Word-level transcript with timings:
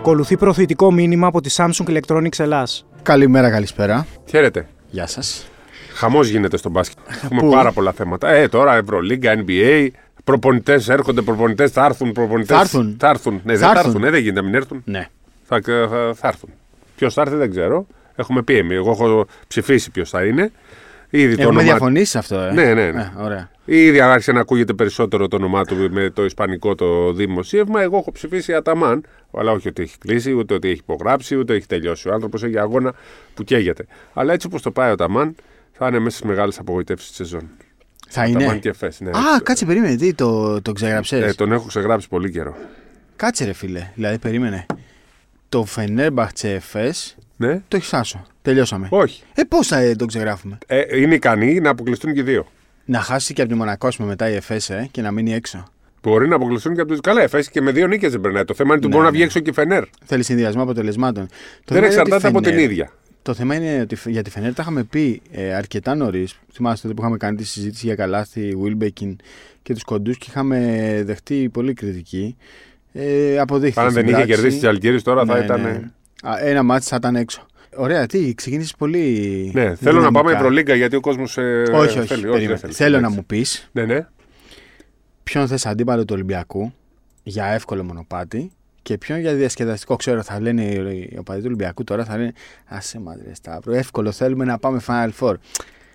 Ακολουθεί 0.00 0.36
προθετικό 0.36 0.92
μήνυμα 0.92 1.26
από 1.26 1.40
τη 1.40 1.54
Samsung 1.56 1.86
Electronics 1.98 2.38
Ελλάς. 2.38 2.86
Καλημέρα, 3.02 3.50
καλησπέρα. 3.50 4.06
Χαίρετε. 4.28 4.66
Γεια 4.90 5.06
σας. 5.06 5.48
Χαμός 5.94 6.28
γίνεται 6.28 6.56
στο 6.56 6.68
μπάσκετ. 6.70 6.98
Έχουμε 7.24 7.40
Πού; 7.40 7.50
πάρα 7.50 7.72
πολλά 7.72 7.92
θέματα. 7.92 8.28
Ε, 8.30 8.48
τώρα 8.48 8.76
Ευρωλίγκα, 8.76 9.44
NBA. 9.46 9.88
Προπονητές 10.24 10.88
έρχονται, 10.88 11.22
προπονητές 11.22 11.70
θα 11.70 11.84
έρθουν. 11.84 12.12
Προπονητές... 12.12 12.56
Θα 12.56 12.62
έρθουν. 12.62 12.96
Θα 12.98 13.08
έρθουν. 13.08 13.40
Ναι, 13.44 13.52
Θα 13.56 13.58
δεν 13.58 13.58
θα 13.58 13.70
έρθουν. 13.70 13.86
έρθουν. 13.86 14.04
Ε, 14.04 14.10
δεν 14.10 14.20
γίνεται 14.20 14.40
να 14.40 14.46
μην 14.46 14.54
έρθουν. 14.54 14.82
Ναι. 14.84 15.08
Θα, 15.42 15.60
θα, 15.64 16.12
θα 16.14 16.28
έρθουν. 16.28 16.50
Ποιος 16.96 17.14
θα 17.14 17.20
έρθει 17.20 17.36
δεν 17.36 17.50
ξέρω. 17.50 17.86
Έχουμε 18.16 18.42
πει 18.42 18.56
εμεί. 18.56 18.74
Εγώ 18.74 18.90
έχω 18.90 19.26
ψηφίσει 19.48 19.90
ποιος 19.90 20.10
θα 20.10 20.24
είναι. 20.24 20.52
Ήδη 21.10 21.34
το 21.34 21.42
Έχουμε 21.42 21.46
όνομά 21.46 21.62
διαφωνήσει 21.62 22.10
σε 22.10 22.18
αυτό, 22.18 22.38
ε. 22.38 22.52
Ναι, 22.52 22.74
ναι, 22.74 22.90
ναι. 22.90 23.00
Ε, 23.00 23.22
ωραία. 23.22 23.50
Ήδη 23.64 24.00
άρχισε 24.00 24.32
να 24.32 24.40
ακούγεται 24.40 24.72
περισσότερο 24.72 25.28
το 25.28 25.36
όνομά 25.36 25.64
του 25.64 25.88
με 25.90 26.10
το 26.10 26.24
ισπανικό 26.24 26.74
το 26.74 27.12
δημοσίευμα. 27.12 27.82
Εγώ 27.82 27.96
έχω 27.96 28.12
ψηφίσει 28.12 28.54
Αταμάν, 28.54 29.04
αλλά 29.32 29.52
όχι 29.52 29.68
ότι 29.68 29.82
έχει 29.82 29.98
κλείσει, 29.98 30.32
ούτε 30.32 30.54
ότι 30.54 30.68
έχει 30.68 30.78
υπογράψει, 30.78 31.36
ούτε 31.36 31.54
έχει 31.54 31.66
τελειώσει. 31.66 32.08
Ο 32.08 32.12
άνθρωπος 32.12 32.42
έχει 32.42 32.58
αγώνα 32.58 32.94
που 33.34 33.44
καίγεται. 33.44 33.86
Αλλά 34.12 34.32
έτσι 34.32 34.46
όπως 34.46 34.62
το 34.62 34.70
πάει 34.70 34.88
ο 34.88 34.92
Αταμάν, 34.92 35.34
θα 35.72 35.86
είναι 35.86 35.98
μέσα 35.98 36.16
στις 36.16 36.28
μεγάλες 36.28 36.58
απογοητεύσεις 36.58 37.08
της 37.08 37.16
σεζόν. 37.16 37.50
Θα 38.08 38.22
Αταμάν 38.22 38.42
είναι. 38.42 38.58
και 38.58 38.72
Φες, 38.72 39.00
ναι. 39.00 39.10
Α, 39.10 39.40
κάτσε, 39.42 39.64
περίμενε. 39.64 39.96
Τι 39.96 40.14
το, 40.14 40.62
το 40.62 40.72
ξεγράψες; 40.72 41.22
Ε, 41.22 41.34
τον 41.34 41.52
έχω 41.52 41.66
ξεγράψει 41.66 42.08
πολύ 42.08 42.30
καιρό. 42.30 42.56
Κάτσε, 43.16 43.44
ρε 43.44 43.52
φίλε. 43.52 43.90
Δηλαδή, 43.94 44.18
περίμενε. 44.18 44.66
Το 45.48 45.64
Φενέρμπαχτσε 45.64 46.52
Εφές 46.54 47.16
Ναι, 47.40 47.62
το 47.68 47.76
έχεις 47.76 47.92
άσο. 47.94 48.26
Τελειώσαμε. 48.42 48.88
όχι. 48.90 49.22
Ε, 49.34 49.42
πώς 49.42 49.66
θα 49.66 49.78
ε, 49.78 49.94
το 49.94 50.06
ξεγράφουμε; 50.06 50.58
Ε, 50.66 50.98
είναι 51.00 51.14
ικανοί 51.14 51.60
να 51.60 51.70
αποκλειστούν 51.70 52.12
και 52.12 52.20
οι 52.20 52.22
δύο. 52.22 52.46
Να 52.84 53.00
χάσει 53.00 53.32
και 53.34 53.40
από 53.42 53.50
τη 53.50 53.56
Μονακό 53.56 53.86
ας 53.86 53.96
πούμε, 53.96 54.08
μετά 54.08 54.28
η 54.30 54.34
Εφές 54.34 54.70
ε, 54.70 54.88
και 54.90 55.02
να 55.02 55.10
μείνει 55.10 55.32
έξω. 55.34 55.64
Μπορεί 56.02 56.28
να 56.28 56.34
αποκλειστούν 56.36 56.74
και 56.74 56.80
από 56.80 56.94
του. 56.94 57.00
Καλά, 57.00 57.22
εφέσει 57.22 57.50
και 57.50 57.60
με 57.60 57.70
δύο 57.72 57.86
νίκες 57.86 58.10
δεν 58.12 58.20
περνάει. 58.20 58.44
Το 58.44 58.54
θέμα 58.54 58.68
είναι 58.68 58.76
ότι 58.78 58.86
Ναι, 58.86 58.92
μπορεί 58.92 59.04
να 59.04 59.10
ναι. 59.10 59.16
βγει 59.16 59.24
έξω 59.24 59.40
και 59.40 59.50
η 59.50 59.52
Φενέρ. 59.52 59.84
Θέλει 60.04 60.22
συνδυασμό 60.22 60.62
αποτελεσμάτων. 60.62 61.26
Το 61.26 61.30
Δεν 61.74 61.74
θέμα 61.74 61.78
είναι 61.78 61.86
ότι 61.86 61.94
εξαρτάται 61.96 62.28
από 62.28 62.40
την 62.40 62.52
Φενέρ- 62.54 62.70
ίδια. 62.70 62.92
Το 63.22 63.34
θέμα 63.34 63.54
είναι 63.54 63.80
ότι 63.80 63.96
για 64.06 64.22
τη 64.22 64.30
Φενέρ 64.30 64.54
τα 64.54 64.62
είχαμε 64.62 64.84
πει 64.84 65.22
ε, 65.30 65.54
αρκετά 65.54 65.94
νωρίς. 65.94 66.38
Θυμάστε 66.52 66.80
τότε 66.82 66.94
που 66.94 67.00
είχαμε 67.02 67.16
κάνει 67.16 67.36
τη 67.36 67.44
συζήτηση 67.44 67.86
για 67.86 67.94
καλάθι, 67.94 68.56
Wilbekin 68.64 69.16
και 69.62 69.72
τους 69.72 69.82
κοντούς 69.84 70.18
και 70.18 70.26
είχαμε 70.28 70.58
δεχτεί 71.06 71.48
πολύ 71.52 71.72
κριτική. 71.74 72.36
Ε, 72.92 73.38
αποδείχθηκε. 73.38 73.80
Αν 73.80 73.84
δεν 73.92 73.94
στην 73.94 74.04
είχε 74.06 74.14
πράξη. 74.14 74.32
κερδίσει 74.34 74.58
της 74.58 74.68
Αλγύρης 74.68 75.02
τώρα 75.02 75.24
θα 75.24 75.38
Ναι, 75.38 75.44
ήταν. 75.44 75.92
Ναι. 76.24 76.30
Α, 76.30 76.38
Ένα 76.40 76.62
μάτι 76.62 76.84
θα 76.86 76.96
ήταν 76.96 77.16
έξω. 77.16 77.46
Ωραία, 77.76 78.06
τι, 78.06 78.34
ξεκίνησες 78.34 78.74
πολύ. 78.78 79.00
Ναι, 79.54 79.62
θέλω 79.74 79.92
να 79.92 79.98
δυναμικά. 79.98 80.10
πάμε 80.22 80.32
Ευρωλίγκα 80.32 80.74
γιατί 80.74 80.96
ο 80.96 81.00
κόσμος. 81.00 81.38
Ε, 81.38 81.62
Όχι, 81.72 81.98
όχι. 81.98 82.06
θέλει. 82.08 82.22
περίμενε. 82.22 82.46
δεν 82.46 82.58
θέλει. 82.58 82.72
Θέλω 82.72 82.90
να 82.92 82.98
Εντάξει. 82.98 83.16
μου 83.16 83.24
πεις 83.26 83.68
Ναι, 83.72 83.84
ναι. 83.84 84.06
ποιον 85.22 85.48
θες 85.48 85.66
αντίπαλο 85.66 86.04
του 86.04 86.14
Ολυμπιακού 86.14 86.72
για 87.22 87.44
εύκολο 87.46 87.84
μονοπάτι 87.84 88.50
και 88.82 88.98
ποιον 88.98 89.18
για 89.18 89.34
διασκεδαστικό. 89.34 89.96
Ξέρω, 89.96 90.22
θα 90.22 90.40
λένε 90.40 90.62
οι 90.64 91.16
οπαδοί 91.18 91.38
του 91.38 91.46
Ολυμπιακού 91.46 91.84
τώρα, 91.84 92.04
θα 92.04 92.16
λένε 92.16 92.32
Άσε 92.66 93.00
μαδρέ 93.00 93.34
Σταύρο, 93.34 93.72
εύκολο 93.72 94.12
θέλουμε 94.12 94.44
να 94.44 94.58
πάμε 94.58 94.80
Final 94.86 95.10
Four. 95.20 95.34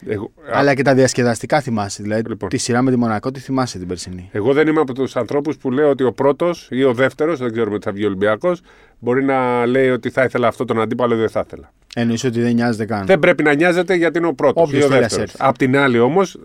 Εγώ, 0.07 0.23
α, 0.23 0.49
Αλλά 0.51 0.73
και 0.73 0.81
τα 0.83 0.93
διασκεδαστικά 0.93 1.61
θυμάσαι. 1.61 2.03
Δηλαδή 2.03 2.29
Λοιπόν. 2.29 2.49
τη 2.49 2.57
σειρά 2.57 2.81
με 2.81 2.91
τη 2.91 2.97
Μονακό 2.97 3.31
τη 3.31 3.39
θυμάσαι 3.39 3.77
την 3.77 3.87
περσινή. 3.87 4.29
εγώ 4.31 4.53
δεν 4.53 4.67
είμαι 4.67 4.79
από 4.79 4.93
τους 4.93 5.15
ανθρώπους 5.15 5.57
που 5.57 5.71
λέω 5.71 5.89
ότι 5.89 6.03
ο 6.03 6.11
πρώτος 6.11 6.67
ή 6.71 6.83
ο 6.83 6.93
δεύτερος, 6.93 7.39
δεν 7.39 7.51
ξέρουμε 7.51 7.77
τι 7.79 7.85
θα 7.85 7.91
βγει 7.91 8.03
ο 8.03 8.07
Ολυμπιακός, 8.07 8.61
μπορεί 8.99 9.23
να 9.23 9.65
λέει 9.65 9.89
ότι 9.89 10.09
θα 10.09 10.23
ήθελα 10.23 10.47
αυτό 10.47 10.65
τον 10.65 10.81
αντίπαλο 10.81 11.13
ή 11.15 11.17
δεν 11.17 11.29
θα 11.29 11.43
ήθελα. 11.45 11.71
Εννοείς 11.95 12.23
ότι 12.23 12.41
δεν 12.41 12.53
νοιάζεται 12.53 12.85
καν. 12.85 13.05
Δεν 13.05 13.19
πρέπει 13.19 13.43
να 13.43 13.53
νοιάζεται 13.53 13.93
γιατί 13.93 14.17
είναι 14.17 14.27
ο 14.27 14.33
πρώτος 14.33 14.63
Όποιος 14.67 14.81
ή 14.81 14.85
ο 14.85 14.87
θέλει 14.87 15.01
να 15.01 15.07
δεύτερος. 15.07 15.29
έρθει. 15.33 15.43
Απ' 15.47 15.57
την 15.57 15.77
άλλη 15.77 15.99
όμως, 15.99 16.39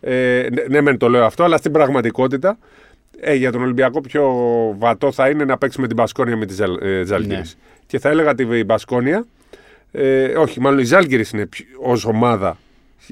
ε, 0.00 0.46
ναι, 0.52 0.62
ναι, 0.68 0.80
μεν 0.80 0.96
το 0.98 1.08
λέω 1.08 1.24
αυτό, 1.24 1.44
αλλά 1.44 1.56
στην 1.56 1.72
πραγματικότητα 1.72 2.58
ε, 3.20 3.34
για 3.34 3.52
τον 3.52 3.62
Ολυμπιακό 3.62 4.00
πιο 4.00 4.24
βατό 4.78 5.12
θα 5.12 5.28
είναι 5.28 5.44
να 5.44 5.58
παίξει 5.58 5.80
με 5.80 5.86
την 5.86 5.96
Μπασκόνια 5.96 6.36
με 6.36 6.46
τη 6.46 6.54
Ζαλ, 6.54 6.76
ε, 6.82 7.02
Ζάλγκιρις. 7.04 7.56
Ναι. 7.58 7.76
Και 7.86 7.98
θα 7.98 8.08
έλεγα 8.08 8.34
τη 8.34 8.64
Μπασκόνια, 8.64 9.26
ε, 9.92 10.24
όχι, 10.24 10.60
μάλλον 10.60 10.78
η 10.78 10.84
Ζάλγκυρη 10.84 11.24
είναι 11.34 11.48
ως 11.82 12.04
ομάδα 12.04 12.58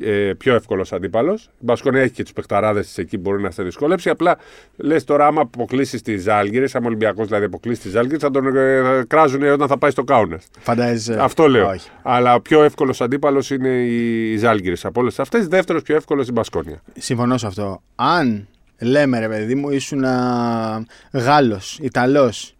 ε, 0.00 0.32
πιο 0.38 0.54
εύκολος 0.54 0.92
αντίπαλος. 0.92 1.44
Η 1.44 1.48
Μπασκόνια 1.58 2.00
έχει 2.00 2.12
και 2.12 2.22
τους 2.22 2.32
παιχταράδες 2.32 2.86
της 2.86 2.98
εκεί 2.98 3.18
που 3.18 3.30
μπορεί 3.30 3.42
να 3.42 3.50
σε 3.50 3.62
δυσκόλεψει. 3.62 4.10
Απλά 4.10 4.38
λες 4.76 5.04
τώρα, 5.04 5.26
άμα 5.26 5.40
αποκλείσεις 5.40 6.02
τη 6.02 6.16
Ζάλγκυρη, 6.16 6.68
άμα 6.72 6.84
ο 6.84 6.88
Ολυμπιακός 6.88 7.26
δηλαδή 7.26 7.44
αποκλείσει 7.44 7.80
τη 7.80 7.88
Ζάλγκυρη, 7.88 8.18
θα 8.18 8.30
τον 8.30 8.56
ε, 8.56 8.82
θα 8.82 9.04
κράζουν 9.06 9.42
όταν 9.42 9.68
θα 9.68 9.78
πάει 9.78 9.90
στο 9.90 10.04
Κάουνε. 10.04 10.38
Φαντάζεσαι. 10.58 11.16
Αυτό 11.20 11.48
λέω. 11.48 11.68
Όχι. 11.68 11.90
Αλλά 12.02 12.34
ο 12.34 12.40
πιο 12.40 12.62
εύκολος 12.62 13.00
αντίπαλος 13.00 13.50
είναι 13.50 13.68
η 13.68 14.36
Ζάλγκυρη 14.36 14.76
από 14.82 15.00
όλες 15.00 15.18
αυτές. 15.18 15.48
Δεύτερος 15.48 15.82
πιο 15.82 15.96
εύκολος 15.96 16.28
η 16.28 16.32
Μπασκόνια. 16.32 16.82
Συμφωνώ 16.98 17.38
σε 17.38 17.46
αυτό. 17.46 17.82
Αν 17.94 18.48
λέμε 18.80 19.18
ρε 19.18 19.28
παιδί 19.28 19.54
μου, 19.54 19.70
ήσουν 19.70 20.04
Γάλλος, 21.12 21.78
Ιταλός 21.82 22.54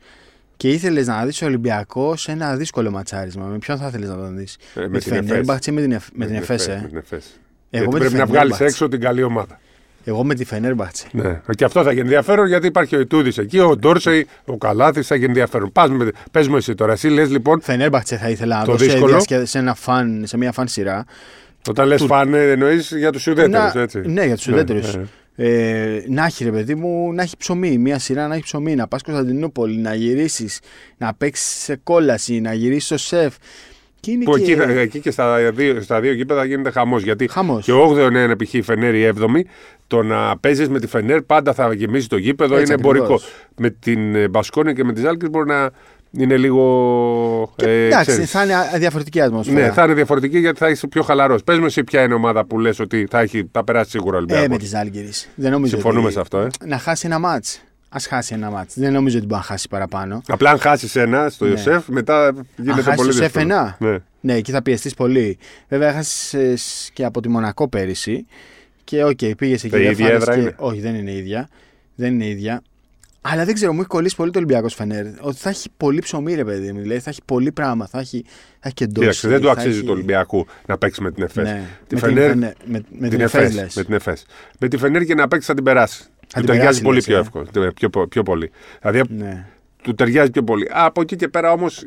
και 0.56 0.69
ήθελες 0.70 1.06
να 1.06 1.25
δεις 1.25 1.42
Ολυμπιακός 1.42 2.20
σε 2.22 2.32
ένα 2.32 2.56
δύσκολο 2.56 2.91
ματσάρισμα, 2.91 3.44
με 3.47 3.59
ποιον 3.59 3.78
θα 3.78 3.87
ήθελες 3.87 4.09
να 4.09 4.16
τον 4.16 4.37
δεις; 4.37 4.56
Ε, 4.75 4.87
με 4.88 4.98
τη 4.98 5.09
Φενέρμπαχτσε 5.09 5.70
ή 5.70 5.75
με 5.75 5.81
την, 5.81 5.92
Εφ- 5.92 6.09
με 6.15 6.26
την 6.26 6.34
Εφές, 6.34 6.66
Με 6.69 6.75
ε; 6.75 6.87
την 6.88 6.97
Εφές. 6.97 7.25
Εγώ 7.70 7.82
Γιατί 7.82 7.88
με 7.88 7.92
τη 7.92 7.98
πρέπει 7.98 8.15
να 8.15 8.26
βγάλεις 8.26 8.32
Φενέρμπαχτσε. 8.56 8.64
έξω 8.64 8.88
την 8.88 9.00
καλή 9.00 9.22
ομάδα. 9.22 9.60
Εγώ 10.04 10.25
με 10.25 10.34
τη 10.34 10.44
Φενέρμπαχτσε. 10.44 11.06
Ναι. 11.12 11.41
Και 11.56 11.64
αυτό 11.64 11.82
θα 11.82 11.91
έχει 11.91 11.98
ενδιαφέρον 12.00 12.47
γιατί 12.47 12.66
υπάρχει 12.66 12.97
ο 12.97 13.00
Ιτούδης 13.00 13.38
εκεί, 13.38 13.59
ο 13.59 13.76
Ντόρσεϊ, 13.76 14.26
ο 14.44 14.56
Καλάθης 14.56 15.06
θα 15.06 15.14
έχει 15.14 15.25
ενδιαφέρον. 15.25 15.72
Πας 15.72 15.91
με, 15.91 16.09
πες 16.31 16.48
μου 16.48 16.56
εσύ 16.56 16.75
τώρα, 16.75 16.93
εσύ 16.93 17.09
λες 17.09 17.31
λοιπόν, 17.31 17.60
Φενέρμπαχτσε 17.60 18.16
θα 18.16 18.28
ήθελα 18.28 18.59
να 18.59 18.64
Το 18.64 18.72
δω 18.72 18.78
σε, 18.78 18.84
δύσκολο. 18.84 19.06
διασκε- 19.06 19.47
σε, 19.47 19.59
ένα 19.59 19.75
φαν, 19.75 20.22
σε 20.26 20.37
μια 20.37 20.53
φαν 20.53 20.69
σειρά. 20.69 21.04
όταν 21.69 21.87
λες 21.87 22.03
φάνε, 22.04 22.50
εννοείς 22.50 22.93
για 22.97 23.12
τους 23.12 23.26
ουδέτερους, 23.26 23.75
Να- 23.75 23.81
έτσι. 23.81 24.00
Ναι, 24.06 24.25
για 24.25 24.37
τους 24.37 24.47
Ναι, 24.47 24.54
ουδέτερους. 24.54 24.97
ναι. 24.97 25.03
Ε, 25.37 26.03
να 26.09 26.25
έχει 26.25 26.45
ρε 26.45 26.50
παιδί 26.50 26.75
μου, 26.75 27.12
να 27.12 27.22
έχει 27.22 27.37
ψωμί. 27.37 27.78
Μια 27.78 27.99
σειρά 27.99 28.27
να 28.28 28.34
έχει 28.34 28.43
ψωμί. 28.43 28.75
Να 28.75 28.89
πας 28.89 29.03
Κωνσταντινούπολη, 29.03 29.77
να 29.77 29.95
γυρίσεις, 29.95 30.61
να 30.97 31.15
παίξεις 31.15 31.62
σε 31.62 31.77
κόλαση, 31.83 32.41
να 32.41 32.53
γυρίσεις 32.55 32.84
στο 32.84 32.97
σεφ. 32.99 33.34
Και 34.00 34.11
είναι 34.11 34.25
Που 34.25 34.37
και... 34.37 34.43
εκεί, 34.43 34.55
θα- 34.55 34.71
εκεί 34.71 35.00
και 35.00 35.11
στα 35.11 35.53
δύο, 35.53 35.81
στα 35.81 36.00
δύο 36.00 36.12
γήπεδα 36.12 36.44
γίνεται 36.44 36.71
χαμός. 36.71 37.03
Γιατί 37.03 37.28
Χαμός. 37.28 37.65
και 37.65 37.73
ο 37.73 37.91
8ο 37.91 38.11
είναι 38.11 38.37
π.χ. 38.37 38.55
η 38.55 38.62
Φενέρ 38.62 38.94
η 38.94 39.12
7η, 39.19 39.41
το 39.87 40.03
να 40.03 40.39
παίζεις 40.39 40.69
με 40.69 40.81
τη 40.81 40.87
Φενέρ 40.87 41.23
πάντα 41.23 41.53
θα 41.55 41.75
γεμίζει 41.75 42.06
το 42.06 42.17
γήπεδο, 42.17 42.55
Έτσι 42.56 42.65
είναι 42.73 42.75
εμπορικό. 42.81 43.05
ακριβώς. 43.05 43.33
Με 43.56 43.71
την 43.71 44.15
ε, 44.15 44.28
Μπασκόνια 44.28 44.73
και 44.73 44.84
με 44.84 44.93
τη 44.93 45.00
Ζάλκη 45.00 45.28
μπορεί 45.28 45.49
να 45.49 45.71
είναι 46.19 46.36
λίγο. 46.36 47.52
Και, 47.56 47.66
ε, 47.69 47.86
εντάξει, 47.86 48.10
ξέρεις. 48.10 48.30
θα 48.30 48.42
είναι 48.42 48.54
α- 48.54 48.70
διαφορετική 48.78 49.20
ατμόσφαιρα. 49.20 49.60
Ναι, 49.60 49.72
θα 49.72 49.84
είναι 49.84 49.94
διαφορετική 49.94 50.38
γιατί 50.38 50.58
θα 50.58 50.69
είσαι 50.69 50.86
πιο 50.86 51.02
χαλαρός. 51.02 51.42
Πες 51.44 51.58
μου 51.58 51.64
εσύ 51.64 51.84
ποια 51.84 52.02
είναι 52.02 52.12
η 52.12 52.16
ομάδα 52.16 52.44
που 52.44 52.58
λες 52.58 52.78
ότι 52.78 53.06
θα, 53.10 53.20
έχει, 53.20 53.48
θα 53.52 53.64
περάσει 53.64 53.91
σίγουρα 53.91 54.12
ο 54.16 54.19
Ε, 54.19 54.22
Ολυμπιακός. 54.22 54.48
με 54.48 54.56
τη 54.58 54.66
Ζαλγκίρις. 54.66 55.10
Δεν 55.34 55.50
νομίζω 55.50 55.72
Συμφωνούμε 55.75 56.04
ότι... 56.04 56.12
σε 56.14 56.20
αυτό, 56.20 56.38
ε. 56.38 56.47
Να 56.64 56.78
χάσει 56.78 57.06
ένα 57.06 57.19
μάτς. 57.19 57.60
Α 57.88 57.98
χάσει 58.08 58.34
ένα 58.34 58.50
μάτς. 58.50 58.75
Δεν 58.78 58.92
νομίζω 58.92 59.16
ότι 59.19 59.26
μπορεί 59.26 59.41
να 59.41 59.47
χάσει 59.47 59.69
παραπάνω. 59.69 60.22
Απλά 60.28 60.50
αν 60.50 60.58
χάσει 60.58 61.00
ένα 61.00 61.28
στο 61.28 61.44
Ναι. 61.44 61.50
Ιωσέφ, 61.50 61.88
μετά 61.88 62.32
γίνεται 62.56 62.81
χάσεις 62.82 62.96
πολύ 63.00 63.08
το 63.08 63.14
ΣΕΦ 63.14 63.32
δύσκολο. 63.32 63.44
ένα. 63.54 63.76
Ναι. 63.78 63.96
Ναι, 64.20 64.34
εκεί 64.34 64.52
θα 64.52 64.62
πιεστείς 64.62 64.94
πολύ. 64.94 65.38
Βέβαια, 65.69 65.88
έχασες 65.88 66.91
και 66.92 67.04
από 67.04 67.20
τη 67.20 67.28
Μονακό 67.28 67.69
πέρυσι. 67.69 68.26
Και 68.84 69.04
οκ, 69.04 69.19
πήγες 69.36 69.64
εκεί. 69.64 69.72
Τα 69.72 69.78
ίδια 69.78 69.92
διαφάνεις 69.92 70.22
έδρα 70.22 70.34
και... 70.34 70.41
είναι. 70.41 70.54
Όχι, 70.56 70.81
δεν 70.81 70.94
είναι 70.94 71.12
ίδια. 71.12 71.48
Δεν 71.94 72.12
είναι 72.14 72.26
ίδια. 72.26 72.62
Αλλά 73.27 73.45
δεν 73.45 73.55
ξέρω, 73.55 73.73
μου 73.73 73.79
έχει 73.79 73.89
κολλήσει 73.89 74.17
πολύ 74.17 74.31
το 74.31 74.39
Ολυμπιακός 74.39 74.75
Φενέρ. 74.75 75.07
Ότι 75.21 75.37
θα 75.37 75.49
έχει 75.49 75.69
πολύ 75.77 76.01
ψωμί, 76.01 76.35
ρε 76.35 76.45
παιδί 76.45 76.73
μου. 76.73 76.81
Δηλαδή 76.81 77.01
θα 77.01 77.11
έχει 77.11 77.21
πολύ 77.25 77.53
πράγμα. 77.53 77.87
Θα 77.87 77.99
έχει, 77.99 78.25
θα 78.27 78.59
έχει 78.62 78.75
και 78.75 78.87
ντόση. 78.87 78.99
Κοίταξε, 79.01 79.29
δεν 79.29 79.41
του 79.41 79.47
θα 79.47 79.53
αξίζει 79.53 79.77
έχει- 79.77 79.87
του 79.87 79.93
Ολυμπιακού 79.93 80.47
να 80.67 80.79
παίξει 80.79 81.03
με 81.03 81.11
την 81.12 81.23
Εφές. 81.23 81.45
Ναι. 81.45 81.62
Τη 81.87 81.95
με, 81.95 82.01
Φενέρ, 82.01 82.31
την, 82.31 82.41
Φενέ- 82.41 82.57
με, 82.65 82.83
με 82.99 83.09
την, 83.09 83.11
την 83.11 83.21
Εφές, 83.21 83.41
Εφές, 83.43 83.55
λες. 83.55 83.75
με 83.77 83.85
την 83.85 83.95
Εφές. 83.95 84.27
Με 84.59 84.69
τη 84.69 84.76
Φενέρ 84.76 85.05
και 85.05 85.15
να 85.15 85.29
παίξει 85.29 85.47
θα 85.47 85.55
την 85.55 85.65
περάσει. 85.65 86.03
Του 86.05 86.26
την 86.26 86.41
ταιριάζει 86.47 86.59
περάσει, 86.61 86.82
πολύ 86.82 86.97
λες, 86.97 87.05
πιο 87.06 87.17
ε. 87.17 87.21
εύκολο. 87.21 87.47
Πιο, 87.75 88.06
πιο 88.09 88.23
πολύ. 88.23 88.50
Δηλαδή 88.81 89.03
Ναι. 89.17 89.47
του 89.82 89.94
ταιριάζει 89.94 90.31
πιο 90.31 90.43
πολύ. 90.44 90.65
Α, 90.65 90.85
από 90.85 91.00
εκεί 91.00 91.17
και 91.17 91.29
πέρα 91.29 91.53
όμως, 91.53 91.85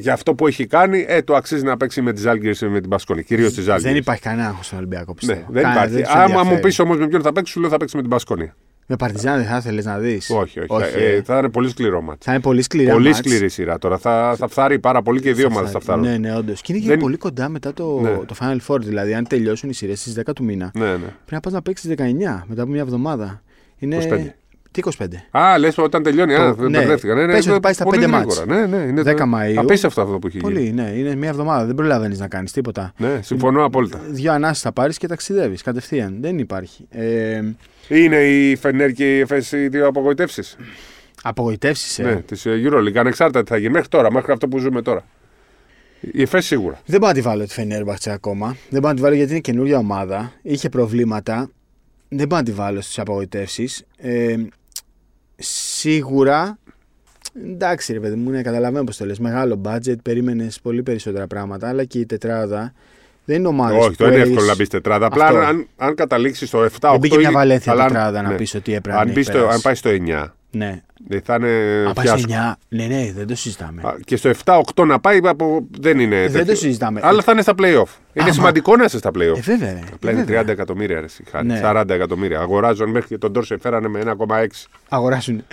για 0.00 0.12
αυτό 0.12 0.34
που 0.34 0.46
έχει 0.46 0.66
κάνει, 0.66 1.04
ε, 1.08 1.22
το 1.22 1.34
αξίζει 1.34 1.62
να 1.64 1.76
παίξει 1.76 2.00
με 2.02 2.12
τη 2.12 2.20
Ζάλγκη 2.20 2.66
με 2.66 2.80
την 2.80 2.88
Μπασκόνη. 2.88 3.22
Κυρίως 3.24 3.52
τη 3.54 3.60
Ζάλγκη. 3.62 3.82
Δεν 3.82 3.96
υπάρχει 3.96 4.22
κανένα 4.22 4.48
άγχος 4.48 4.66
στον 4.66 4.78
Ολυμπιακό, 4.78 5.14
πιστεύω. 5.14 5.40
Ναι, 5.40 5.46
δεν 5.50 5.62
Κανένα, 5.62 5.84
υπάρχει. 5.84 6.02
τους 6.04 6.12
Άμα 6.14 6.26
μου 6.26 6.32
ενδιαφέρει. 6.38 6.60
πεις 6.60 6.78
όμως 6.78 6.98
με 6.98 7.08
ποιον 7.08 7.22
θα 7.22 7.32
παίξει, 7.32 7.52
σου 7.52 7.60
λέω 7.60 7.70
θα 7.70 7.76
παίξει 7.76 7.94
με 7.96 8.00
την 8.02 8.10
Μπασκόνη. 8.10 8.52
Με 8.86 8.96
Παρτιζάν 8.96 9.36
δεν 9.36 9.46
θα 9.46 9.56
ήθελε 9.56 9.82
να 9.82 9.98
δεις. 9.98 10.30
Όχι, 10.30 10.60
όχι. 10.68 10.98
Ε, 10.98 11.22
θα 11.22 11.38
είναι 11.38 11.48
πολύ 11.48 11.68
σκληρό 11.68 12.00
μάτι. 12.02 12.18
Θα 12.24 12.32
είναι 12.32 12.40
πολύ 12.40 12.62
σκληρά. 12.62 12.92
Πολύ 12.92 13.04
μάτς. 13.06 13.18
σκληρή 13.18 13.48
σειρά 13.48 13.78
τώρα. 13.78 13.98
Θα, 13.98 14.34
θα 14.38 14.48
φθάρει 14.48 14.78
πάρα 14.78 15.02
πολύ 15.02 15.20
και 15.20 15.28
οι 15.28 15.32
δύο 15.32 15.46
ομάδες 15.46 15.70
θα 15.70 15.80
φτάρουν. 15.80 16.02
Ναι, 16.04 16.16
ναι, 16.16 16.36
όντως. 16.36 16.60
Και 16.60 16.72
είναι 16.72 16.82
και 16.82 16.88
Δεν- 16.88 16.98
πολύ 16.98 17.16
κοντά 17.16 17.48
μετά 17.48 17.72
το, 17.72 18.00
Ναι. 18.00 18.10
το 18.26 18.34
Final 18.40 18.58
Four. 18.66 18.80
Δηλαδή, 18.80 19.14
αν 19.14 19.26
τελειώσουν 19.26 19.70
οι 19.70 19.74
σειρές 19.74 20.00
στις 20.00 20.12
10 20.14 20.32
του 20.34 20.44
μήνα, 20.44 20.70
ναι, 20.74 20.84
ναι. 20.90 20.96
πρέπει 20.96 21.12
να 21.30 21.40
πας 21.40 21.52
να 21.52 21.62
παίξεις 21.62 21.90
19 21.90 22.44
μετά 22.46 22.62
από 22.62 22.70
μια 22.70 22.80
εβδομάδα. 22.80 23.42
Είναι... 23.78 23.96
25. 23.96 24.34
Τι 24.74 24.82
25. 24.98 25.04
Α, 25.38 25.58
λες 25.58 25.78
όταν 25.78 26.02
τελειώνει. 26.02 26.34
Α, 26.34 26.48
Το- 26.48 26.54
δεν 26.54 26.70
ναι. 26.70 26.78
μπερδεύτηκα. 26.78 27.14
Ναι, 27.14 27.26
ναι, 27.26 27.32
Πες 27.32 27.46
ναι, 27.46 27.52
ότι 27.52 27.60
πάει 27.60 27.72
στα 27.72 27.84
πολύ 27.84 27.98
πέντε 27.98 28.16
γρήγορα. 28.16 28.46
μάτς. 28.46 28.70
Ναι, 28.70 28.76
ναι, 28.76 28.82
είναι 28.84 29.02
10 29.02 29.16
Μαΐου. 29.34 29.54
Απίστευτο 29.56 30.00
αυτό 30.02 30.18
που 30.18 30.26
έχει 30.26 30.38
γίνει. 30.38 30.52
Πολύ, 30.52 30.72
ναι. 30.72 30.90
Είναι 30.96 31.14
μια 31.14 31.28
εβδομάδα. 31.28 31.64
Δεν 31.64 31.74
προλαβαίνει 31.74 32.16
να 32.16 32.28
κάνεις 32.28 32.52
τίποτα. 32.52 32.92
Ναι, 32.96 33.20
συμφωνώ 33.22 33.64
απόλυτα. 33.64 34.00
Δύο 34.08 34.32
ανάσεις 34.32 34.62
θα 34.62 34.72
πάρεις 34.72 34.98
και 34.98 35.06
ταξιδεύεις 35.06 35.62
κατευθείαν. 35.62 36.16
Δεν 36.20 36.38
υπάρχει. 36.38 36.86
Ε, 36.90 37.42
Είναι 37.88 38.16
η 38.16 38.56
Φενέρ 38.56 38.92
και 38.92 39.16
η 39.16 39.20
Εφές 39.20 39.52
οι 39.52 39.68
δύο 39.68 39.86
απογοητεύσεις. 39.86 40.56
Απογοητεύσεις. 41.22 41.98
Ναι, 41.98 42.14
της 42.16 42.42
Euroleague. 42.46 42.96
Ανεξάρτητα 42.96 43.42
τι 43.42 43.50
θα 43.50 43.56
γίνει 43.56 43.72
μέχρι 43.72 43.88
τώρα, 43.88 44.12
μέχρι 44.12 44.32
αυτό 44.32 44.48
που 44.48 44.58
ζούμε 44.58 44.82
τώρα. 44.82 45.04
Η 46.00 46.22
Εφές 46.22 46.44
σίγουρα. 46.46 46.80
Δεν 46.86 47.00
πάω 47.00 47.08
να 47.08 47.14
τη 47.14 47.20
βάλω 47.20 47.44
τη 47.44 47.52
Φενέρμπαχτσε 47.52 48.10
ακόμα. 48.10 48.56
Δεν 48.70 48.80
πάω 48.80 48.90
να 48.90 48.96
τη 48.96 49.02
βάλω 49.02 49.14
γιατί 49.14 49.30
είναι 49.30 49.40
καινούργια 49.40 49.78
ομάδα. 49.78 50.32
Είχε 50.42 50.68
προβλήματα. 50.68 51.50
Δεν 52.08 52.26
πάω 52.26 52.38
να 52.38 52.44
τη 52.44 52.52
βάλω 52.52 52.80
στις 52.80 52.98
απογοητεύσεις. 52.98 53.84
Ε, 53.96 54.34
σίγουρα 55.36 56.58
Εντάξει, 57.52 57.92
ρε 57.92 58.00
παιδί 58.00 58.14
μου, 58.16 58.30
ναι, 58.30 58.42
καταλαβαίνω 58.42 58.84
πώς 58.84 58.96
το 58.96 59.04
λες. 59.06 59.18
Μεγάλο 59.18 59.60
budget, 59.64 59.94
περίμενες 60.02 60.60
πολύ 60.60 60.82
περισσότερα 60.82 61.26
πράγματα, 61.26 61.68
αλλά 61.68 61.84
και 61.84 61.98
η 61.98 62.06
τετράδα 62.06 62.72
δεν 63.24 63.38
είναι 63.38 63.48
ομάδα. 63.48 63.76
Όχι, 63.76 63.96
το 63.96 64.06
είναι 64.06 64.16
εύκολο 64.16 64.46
να 64.46 64.54
μπει 64.54 64.66
τετράδα. 64.66 65.06
Απλά 65.06 65.24
Αυτό. 65.26 65.38
αν, 65.38 65.66
αν 65.76 65.94
καταλήξεις 65.94 66.48
στο 66.48 66.58
7-8. 66.64 66.68
Δεν 66.80 66.98
μπήκε 66.98 67.16
μια 67.18 67.30
ή- 67.30 67.32
Βαλένθια 67.32 67.72
αλλά 67.72 67.82
αν- 67.82 67.88
τετράδα 67.88 68.22
να 68.22 68.28
ναι. 68.28 68.36
πεις 68.36 68.54
ότι 68.54 68.74
έπρεπε 68.74 68.98
αν, 68.98 69.06
να 69.06 69.12
μπει 69.12 69.20
έχει 69.20 69.28
στο, 69.28 69.38
αν 69.38 69.44
περάσει. 69.44 69.62
πάει 69.62 69.74
στο 69.74 69.90
9, 69.90 70.34
Ναι. 70.54 70.82
δεν 71.08 71.20
θα 71.24 71.34
είναι 71.34 71.84
Αν 71.86 71.92
πάει 71.92 72.06
στο 72.06 72.16
φιάσκο. 72.16 72.52
9, 72.52 72.54
ναι, 72.68 72.86
ναι, 72.86 73.12
δεν 73.16 73.26
το 73.26 73.34
συζητάμε. 73.36 73.82
Α, 73.84 73.96
Και 74.04 74.16
στο 74.16 74.30
7-8 74.44 74.86
να 74.86 75.00
πάει 75.00 75.20
από... 75.24 75.66
δεν 75.80 75.98
είναι. 76.00 76.20
Δεν 76.20 76.32
τέτοιο. 76.32 76.44
το 76.52 76.54
συζητάμε. 76.58 77.00
Αλλά 77.02 77.22
θα 77.22 77.32
είναι 77.32 77.42
στα 77.42 77.52
playoff. 77.58 77.62
Είναι 78.12 78.24
Άμα- 78.24 78.32
σημαντικό 78.32 78.76
να 78.76 78.84
είσαι 78.84 78.98
στα 78.98 79.10
playoff. 79.10 79.36
Ε, 79.36 79.40
βέβαια. 79.40 79.72
ρε. 79.72 79.80
Απλά 79.94 80.10
Ε, 80.10 80.12
είναι 80.12 80.22
βέβαια. 80.24 80.42
30 80.42 80.48
εκατομμύρια, 80.48 81.00
ρε, 81.00 81.08
συγχάρη. 81.08 81.46
Ναι. 81.46 81.60
40 81.64 81.84
εκατομμύρια. 81.90 82.40
Αγοράζουν 82.40 82.90
μέχρι 82.90 83.08
και 83.08 83.18
τον 83.18 83.32
Τόρσε 83.32 83.58
φέρανε 83.58 83.88
με 83.88 84.00
1,6. 84.04 84.46
Αγοράσουν. 84.88 85.44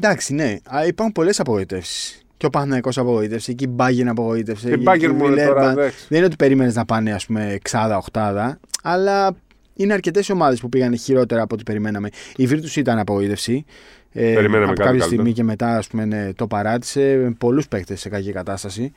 Εντάξει, 0.00 0.34
ναι. 0.34 0.56
Α, 0.76 0.86
Υπάρχουν 0.86 1.12
πολλές 1.14 1.40
απογοητεύσεις. 1.40 2.22
Και 2.36 2.46
ο 2.46 2.50
Παναθηναϊκός 2.50 2.98
απογοήτευσε, 2.98 3.52
και 3.52 3.64
η 3.64 3.74
Bayern 3.78 4.06
απογοήτευσε. 4.06 4.68
Η 4.70 4.78
και 4.78 4.82
Bayern 4.86 5.00
η 5.02 5.08
μου 5.08 5.24
είναι 5.26 5.46
τώρα, 5.46 5.68
Villeurbanne. 5.68 5.72
εντάξει. 5.78 6.04
Δεν 6.08 6.16
είναι 6.18 6.26
ότι 6.26 6.36
περίμενες 6.36 6.74
να 6.74 6.84
πάνε, 6.84 7.12
ας 7.12 7.26
πούμε, 7.26 7.52
εξάδα, 7.52 7.96
οχτάδα. 7.96 8.60
Αλλά 8.82 9.36
είναι 9.74 9.92
αρκετές 9.92 10.30
ομάδες 10.30 10.60
που 10.60 10.68
πήγαν 10.68 10.98
χειρότερα 10.98 11.42
από 11.42 11.54
ό,τι 11.54 11.62
περιμέναμε. 11.62 12.08
Η 12.36 12.48
Virtus 12.50 12.76
ήταν 12.76 12.98
απογοήτευση. 12.98 13.64
Ε, 14.12 14.34
Περιμέναμε 14.34 14.56
από 14.56 14.64
κάτι 14.64 14.74
κάποια 14.76 14.84
καλύτερο. 14.84 15.10
στιγμή 15.10 15.32
και 15.32 15.42
μετά 15.42 15.76
ας 15.76 15.86
πούμε, 15.86 16.04
ναι, 16.04 16.32
το 16.32 16.46
παράτησε. 16.46 17.34
Πολλούς 17.38 17.68
παίκτες 17.68 18.00
σε 18.00 18.08
κακή 18.08 18.32
κατάσταση. 18.32 18.92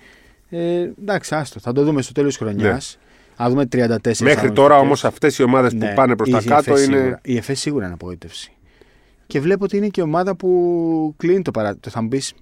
Ε, 0.50 0.89
εντάξει, 1.01 1.36
άστο. 1.36 1.60
Θα 1.60 1.71
το 1.71 1.83
δούμε 1.83 2.01
στο 2.01 2.12
τέλος 2.13 2.38
της 2.38 2.48
χρονιάς. 2.48 2.98
Ναι. 3.00 3.36
Θα 3.36 3.50
δούμε 3.50 3.65
34 3.65 4.24
Μέχρι 4.24 4.51
τώρα 4.51 4.77
όμως 4.77 5.04
αγωνιστικές. 5.04 5.04
αυτές 5.04 5.38
οι 5.38 5.44
ομάδες 5.44 5.71
που 5.71 5.77
Ναι, 5.77 5.94
πάνε 5.94 6.15
προς 6.15 6.27
η 6.27 6.31
τα 6.31 6.38
ΕΦΕ 6.38 6.50
κάτω 6.50 6.71
είναι. 6.71 6.77
Σίγουρα. 6.98 7.19
Η 7.24 7.38
ΕΦΕ 7.38 7.54
σίγουρα 7.54 7.86
είναι 7.86 7.94
απογοήτευση. 7.94 8.51
Και 9.27 9.39
βλέπω 9.39 9.63
ότι 9.63 9.77
είναι 9.77 9.88
και 9.88 10.01
η 10.01 10.04
ομάδα 10.04 10.36
που 10.36 11.13
κλείνει 11.18 11.42
το 11.42 11.51
παράδειγμα. 11.51 11.81
Θα 11.92 12.01
μου 12.01 12.07
πεις, 12.07 12.33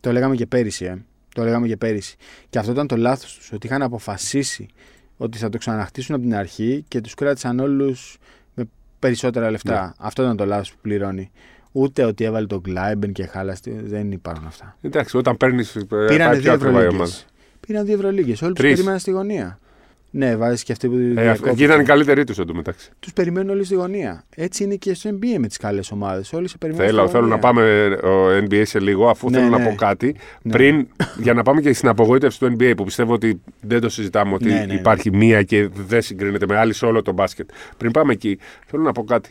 το 0.00 0.12
λέγαμε 0.12 0.34
και 0.34 0.46
πέρυσι, 0.46 0.84
ε. 0.84 1.04
Το 1.34 1.44
λέγαμε 1.44 1.66
και 1.66 1.76
πέρυσι. 1.76 2.16
Και 2.50 2.58
αυτό 2.58 2.72
ήταν 2.72 2.86
το 2.86 2.96
λάθος 2.96 3.34
τους. 3.34 3.52
Ότι 3.52 3.66
είχαν 3.66 3.82
αποφασίσει 3.82 4.66
ότι 5.16 5.38
θα 5.38 5.48
το 5.48 5.58
ξαναχτίσουν 5.58 6.14
από 6.14 6.24
την 6.24 6.34
αρχή 6.34 6.84
και 6.88 7.00
τους 7.00 7.14
κράτησαν 7.14 7.58
όλους 7.60 8.18
με 8.54 8.64
περισσότερα 8.98 9.50
λεφτά. 9.50 9.84
Ναι. 9.84 9.92
Αυτό 9.98 10.22
ήταν 10.22 10.36
το 10.36 10.46
λάθος 10.46 10.70
που 10.70 10.78
πληρώνει. 10.82 11.30
Ούτε 11.72 12.04
ότι 12.04 12.24
έβαλε 12.24 12.46
τον 12.46 12.60
Κλάιμπερν 12.60 13.12
και 13.12 13.26
χάλασε. 13.26 13.80
Δεν 13.84 14.12
υπάρχουν 14.12 14.46
αυτά. 14.46 14.76
Εντάξει, 14.82 15.16
όταν 15.16 15.36
παίρνεις. 15.36 15.76
Πήραν 16.08 16.32
δύο 16.32 16.40
πιο 16.40 16.52
ακριβά 16.52 16.82
η 16.82 16.86
ομάδα. 16.86 17.02
Ευρωλίγκες. 17.02 17.24
Πήραν 17.66 17.84
δύο 17.84 17.94
Ευρωλίγκες. 17.94 18.42
Όλοι 18.42 18.52
τους 18.52 18.60
Τρεις. 18.60 18.72
περίμεναν 18.74 18.98
στη 19.00 19.10
γωνία. 19.10 19.58
Ναι, 20.12 20.36
βάζει 20.36 20.64
και 20.64 20.72
αυτοί 20.72 20.88
που. 20.88 20.96
Ε, 21.16 21.28
αυτοί- 21.28 21.46
εκεί 21.48 21.62
ήταν 21.64 21.80
οι 21.80 21.84
καλύτεροι 21.84 22.24
τους 22.24 22.38
εντωμεταξύ. 22.38 22.90
Τους 23.00 23.12
περιμένουν 23.12 23.50
όλοι 23.50 23.64
στη 23.64 23.74
γωνία. 23.74 24.24
Έτσι 24.36 24.64
είναι 24.64 24.74
και 24.74 24.94
στο 24.94 25.10
NBA 25.10 25.38
με 25.38 25.46
τις 25.46 25.56
καλές 25.56 25.90
ομάδες. 25.90 26.32
Όλοι 26.32 26.48
σε 26.48 26.58
περιμένουν. 26.58 26.86
Θέλω, 26.88 27.02
στη 27.02 27.10
θέλω 27.10 27.26
να 27.26 27.34
γωνία. 27.36 27.42
πάμε 27.52 27.86
ο 28.10 28.44
NBA 28.48 28.62
σε 28.64 28.80
λίγο, 28.80 29.08
αφού 29.08 29.30
Ναι, 29.30 29.36
θέλω 29.38 29.50
να 29.50 29.58
ναι. 29.58 29.64
πω 29.68 29.74
κάτι. 29.74 30.14
Ναι. 30.42 30.52
Πριν, 30.52 30.86
για 31.18 31.34
να 31.34 31.42
πάμε 31.42 31.60
και 31.60 31.72
στην 31.72 31.88
απογοήτευση 31.88 32.38
του 32.38 32.56
NBA, 32.58 32.72
που 32.76 32.84
πιστεύω 32.84 33.12
ότι 33.12 33.40
δεν 33.60 33.80
το 33.80 33.88
συζητάμε, 33.88 34.34
ότι 34.34 34.44
Ναι, 34.48 34.54
ναι, 34.58 34.64
ναι. 34.64 34.74
υπάρχει 34.74 35.10
μία 35.16 35.42
και 35.42 35.68
δεν 35.86 36.02
συγκρίνεται 36.02 36.46
με 36.48 36.56
άλλη 36.56 36.72
σε 36.72 36.84
όλο 36.86 37.02
το 37.02 37.12
μπάσκετ. 37.12 37.50
Πριν 37.76 37.90
πάμε 37.90 38.12
εκεί, 38.12 38.38
θέλω 38.66 38.82
να 38.82 38.92
πω 38.92 39.04
κάτι. 39.04 39.30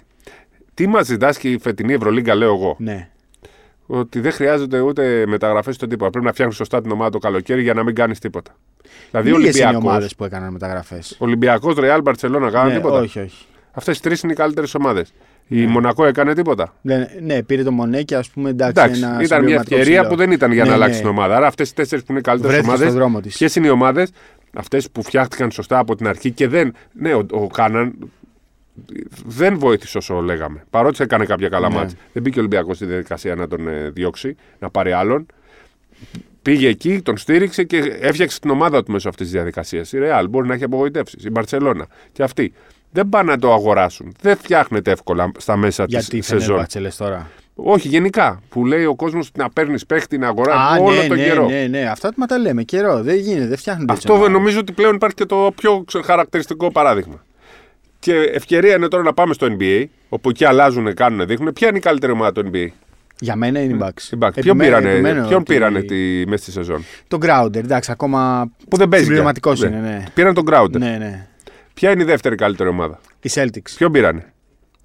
Τι 0.80 0.88
μας 0.88 1.08
διδάσκει 1.08 1.52
η 1.52 1.58
φετινή 1.58 1.94
Ευρωλίγκα, 1.94 2.36
λέω 2.36 2.54
εγώ; 2.54 2.76
Ναι. 2.80 3.10
Ότι 3.86 4.20
δεν 4.20 4.32
χρειάζονται 4.32 4.80
ούτε 4.80 5.24
μεταγραφές 5.28 5.76
στον 5.76 5.90
τίποτα. 5.90 6.10
Πρέπει 6.10 6.26
να 6.26 6.32
φτιάχνει 6.32 6.54
σωστά 6.54 6.82
την 6.82 6.92
ομάδα 6.92 7.10
το 7.10 7.18
καλοκαίρι 7.18 7.62
για 7.62 7.74
να 7.74 7.84
μην 7.84 7.96
κάνεις 7.96 8.20
τίποτα. 8.20 8.56
Δηλαδή, 9.12 9.30
Λίγες 9.30 9.40
είναι 9.40 9.48
οι 9.48 9.62
Ολυμπιακό. 9.68 9.88
ομάδες 9.90 10.16
που 10.16 10.24
έκαναν 10.24 10.52
μεταγραφές. 10.52 11.16
Ολυμπιακός, 11.20 11.76
Ρεάλ, 11.76 12.02
Μπαρσελόνα 12.02 12.52
κάνανε 12.52 12.70
Ναι, 12.70 12.76
τίποτα; 12.76 13.00
όχι, 13.00 13.20
όχι. 13.20 13.46
Αυτές 13.72 13.98
οι 13.98 14.02
τρεις 14.02 14.22
είναι 14.22 14.32
οι 14.32 14.36
καλύτερες 14.36 14.76
ομάδες. 14.76 15.14
Η 15.48 15.60
Ναι. 15.60 15.68
Μονακό 15.72 16.06
έκανε 16.06 16.34
τίποτα; 16.34 16.74
Ναι, 16.82 17.08
ναι, 17.22 17.44
πήρε 17.44 17.64
το 17.64 17.72
Μονέκι, 17.72 18.16
ας 18.16 18.30
πούμε. 18.30 18.50
Εντάξει, 18.50 18.82
Εντάξει, 18.82 19.00
ένα 19.02 19.08
ήταν 19.08 19.18
μια 19.22 19.28
συμπληρωματικό 19.38 19.76
ευκαιρία 19.76 20.00
ψηλό. 20.02 20.14
που 20.16 20.22
δεν 20.22 20.32
ήταν 20.32 20.52
για 20.52 20.64
να 20.64 20.70
Ναι, 20.70 20.76
αλλάξει 20.76 20.96
ναι. 20.96 21.00
την 21.02 21.10
ομάδα. 21.10 21.36
Άρα 21.36 21.48
αυτές 21.48 21.70
οι 21.70 21.74
τέσσερις 21.74 22.04
που 22.04 22.12
είναι 22.12 22.20
οι 22.20 22.24
καλύτερες 22.24 22.56
Βρέθηκε 22.56 22.72
ομάδες. 22.74 22.92
στον 22.92 23.02
δρόμο 23.02 23.22
της. 23.22 23.38
Ποιες 23.38 23.56
είναι 23.56 23.68
οι 23.68 23.70
ομάδες, 23.70 24.12
αυτές 24.54 24.90
που 24.92 25.04
φτιάχτηκαν 25.04 25.52
σωστά 25.52 25.78
από 25.78 25.96
την 25.96 26.08
αρχή 26.08 26.32
και 26.32 26.48
δεν. 26.48 26.74
Ναι, 26.94 27.14
ο, 27.14 27.26
ο 27.32 27.48
Κάναν 27.48 27.94
δεν 29.26 29.58
βοήθησε 29.60 29.98
όσο 29.98 30.22
λέγαμε. 30.22 30.64
Παρότι 30.70 31.04
έκανε 31.04 31.26
κάποια 31.26 31.50
καλά 31.50 31.70
Ναι. 31.70 31.76
μάτς. 31.76 31.94
Δεν 32.14 32.24
μπήκε 32.24 32.38
ο 32.38 32.42
Ολυμπιακός 32.42 32.76
στη 32.76 32.86
διαδικασία 32.86 33.36
να 33.36 33.48
τον 33.48 33.68
ε, 33.68 33.90
διώξει, 33.90 34.36
να 34.60 34.70
πάρει 34.70 34.92
άλλον. 34.92 35.26
Πήγε 36.42 36.68
εκεί, 36.68 37.02
τον 37.02 37.18
στήριξε 37.18 37.64
και 37.64 37.78
έφτιαξε 38.02 38.40
την 38.40 38.50
ομάδα 38.50 38.84
του 38.84 38.92
μέσω 38.92 39.10
αυτής 39.10 39.26
της 39.26 39.36
διαδικασίας. 39.36 39.92
Η 39.94 39.98
Ρεάλ 40.00 40.28
μπορεί 40.28 40.48
να 40.48 40.54
έχει 40.54 40.64
απογοητεύσεις. 40.64 41.24
Η 41.26 41.30
Μπαρσελόνα 41.30 41.88
και 42.12 42.24
αυτοί. 42.24 42.54
Δεν 42.92 43.10
πάνε 43.10 43.32
να 43.32 43.40
το 43.40 43.54
αγοράσουν. 43.54 44.14
Δεν 44.22 44.38
φτιάχνεται 44.38 44.92
εύκολα 44.92 45.32
στα 45.38 45.56
μέσα 45.58 45.86
της 45.86 45.94
Γιατί 45.94 46.22
σεζόν. 46.22 46.40
Φενέρμπαχτσε 46.42 46.80
λες 46.80 46.96
τώρα; 46.98 47.30
Όχι, 47.56 47.88
γενικά. 47.88 48.42
Που 48.50 48.66
λέει 48.66 48.86
ο 48.86 48.96
κόσμος 48.96 49.32
να 49.38 49.50
παίρνεις 49.50 49.86
παίχτη, 49.86 50.18
να 50.18 50.28
αγοράζει 50.28 50.80
Α, 50.80 50.84
όλο 50.84 50.96
ναι, 51.02 51.08
τον 51.08 51.18
ναι, 51.18 51.24
καιρό. 51.24 51.48
ναι, 51.50 51.68
ναι. 51.70 51.82
Αυτά 51.90 52.12
μα 52.16 52.26
τα 52.26 52.38
λέμε. 52.38 52.64
Καιρό. 52.64 53.02
Δεν 53.04 53.16
γίνεται, 53.16 53.48
δεν 53.48 53.58
φτιάχνονται. 53.58 53.94
έτσι 53.94 54.06
Αυτό 54.08 54.18
ομάδες. 54.18 54.34
νομίζω 54.38 54.60
ότι 54.60 54.72
πλέον 54.72 54.96
υπάρχει 54.96 55.16
και 55.16 55.26
το 55.26 55.52
πιο 55.56 55.84
ξε- 55.88 56.04
χαρακτηριστικό 56.04 56.72
παράδειγμα. 56.72 57.24
Και 58.00 58.14
ευκαιρία 58.14 58.76
είναι 58.76 58.88
τώρα 58.88 59.04
να 59.04 59.14
πάμε 59.14 59.34
στο 59.34 59.48
NBA, 59.60 59.84
όπου 60.10 60.30
εκεί 60.30 60.46
αλλάζουν, 60.46 60.94
κάνουν, 60.94 61.28
δείχνουν. 61.28 61.54
Ποια 61.54 61.68
είναι 61.68 61.78
η 61.78 61.82
καλύτερη 61.82 62.12
ομάδα 62.12 62.32
του 62.32 62.50
NBA. 62.54 62.68
Για 63.20 63.36
μένα 63.36 63.60
είναι 63.62 63.74
η 63.74 63.78
Bucks. 63.82 64.14
Η 64.14 64.18
Bucks. 64.20 64.32
Ποιον 64.34 64.60
Επιμένω- 64.60 64.64
πήρανε, 64.78 64.90
επιμένω 64.92 65.28
ποιον 65.28 65.40
ότι- 65.42 65.54
πήρανε 65.54 65.82
τη, 65.82 66.24
μέσα 66.28 66.44
στη 66.44 66.52
σεζόν; 66.52 66.84
Τον 67.08 67.20
Crowder, 67.24 67.56
εντάξει, 67.56 67.92
ακόμα. 67.92 68.52
Που 68.70 68.78
δεν 68.78 68.88
παίζει. 68.90 69.06
Συμπληρωματικός 69.06 69.60
πια. 69.60 69.68
είναι, 69.70 69.80
ναι. 69.80 70.04
Πήραν 70.14 70.34
τον 70.34 70.44
Crowder. 70.52 70.70
Ναι, 70.78 70.96
ναι. 71.00 71.28
Ποια 71.74 71.92
είναι 71.92 72.02
η 72.02 72.06
δεύτερη 72.06 72.36
καλύτερη 72.36 72.70
ομάδα; 72.70 73.00
Οι 73.22 73.30
Celtics. 73.34 73.72
Ποιον 73.78 73.92
πήρανε; 73.92 74.26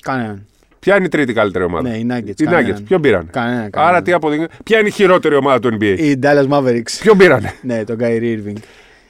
Κανέναν. 0.03 0.47
Ποια 0.79 0.97
είναι 0.97 1.05
η 1.05 1.09
τρίτη 1.09 1.33
καλύτερη 1.33 1.65
ομάδα; 1.65 1.89
Ναι, 1.89 1.97
οι 1.97 2.07
Nuggets. 2.11 2.41
Οι 2.41 2.45
κανέναν. 2.45 2.77
Nuggets. 2.77 2.85
Ποιον 2.89 3.01
πήρανε; 3.01 3.27
Κανένα, 3.31 3.59
Άρα 3.61 3.71
κανένα. 3.71 4.03
τι 4.03 4.13
αποδεικνύει. 4.13 4.47
Ποια 4.65 4.79
είναι 4.79 4.89
η 4.89 4.91
χειρότερη 4.91 5.35
ομάδα 5.35 5.59
του 5.59 5.77
NBA. 5.81 5.95
Οι 5.99 6.19
Dallas 6.23 6.49
Mavericks. 6.49 6.99
Ποιον 7.01 7.17
πήρανε; 7.19 7.55
Ναι, 7.63 7.85
τον 7.85 7.97
Kyrie 8.01 8.39
Irving. 8.39 8.57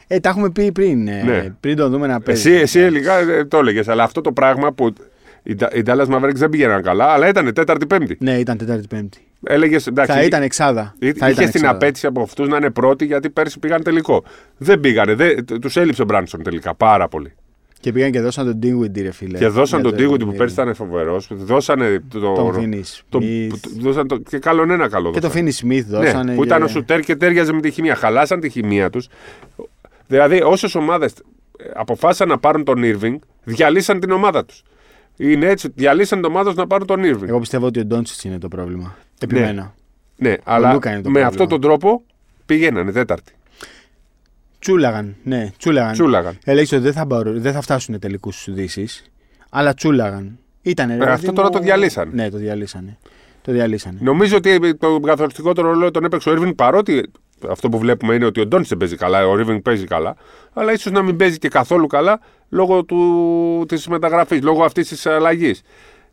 Ε, 0.07 0.21
τα 0.21 0.29
έχουμε 0.29 0.51
πει 0.51 0.73
πριν. 0.73 1.09
ε, 1.09 1.23
Ναι. 1.23 1.55
Πριν 1.61 1.77
τον 1.77 1.91
δούμε 1.91 2.07
να 2.07 2.21
παίζει. 2.21 2.51
Εσύ, 2.51 2.61
εσύ 2.61 2.79
ελικά 2.81 3.19
ε, 3.19 3.45
το 3.45 3.59
έλεγες, 3.59 3.89
αλλά 3.89 4.03
αυτό 4.03 4.21
το 4.21 4.33
πράγμα 4.33 4.73
που. 4.73 4.93
Οι 5.47 5.57
Da- 5.61 5.75
οι 5.77 5.83
Dallas 5.87 6.07
Mavericks 6.07 6.35
δεν 6.35 6.51
πήγαιναν 6.51 6.83
καλά, 6.83 7.05
αλλά 7.05 7.29
ήταν 7.29 7.53
τέταρτη-πέμπτη. 7.53 8.17
Ναι, 8.21 8.39
ήταν 8.39 8.57
Τετάρτη-Πέμπτη. 8.57 9.19
Έλεγες 9.47 9.87
εντάξει. 9.87 10.13
Θα 10.13 10.23
ήταν 10.23 10.43
εξάδα. 10.43 10.95
Εί- 10.99 11.05
Θα 11.05 11.09
Είχε 11.09 11.17
ήταν 11.25 11.35
την 11.37 11.45
εξάδα. 11.47 11.71
απέτηση 11.71 12.07
από 12.07 12.23
αυτούς 12.23 12.49
να 12.49 12.57
είναι 12.57 12.71
πρώτοι 12.71 13.05
γιατί 13.05 13.31
πέρσι 13.31 13.59
πήγαν 13.59 13.83
τελικό. 13.83 14.25
Δεν 14.57 14.81
πήγανε. 14.81 15.17
Τους 15.61 15.77
έλειψε 15.77 16.03
ο 16.03 16.05
Μπράνσον 16.05 16.43
τελικά 16.43 16.75
πάρα 16.75 17.09
πολύ. 17.09 17.33
Και 17.81 17.93
πήγαν 17.93 18.11
και 18.11 18.21
δώσαν 18.21 18.45
τον 18.47 18.59
Dinwiddie, 18.63 19.03
ρε 19.03 19.11
φίλε. 19.13 19.39
και 19.39 19.47
δώσαν 19.49 19.81
Για 19.81 19.89
τον 19.89 19.99
Τίγουτι 19.99 20.25
που 20.25 20.31
Irving. 20.31 20.37
πέρσι 20.37 20.55
ήταν 20.55 20.75
φοβερός. 20.75 21.29
Δώσανε 21.33 22.03
το. 22.13 22.19
Τον 22.21 22.55
Finney 22.57 22.81
το- 23.09 23.19
Smith. 23.23 23.49
που- 23.49 23.81
δώσαν 23.81 24.09
το, 24.09 24.17
και 24.19 24.39
καλόν 24.39 24.71
ένα 24.71 24.89
καλό. 24.89 25.11
Και 25.11 25.21
τον 25.21 25.31
δώσανε. 25.31 25.51
Finney 25.61 25.65
Smith 25.67 25.85
δώσανε. 25.89 26.31
Ναι, 26.31 26.37
που 26.37 26.45
ήταν 26.45 26.59
και- 26.59 26.65
ο 26.65 26.69
Σουτέρ 26.69 27.01
και 27.01 27.17
τέριαζε 27.17 27.53
με 27.53 27.61
τη 27.61 27.71
χημεία. 27.71 27.95
Χαλάσαν 27.95 28.41
τη 28.41 28.49
χημεία 28.49 28.91
τους. 28.91 29.09
Δηλαδή, 30.07 30.43
όσες 30.43 30.75
ομάδες 30.75 31.13
αποφάσισαν 31.75 32.29
να 32.29 32.39
πάρουν 32.39 32.65
τον 32.65 32.81
Irving, 32.85 33.17
διαλύσαν 33.45 34.01
την 34.01 34.11
ομάδα 34.11 34.45
τους. 34.45 34.63
Είναι 35.17 35.47
έτσι, 35.47 35.69
διαλύσαν 35.75 36.21
την 36.21 36.31
ομάδα 36.31 36.49
τους 36.49 36.59
να 36.59 36.67
πάρουν 36.67 36.87
τον 36.87 37.01
Irving. 37.05 37.29
Εγώ 37.29 37.41
πιστεύω 37.41 37.67
ότι 37.67 37.81
ο 37.81 37.85
Ντόντσιτς 37.85 38.25
είναι 38.25 38.39
το 38.39 38.49
πρόβλημα. 38.49 38.97
Επιμένω. 39.21 39.75
Ναι, 40.17 40.35
αλλά 40.45 40.73
Λούκα 40.73 40.91
είναι 40.93 41.01
το 41.03 41.11
με 41.11 41.21
πρόβλημα. 41.21 41.27
αυτόν 41.27 41.49
τον 41.49 41.61
τρόπο 41.61 42.03
πηγαίνανε 42.47 42.93
τέταρτη. 42.93 43.33
Τσούλαγαν. 44.59 45.17
Ναι, 45.23 45.51
τσούλαγαν. 45.59 45.93
Τσούλαγαν. 45.93 46.39
Έλεγε 46.45 46.75
ότι 46.77 46.85
δεν 46.85 46.93
θα, 46.93 47.05
μπορούν, 47.05 47.41
δεν 47.41 47.53
θα 47.53 47.61
φτάσουν 47.61 47.99
τελικούς 47.99 48.47
ειδήσει. 48.47 48.89
Αλλά 49.51 49.75
τσούλαγαν. 49.75 50.39
Ήτανε, 50.63 50.93
ρε, 50.93 50.97
Ε, 50.97 50.99
παιδί 51.05 51.11
αυτό 51.13 51.33
τώρα 51.33 51.47
μου- 51.49 51.53
το 51.55 51.61
διαλύσανε. 51.61 52.11
Ναι, 52.15 52.31
το 52.31 52.37
διαλύσανε. 52.37 52.99
Το 53.43 53.53
διαλύσανε. 53.53 53.99
Νομίζω 54.03 54.37
ότι 54.37 54.75
το 54.77 55.01
καθοριστικότερο 55.01 55.69
ρόλο 55.69 55.91
τον 55.91 56.05
έπαιξε 56.05 56.31
ο 56.31 56.33
Irving 56.39 56.55
παρότι 56.57 57.11
αυτό 57.51 57.69
που 57.69 57.79
βλέπουμε 57.79 58.15
είναι 58.15 58.25
ότι 58.25 58.41
ο 58.41 58.47
Ντόνιτ 58.47 58.67
δεν 58.69 58.79
παίζει 58.79 58.97
καλά, 58.97 59.27
ο 59.27 59.33
Irving 59.39 59.63
παίζει 59.63 59.85
καλά, 59.85 60.17
αλλά 60.53 60.73
ίσως 60.73 60.93
να 60.93 61.03
μην 61.03 61.17
παίζει 61.17 61.39
και 61.39 61.49
καθόλου 61.49 61.87
καλά 61.87 62.21
λόγω 62.49 62.85
της 63.67 63.87
μεταγραφής, 63.89 64.43
λόγω 64.43 64.65
αυτής 64.65 64.89
της 64.89 65.07
αλλαγής. 65.07 65.63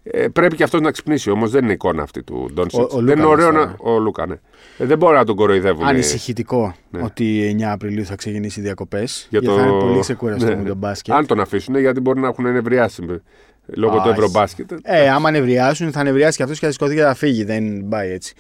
Ε, 0.04 0.28
πρέπει 0.28 0.56
και 0.56 0.64
αυτός 0.64 0.82
να 0.82 0.92
ξυπνήσει 0.92 1.30
όμως, 1.30 1.52
δεν 1.52 1.64
είναι 1.64 1.74
εικόνα 1.74 2.04
αυτή 2.04 2.24
του 2.24 2.50
Ντόνιτ. 2.54 2.74
Ο- 2.74 2.82
ο 2.82 2.88
Δεν 2.90 3.00
Λούκα 3.02 3.14
είναι 3.14 3.26
ωραίο 3.26 3.52
λες 3.52 3.56
να. 3.56 3.76
τώρα. 3.76 3.76
Ο 3.96 3.98
Λούκα, 4.00 4.26
ναι. 4.26 4.36
Ε, 4.78 4.86
δεν 4.86 4.98
μπορεί 4.98 5.16
να 5.16 5.26
τον 5.26 5.36
κοροϊδεύουν. 5.36 5.86
Ανησυχητικό 5.86 6.74
Ναι. 6.90 7.02
ότι 7.04 7.48
9 7.50 7.72
Απριλίου 7.72 8.06
θα 8.06 8.16
ξεκινήσει 8.16 8.60
οι 8.60 8.64
διακοπές. 8.64 9.28
Για 9.30 9.40
Γιατί 9.40 9.56
το- 9.56 9.62
θα 9.64 9.70
είναι 9.70 9.80
πολύ 9.80 10.00
ξεκούραστο 10.00 10.46
Ναι, 10.46 10.56
με 10.56 10.62
ναι. 10.62 10.68
τον 10.68 10.78
μπάσκετ. 10.78 11.14
Αν 11.16 11.26
τον 11.26 11.40
αφήσουν, 11.40 11.76
γιατί 11.78 12.00
μπορεί 12.00 12.20
να 12.20 12.28
έχουν 12.28 12.46
ενευριάσει 12.46 13.02
με- 13.02 13.22
λόγω 13.66 13.94
του 13.96 14.02
Όχι. 14.02 14.10
Ευρωμπάσκετ. 14.10 14.72
Ε, 14.84 15.10
άμα 15.10 15.32
νευριάσουν, 15.32 15.92
θα 15.92 16.04
νευριάσει 16.04 16.38
και 16.38 16.44
αυτός 16.44 16.60
και 16.60 16.66
θα 16.66 16.72
σηκωθεί 16.72 16.96
και 16.96 17.02
θα 17.02 17.14
φύγει. 17.14 17.44
Δεν 17.44 17.88
πάει 17.90 18.12
έτσι. 18.12 18.34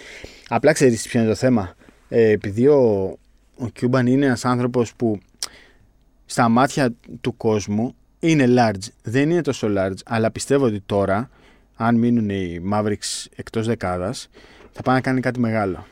Απλά 0.49 0.71
ξέρεις 0.73 1.07
ποιο 1.07 1.19
είναι 1.19 1.29
το 1.29 1.35
θέμα. 1.35 1.73
Ε, 2.13 2.29
επειδή 2.29 2.67
ο, 2.67 3.17
ο 3.57 3.67
Κιούμπαν 3.73 4.07
είναι 4.07 4.25
ένας 4.25 4.45
άνθρωπος 4.45 4.93
που 4.95 5.19
στα 6.25 6.49
μάτια 6.49 6.89
του 7.21 7.37
κόσμου 7.37 7.95
είναι 8.19 8.45
large. 8.57 8.87
Δεν 9.03 9.29
είναι 9.29 9.41
τόσο 9.41 9.67
large, 9.77 9.93
αλλά 10.05 10.31
πιστεύω 10.31 10.65
ότι 10.65 10.81
τώρα, 10.85 11.29
αν 11.75 11.95
μείνουν 11.95 12.29
οι 12.29 12.61
Mavericks 12.73 13.25
εκτός 13.35 13.67
δεκάδας, 13.67 14.29
θα 14.71 14.81
πάει 14.81 14.95
να 14.95 15.01
κάνει 15.01 15.19
κάτι 15.19 15.39
μεγάλο. 15.39 15.85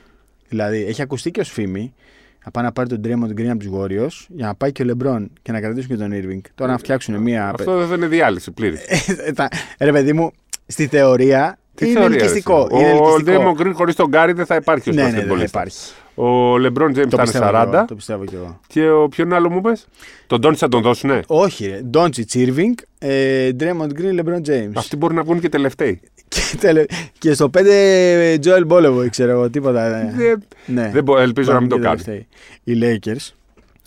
Δηλαδή, 0.49 0.85
έχει 0.85 1.01
ακουστεί 1.01 1.31
και 1.31 1.39
ω 1.39 1.43
φήμη 1.43 1.93
να 2.45 2.51
πάει 2.51 2.63
να 2.63 2.71
πάρει 2.71 2.89
τον 2.89 3.01
Draymond 3.03 3.39
Green 3.39 3.45
από 3.47 3.57
τους 3.59 3.69
Warriors 3.73 4.25
για 4.27 4.45
να 4.45 4.55
πάει 4.55 4.71
και 4.71 4.83
ο 4.83 4.85
LeBron 4.89 5.25
και 5.41 5.51
να 5.51 5.59
κρατήσουν 5.61 5.89
και 5.89 5.95
τον 5.95 6.11
Irving. 6.13 6.41
Τώρα 6.55 6.71
να 6.71 6.77
φτιάξουν 6.77 7.15
μία. 7.15 7.49
Αυτό 7.49 7.85
δεν 7.87 7.97
είναι 7.97 8.07
διάλυση 8.07 8.51
πλήρης. 8.51 8.81
Τα- 9.35 9.47
Ρε 9.79 9.91
παιδί 9.91 10.13
μου, 10.13 10.31
στη 10.67 10.87
θεωρία 10.87 11.57
Τι 11.75 11.85
είναι 11.89 11.99
θεωρία, 11.99 12.17
ελκυστικό. 12.17 12.67
ρε, 12.71 12.77
Είναι 12.79 12.91
Ο 12.91 13.15
ελκυστικό. 13.15 13.53
Draymond 13.55 13.61
Green 13.61 13.71
χωρίς 13.73 13.95
τον 13.95 14.07
Γκάρι 14.07 14.33
δεν 14.33 14.45
θα 14.45 14.55
υπάρχει 14.55 14.89
ως 14.89 14.95
Ναι, 14.95 15.01
ναι, 15.01 15.07
δεν 15.07 15.15
μπασκετμπολίστας. 15.17 15.49
υπάρχει. 15.51 15.93
Ο 16.21 16.53
LeBron 16.55 16.87
James 16.89 16.93
Το 16.93 17.01
ήταν 17.01 17.19
πιστεύω, 17.21 17.45
κι 17.45 17.51
40 17.55 17.73
εγώ, 17.73 17.85
το 17.85 17.95
πιστεύω 17.95 18.25
κι 18.25 18.35
εγώ. 18.35 18.59
και 18.67 18.89
ο 18.89 19.07
ποιον 19.07 19.33
άλλο 19.33 19.49
μου 19.49 19.61
πες; 19.61 19.87
Τον 20.27 20.39
Ντόνι 20.39 20.55
θα 20.55 20.67
τον 20.67 20.81
δώσουνε; 20.81 21.19
Όχι, 21.27 21.67
ρε. 21.67 21.81
Ντόντσι 21.81 22.25
Irving, 22.33 22.83
ε, 22.99 23.49
Draymond 23.59 23.89
Green, 23.99 24.19
LeBron 24.19 24.41
James. 24.49 24.71
Αυτοί 24.73 24.95
μπορεί 24.97 25.13
να 25.13 25.23
βγουν 25.23 25.39
και 25.39 25.49
τελευταίοι. 25.49 25.99
Και, 26.27 26.41
τελε- 26.59 26.89
και 27.17 27.33
στο 27.33 27.49
5 27.49 27.59
Joel 28.43 28.67
Bolevo, 28.67 29.09
ξέρω 29.09 29.31
εγώ, 29.31 29.49
τίποτα. 29.49 29.85
ε. 29.85 30.13
Δεν, 30.15 30.43
Ναι. 30.65 30.89
δεν 30.93 31.03
μπο- 31.03 31.17
ελπίζω 31.19 31.53
να 31.53 31.59
μην 31.59 31.69
το 31.69 31.75
Και 31.75 31.81
κάνουν. 31.81 32.03
τελευταίοι. 32.03 32.27
Οι 32.63 32.79
Lakers 32.81 33.33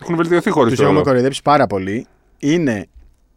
Έχουν 0.03 0.17
βελτιωθεί 0.17 0.51
χωρίς 0.51 0.73
τους 0.75 0.83
έχουμε 0.83 0.99
το. 0.99 1.05
κοροϊδέψει 1.05 1.43
πάρα 1.43 1.67
πολύ. 1.67 2.07
Είναι, 2.39 2.87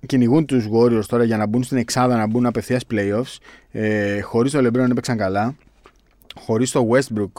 κυνηγούν 0.06 0.46
τους 0.46 0.66
Warriors 0.74 1.06
τώρα 1.08 1.24
για 1.24 1.38
να 1.38 1.46
μπουν 1.48 1.64
στην 1.64 1.78
εξάδα, 1.78 2.18
να 2.18 2.28
μπουν 2.28 2.46
απευθείας 2.46 2.84
playoffs. 2.94 3.38
Ε, 3.72 4.20
Χωρίς 4.22 4.52
το 4.52 4.60
LeBron 4.60 4.90
έπαιξαν 4.92 5.18
καλά. 5.18 5.56
Χωρίς 6.36 6.72
το 6.72 6.88
Westbrook 6.92 7.32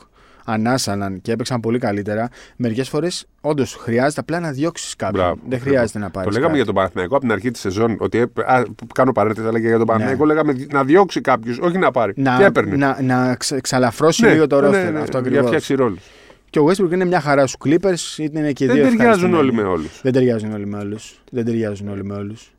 ανάσαναν 0.47 1.21
και 1.23 1.33
έπαιξαν 1.33 1.61
πολύ 1.61 1.79
καλύτερα. 1.79 2.29
Μερικές 2.57 2.88
φορές 2.88 3.26
όντως 3.41 3.75
χρειάζεται 3.75 4.21
απλά 4.21 4.41
να 4.41 4.50
διώξεις 4.53 4.97
κάποιον. 4.97 5.23
Μπράβο. 5.25 5.41
Δεν 5.49 5.61
χρειάζεται 5.61 5.99
να 5.99 6.11
πάρεις. 6.11 6.29
Το 6.33 6.38
λέγαμε 6.38 6.57
για 6.57 6.65
τον 6.65 6.75
Παναθηναϊκό 6.75 7.12
από 7.15 7.23
την 7.25 7.33
αρχή 7.33 7.50
της 7.50 7.61
σεζόν. 7.61 7.97
Ότι 7.99 8.19
έπ- 8.19 8.41
α, 8.41 8.62
κάνω 8.95 9.12
παρένθεση, 9.12 9.47
αλλά 9.49 9.61
και 9.61 9.67
για 9.67 9.76
τον 9.79 9.87
Παναθηναϊκό 9.87 10.25
λέγαμε 10.25 10.67
να 10.73 10.85
διώξει 10.85 11.21
κάποιους, 11.21 11.59
όχι 11.59 11.79
να 11.79 11.91
πάρει. 11.91 12.12
Ναι. 12.17 12.31
να, 12.31 12.37
Τι 12.37 12.45
έπαιρνε; 12.45 12.76
να, 12.76 13.03
να 13.03 13.35
ξε- 13.35 13.61
ξαλαφρώσει 13.61 14.23
Ναι, 14.25 14.33
λίγο 14.33 14.47
το 14.47 14.61
ναι, 14.61 14.67
roster. 14.69 14.93
ναι, 14.93 14.99
Αυτό 14.99 15.11
Για 15.11 15.19
ακριβώς. 15.21 15.47
φτιάξει 15.47 15.75
ρόλους. 15.75 15.99
Και 16.50 16.59
ο 16.59 16.67
Westbrook 16.71 16.93
είναι 16.93 17.05
μια 17.05 17.21
χαρά 17.21 17.47
στους 17.47 17.61
Clippers, 17.65 18.19
είναι 18.19 18.53
και 18.53 18.65
οι 18.65 18.67
Δεν 18.67 18.76
δύο 18.76 18.85
ταιριάζουν 18.85 19.00
ευχαριστημένοι. 19.00 19.37
όλοι 19.37 19.53
με 19.53 19.62
όλους. 19.62 20.00
Δεν 20.03 20.12
ταιριάζουν 20.12 20.53
όλοι 20.53 20.67
με 20.67 20.79
όλους. 20.79 21.21
Δεν 21.31 21.45
ταιριάζουν 21.45 21.88
όλοι 21.88 22.05
με 22.05 22.15
όλους. 22.15 22.50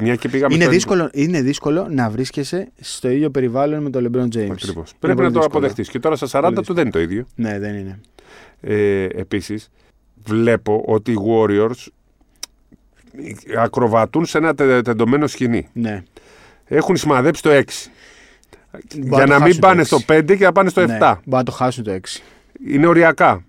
Μια 0.00 0.16
και 0.16 0.28
πήγαμε 0.28 0.54
Είναι 0.54 0.62
στο- 0.64 0.72
δύσκολο, 0.72 1.10
είναι 1.12 1.40
δύσκολο 1.42 1.86
να 1.90 2.10
βρίσκεσαι 2.10 2.70
στο 2.80 3.08
ίδιο 3.10 3.30
περιβάλλον 3.30 3.82
με 3.82 3.90
τον 3.90 4.04
LeBron 4.04 4.36
James. 4.36 4.50
Ακριβώς. 4.50 4.90
Είναι 4.90 4.98
Πρέπει 4.98 4.98
πολύ 5.00 5.16
να 5.16 5.16
το 5.16 5.22
δύσκολο. 5.22 5.44
αποδεχτείς. 5.44 5.88
Και 5.88 5.98
τώρα 5.98 6.16
στα 6.16 6.26
40 6.26 6.42
Πολύ 6.54 6.66
του 6.66 6.74
δεν 6.74 6.82
είναι 6.82 6.92
το 6.92 7.00
ίδιο. 7.00 7.26
Ναι, 7.34 7.58
δεν 7.58 7.74
είναι. 7.74 8.00
Ε, 8.60 9.04
Επίσης, 9.04 9.68
βλέπω 10.24 10.82
ότι 10.86 11.12
οι 11.12 11.16
Warriors 11.28 11.86
ακροβατούν 13.58 14.24
σε 14.26 14.38
ένα 14.38 14.54
τε- 14.54 14.84
τεντωμένο 14.84 15.26
σκηνή. 15.26 15.68
Ναι. 15.72 16.02
Έχουν 16.64 16.96
σημαδέψει 16.96 17.42
το 17.42 17.50
6. 17.50 17.62
Μπορεί 18.96 19.08
Για 19.08 19.18
να 19.18 19.24
το 19.26 19.26
να 19.26 19.34
μην 19.34 19.40
χάσουν 19.42 19.60
το 19.60 19.66
πάνε 19.66 19.80
6. 19.82 19.84
στο 19.86 19.98
5 20.06 20.36
και 20.36 20.44
να 20.44 20.52
πάνε 20.52 20.68
στο 20.68 20.80
7. 20.80 20.86
Ναι, 20.86 20.98
μπορεί 20.98 21.20
να 21.26 21.42
το 21.42 21.52
χάσουν 21.52 21.84
το 21.84 21.90
6. 21.90 22.22
Είναι 22.66 22.86
οριακά. 22.86 23.44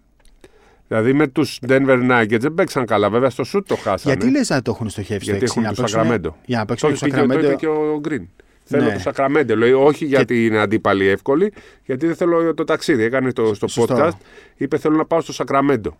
Δηλαδή 0.94 1.14
με 1.14 1.28
τους 1.28 1.60
Denver 1.68 2.10
Nuggets 2.12 2.40
δεν 2.40 2.54
παίξαν 2.54 2.86
καλά. 2.86 3.10
Βέβαια 3.10 3.30
στο 3.30 3.44
shoot 3.54 3.62
το 3.66 3.76
χάσανε. 3.76 4.16
Γιατί 4.16 4.32
λες 4.38 4.50
να 4.50 4.62
το 4.62 4.72
έχουν 4.72 4.90
στοχεύσει 4.90 5.30
Γιατί 5.32 5.46
το 5.46 5.46
6 5.46 5.50
έχουν 5.50 5.62
για 5.62 5.70
να 5.70 5.76
το 5.76 5.82
παίξουν- 5.82 6.02
Sacramento. 6.32 6.34
Για 6.46 6.58
να 6.58 6.66
Το 6.66 6.68
παίξουν 6.74 6.90
το 6.90 6.96
έχει 6.96 7.04
πει 7.06 7.12
και- 7.12 7.18
το 7.28 7.34
είπε 7.34 7.48
Sacramento. 7.54 7.58
και 7.58 7.68
ο 7.68 8.02
Green. 8.10 8.26
Θέλω 8.64 8.84
Ναι. 8.84 8.98
το 9.04 9.12
Sacramento. 9.16 9.56
Λέει 9.58 9.72
όχι 9.72 10.06
γιατί 10.06 10.46
είναι 10.46 10.60
αντίπαλοι 10.60 11.06
εύκολοι, 11.08 11.54
γιατί 11.86 12.06
δεν 12.06 12.16
θέλω 12.16 12.54
το 12.54 12.64
ταξίδι. 12.64 13.04
Έκανε 13.04 13.32
το, 13.34 13.54
στο 13.54 13.68
Σωστό. 13.68 13.96
podcast. 13.98 14.18
Είπε 14.58 14.78
θέλω 14.78 14.96
να 14.96 15.06
πάω 15.06 15.22
στο 15.22 15.46
Sacramento. 15.46 15.92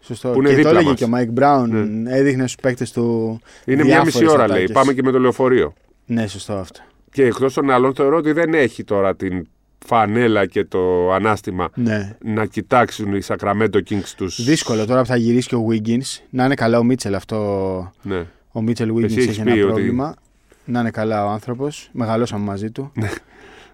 Σωστό. 0.00 0.28
που 0.30 0.38
είναι 0.40 0.48
και 0.48 0.54
το 0.54 0.62
δίπλα 0.62 0.70
έλεγε 0.70 0.88
μας. 0.88 0.98
και 0.98 1.04
ο 1.04 1.08
Mike 1.12 1.40
Brown. 1.42 1.86
Έδειχνε 2.06 2.42
στους 2.48 2.62
παίκτες 2.62 2.92
του. 2.92 3.38
Είναι 3.64 3.76
μια 3.84 3.84
διάφορες 3.84 4.14
μισή 4.14 4.26
ώρα 4.26 4.46
λέει. 4.46 4.56
ατάκες. 4.56 4.72
Πάμε 4.72 4.92
και 4.92 5.02
με 5.02 5.10
το 5.10 5.18
λεωφορείο. 5.18 5.72
Ναι, 6.06 6.26
σωστό 6.26 6.52
αυτό. 6.52 6.80
Και 7.12 7.24
εκτός 7.24 7.54
των 7.54 7.70
άλλων 7.70 7.94
θεωρώ 7.94 8.16
ότι 8.16 8.32
δεν 8.32 8.54
έχει 8.54 8.84
τώρα 8.84 9.16
την 9.16 9.46
φανέλα 9.86 10.46
και 10.46 10.64
το 10.64 11.12
ανάστημα 11.12 11.68
Ναι. 11.74 12.16
να 12.24 12.44
κοιτάξουν 12.46 13.14
οι 13.14 13.20
Sacramento 13.26 13.76
Kings 13.90 14.12
τους. 14.16 14.44
Δύσκολο 14.44 14.86
τώρα 14.86 15.00
που 15.00 15.06
θα 15.06 15.16
γυρίσει 15.16 15.48
και 15.48 15.54
ο 15.54 15.66
Wiggins. 15.70 16.20
Να 16.30 16.44
είναι 16.44 16.54
καλά 16.54 16.78
ο 16.78 16.82
Μίτσελ 16.84 17.14
αυτό. 17.14 17.92
Ναι. 18.02 18.24
Ο 18.52 18.62
Μίτσελ 18.62 18.90
Wiggins 18.96 19.04
Εσύ 19.04 19.18
έχεις 19.18 19.28
έχει 19.28 19.42
πει 19.42 19.50
ένα 19.50 19.58
ότι- 19.62 19.66
πρόβλημα. 19.72 20.14
Να 20.64 20.80
είναι 20.80 20.90
καλά 20.90 21.24
ο 21.24 21.28
άνθρωπος. 21.28 21.88
Μεγαλώσαμε 21.92 22.44
μαζί 22.44 22.70
του. 22.70 22.92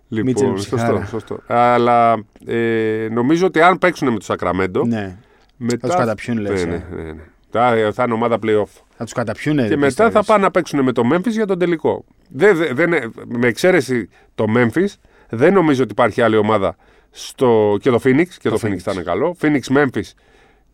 Λοιπόν, 0.08 0.26
Μίτσελ 0.30 0.48
σωστό, 0.48 0.76
ψυχάρα. 0.76 1.04
σωστό. 1.06 1.38
Αλλά 1.46 2.24
ε, 2.46 3.08
νομίζω 3.10 3.46
ότι 3.46 3.60
αν 3.60 3.78
παίξουν 3.78 4.08
με 4.12 4.18
το 4.18 4.24
Sacramento. 4.38 4.86
ναι. 4.86 5.16
Μετά... 5.56 5.78
Θα 5.80 5.86
τους 5.88 5.96
καταπιούν, 5.96 6.38
λες, 6.38 6.64
Ναι, 6.66 6.74
ε. 6.74 6.84
ναι, 6.94 7.02
ναι, 7.02 7.12
ναι. 7.12 7.20
Θα, 7.50 7.90
θα 7.92 8.02
είναι 8.02 8.12
ομάδα 8.14 8.38
playoff. 8.42 8.80
Θα 8.96 9.04
τους 9.04 9.12
καταπιούν. 9.12 9.68
και 9.68 9.76
μετά 9.76 10.10
θα 10.10 10.24
πάνε 10.24 10.42
να 10.44 10.50
παίξουν 10.50 10.80
με 10.82 10.92
το 10.92 11.02
Memphis 11.12 11.30
για 11.30 11.46
τον 11.46 11.58
τελικό. 11.58 12.04
Δεν, 12.28 12.56
δεν, 12.56 12.74
δεν- 12.74 13.12
με 13.26 13.46
εξαίρεση 13.46 14.08
το 14.34 14.44
Memphis, 14.56 14.86
δεν 15.34 15.52
νομίζω 15.52 15.82
ότι 15.82 15.92
υπάρχει 15.92 16.22
άλλη 16.22 16.36
ομάδα 16.36 16.76
στο, 17.10 17.76
και 17.80 17.90
το 17.90 18.00
Phoenix. 18.04 18.26
Και 18.38 18.48
το, 18.48 18.58
Το 18.58 18.60
Phoenix 18.62 18.70
Phoenix. 18.72 18.76
θα 18.78 18.92
είναι 18.92 19.02
καλό. 19.02 19.36
Phoenix, 19.40 19.60
Memphis 19.76 20.10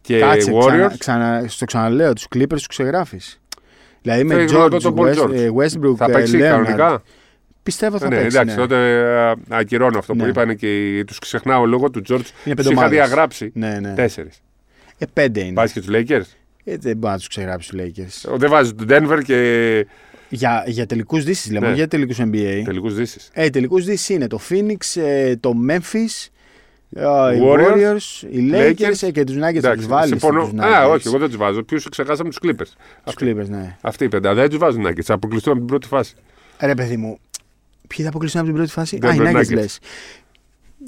και 0.00 0.18
Κάτσε, 0.18 0.50
Warriors. 0.54 0.62
ξανα, 0.62 0.94
ξανα, 0.98 1.44
στο 1.48 1.64
ξαναλέω, 1.64 2.12
τους 2.12 2.26
Clippers 2.34 2.46
τους 2.48 2.66
ξεγράφεις. 2.66 3.40
Δηλαδή 4.02 4.24
με 4.24 4.34
Θέλω 4.46 4.58
να 4.58 4.68
δω 4.68 4.76
George, 4.76 4.80
τον 4.82 4.94
Paul 4.96 5.14
West, 5.14 5.22
George. 5.24 5.32
ε, 5.34 5.48
Westbrook, 5.56 5.94
θα 5.96 6.04
ε, 6.08 6.12
παίξει 6.12 6.36
Leonard. 6.36 6.40
κανονικά. 6.40 7.02
Πιστεύω 7.62 7.98
θα 7.98 8.08
ναι, 8.08 8.16
παίξει. 8.20 8.36
εντάξει, 8.36 8.54
ναι. 8.54 8.60
τότε 8.60 8.98
ε, 9.30 9.34
ακυρώνω 9.48 9.98
αυτό 9.98 10.14
που 10.14 10.22
Ναι. 10.22 10.28
είπαν 10.28 10.56
και 10.56 11.02
τους 11.06 11.18
ξεχνάω 11.18 11.64
λόγω 11.66 11.90
του 11.90 12.00
George. 12.08 12.10
Είναι 12.10 12.20
Τους 12.20 12.44
πέντε 12.54 12.60
είχα 12.62 12.70
ομάδες. 12.70 12.90
διαγράψει 12.90 13.50
Ναι, 13.54 13.78
ναι. 13.80 13.94
τέσσερις. 13.94 14.42
Ε, 14.98 15.04
πέντε 15.12 15.40
είναι. 15.40 15.52
Βάζεις 15.52 15.72
και 15.72 15.80
τους 15.80 15.88
Lakers; 15.92 16.36
Ε, 16.64 16.76
δεν 16.76 16.96
μπορεί 16.96 17.12
να 17.12 17.18
τους 17.18 17.28
ξεγράψει 17.28 17.70
τους 17.70 17.80
Lakers. 17.80 18.36
Δεν 18.36 18.50
βάζεις 18.50 18.74
τον 18.74 18.86
Denver 18.90 19.20
και 19.24 19.86
Για, 20.28 20.64
για 20.66 20.86
τελικούς 20.86 21.24
δύσεις 21.24 21.46
λέμε, 21.50 21.60
Ναι. 21.60 21.66
όχι 21.66 21.76
για 21.76 21.88
τελικούς 21.88 22.18
NBA. 22.20 22.62
τελικούς 22.64 22.94
δύσεις. 22.94 23.30
Ε, 23.32 23.50
τελικούς 23.50 23.84
δύσεις 23.84 24.08
είναι 24.08 24.26
το 24.26 24.40
Phoenix, 24.50 25.00
ε, 25.02 25.36
το 25.36 25.52
Memphis, 25.68 26.26
ε, 26.92 27.02
οι 27.34 27.40
Warriors, 27.42 27.72
Warriors, 27.74 28.28
οι 28.30 28.50
Lakers, 28.52 28.74
Lakers. 28.90 29.02
ε, 29.06 29.10
και 29.10 29.24
τους 29.24 29.36
Nuggets 29.36 29.60
θα 29.60 29.74
τους 29.76 29.86
βάλεις. 29.86 30.08
συμφωνώ. 30.08 30.62
Α, 30.64 30.86
όχι, 30.88 31.08
εγώ 31.08 31.18
δεν 31.18 31.28
τους 31.28 31.36
βάζω. 31.36 31.62
Ποιους 31.62 31.88
ξεχάσαμε 31.88 32.28
τους 32.28 32.38
Clippers. 32.42 32.72
Τους 33.04 33.14
Clippers, 33.20 33.48
ναι. 33.48 33.76
Αυτή 33.80 34.04
η 34.04 34.08
πεντάδα 34.08 34.40
δεν 34.40 34.48
τους 34.48 34.58
βάζουν 34.58 34.86
Nuggets. 34.86 35.02
Θα 35.04 35.14
αποκλειστούν 35.14 35.52
από 35.52 35.60
την 35.60 35.68
πρώτη 35.70 35.86
φάση. 35.86 36.14
Ρε 36.60 36.74
παιδί 36.74 36.96
μου, 36.96 37.18
ποιοι 37.86 38.02
θα 38.04 38.08
αποκλειστούν 38.10 38.40
από 38.40 38.50
την 38.50 38.58
πρώτη 38.58 38.72
φάση; 38.72 38.98
Denver 39.02 39.06
Α, 39.06 39.14
οι 39.14 39.18
Nuggets 39.18 39.40
Nuggets. 39.40 39.52
λες. 39.54 39.78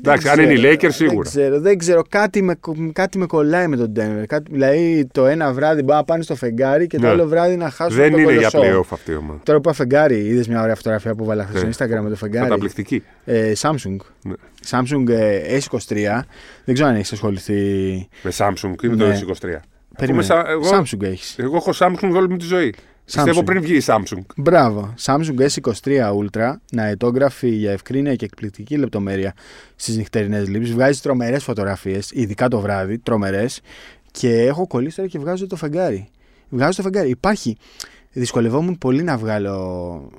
Εντάξει, 0.04 0.28
αν 0.28 0.38
είναι 0.40 0.52
οι 0.52 0.60
Lakers 0.62 0.88
σίγουρα. 0.92 1.30
Δεν 1.30 1.42
ξέρω, 1.42 1.60
δεν 1.60 1.78
ξέρω. 1.78 2.02
Κάτι, 2.08 2.42
με, 2.42 2.58
κάτι 2.92 3.18
με 3.18 3.26
κολλάει 3.26 3.66
με 3.66 3.76
τον 3.76 3.92
Denver. 3.96 4.24
Κάτι, 4.26 4.50
δηλαδή 4.52 5.08
το 5.12 5.26
ένα 5.26 5.52
βράδυ 5.52 5.82
μπορεί 5.82 5.96
να 5.96 6.04
πάνε 6.04 6.22
στο 6.22 6.34
φεγγάρι 6.34 6.86
και 6.86 6.96
το 6.96 7.02
Ναι. 7.02 7.08
άλλο 7.08 7.26
βράδυ 7.26 7.56
να 7.56 7.70
χάσουν 7.70 7.96
Δεν 7.96 8.10
τον 8.10 8.20
είναι 8.20 8.32
για 8.32 8.48
κολοσσό. 8.52 8.78
playoff 8.80 8.86
αυτή 8.90 9.10
η 9.10 9.14
ομάδα. 9.14 9.40
Τώρα 9.44 9.60
που 9.60 9.68
είπα 9.68 9.72
φεγγάρι, 9.76 10.18
είδες 10.18 10.48
μια 10.48 10.62
ωραία 10.62 10.74
φωτογραφία 10.74 11.14
που 11.14 11.24
βάλα 11.24 11.44
χθε 11.46 11.64
Ναι. 11.66 11.72
στο 11.72 11.84
Instagram 11.84 12.00
με 12.02 12.08
το 12.08 12.16
φεγγάρι. 12.16 12.48
Καταπληκτική. 12.48 13.02
Ε, 13.24 13.52
Samsung. 13.60 13.96
Ναι. 14.22 14.32
Samsung 14.70 15.08
ε, 15.08 15.58
S23. 15.58 15.94
Δεν 16.64 16.74
ξέρω 16.74 16.88
αν 16.88 16.94
έχεις 16.94 17.12
ασχοληθεί. 17.12 17.54
Με 18.22 18.32
Samsung 18.36 18.82
ή 18.82 18.88
με 18.88 18.96
το 18.96 19.06
Ναι. 19.06 19.18
S23. 19.20 19.48
Περίμενε. 19.98 20.22
Σα- 20.24 20.48
εγώ- 20.50 20.70
Samsung 20.70 21.02
έχεις. 21.02 21.38
Εγώ 21.38 21.56
έχω 21.56 21.70
Samsung 21.78 22.10
όλη 22.14 22.28
μου 22.28 22.36
τη 22.36 22.44
ζωή. 22.44 22.74
Πιστεύω 23.12 23.42
πριν 23.42 23.62
βγει 23.62 23.76
η 23.76 23.82
Samsung. 23.86 24.22
Μπράβο. 24.36 24.94
Samsung 25.02 25.48
S23 25.48 26.12
Ultra, 26.14 26.52
ναετόγραφη 26.72 27.48
για 27.48 27.72
ευκρίνεια 27.72 28.14
και 28.14 28.24
εκπληκτική 28.24 28.76
λεπτομέρεια 28.76 29.34
στις 29.76 29.96
νυχτερινές 29.96 30.48
λήψει. 30.48 30.72
Βγάζει 30.72 31.00
τρομερές 31.00 31.44
φωτογραφίες, 31.44 32.10
ειδικά 32.10 32.48
το 32.48 32.60
βράδυ, 32.60 32.98
τρομερές. 32.98 33.60
Και 34.10 34.42
έχω 34.42 34.66
κολλήσει 34.66 34.96
τώρα 34.96 35.08
και 35.08 35.18
βγάζω 35.18 35.46
το 35.46 35.56
φεγγάρι. 35.56 36.08
Βγάζω 36.48 36.76
το 36.76 36.82
φεγγάρι. 36.82 37.10
Υπάρχει. 37.10 37.56
Δυσκολευόμουν 38.12 38.78
πολύ 38.78 39.02
να 39.02 39.16
βγάλω 39.16 40.10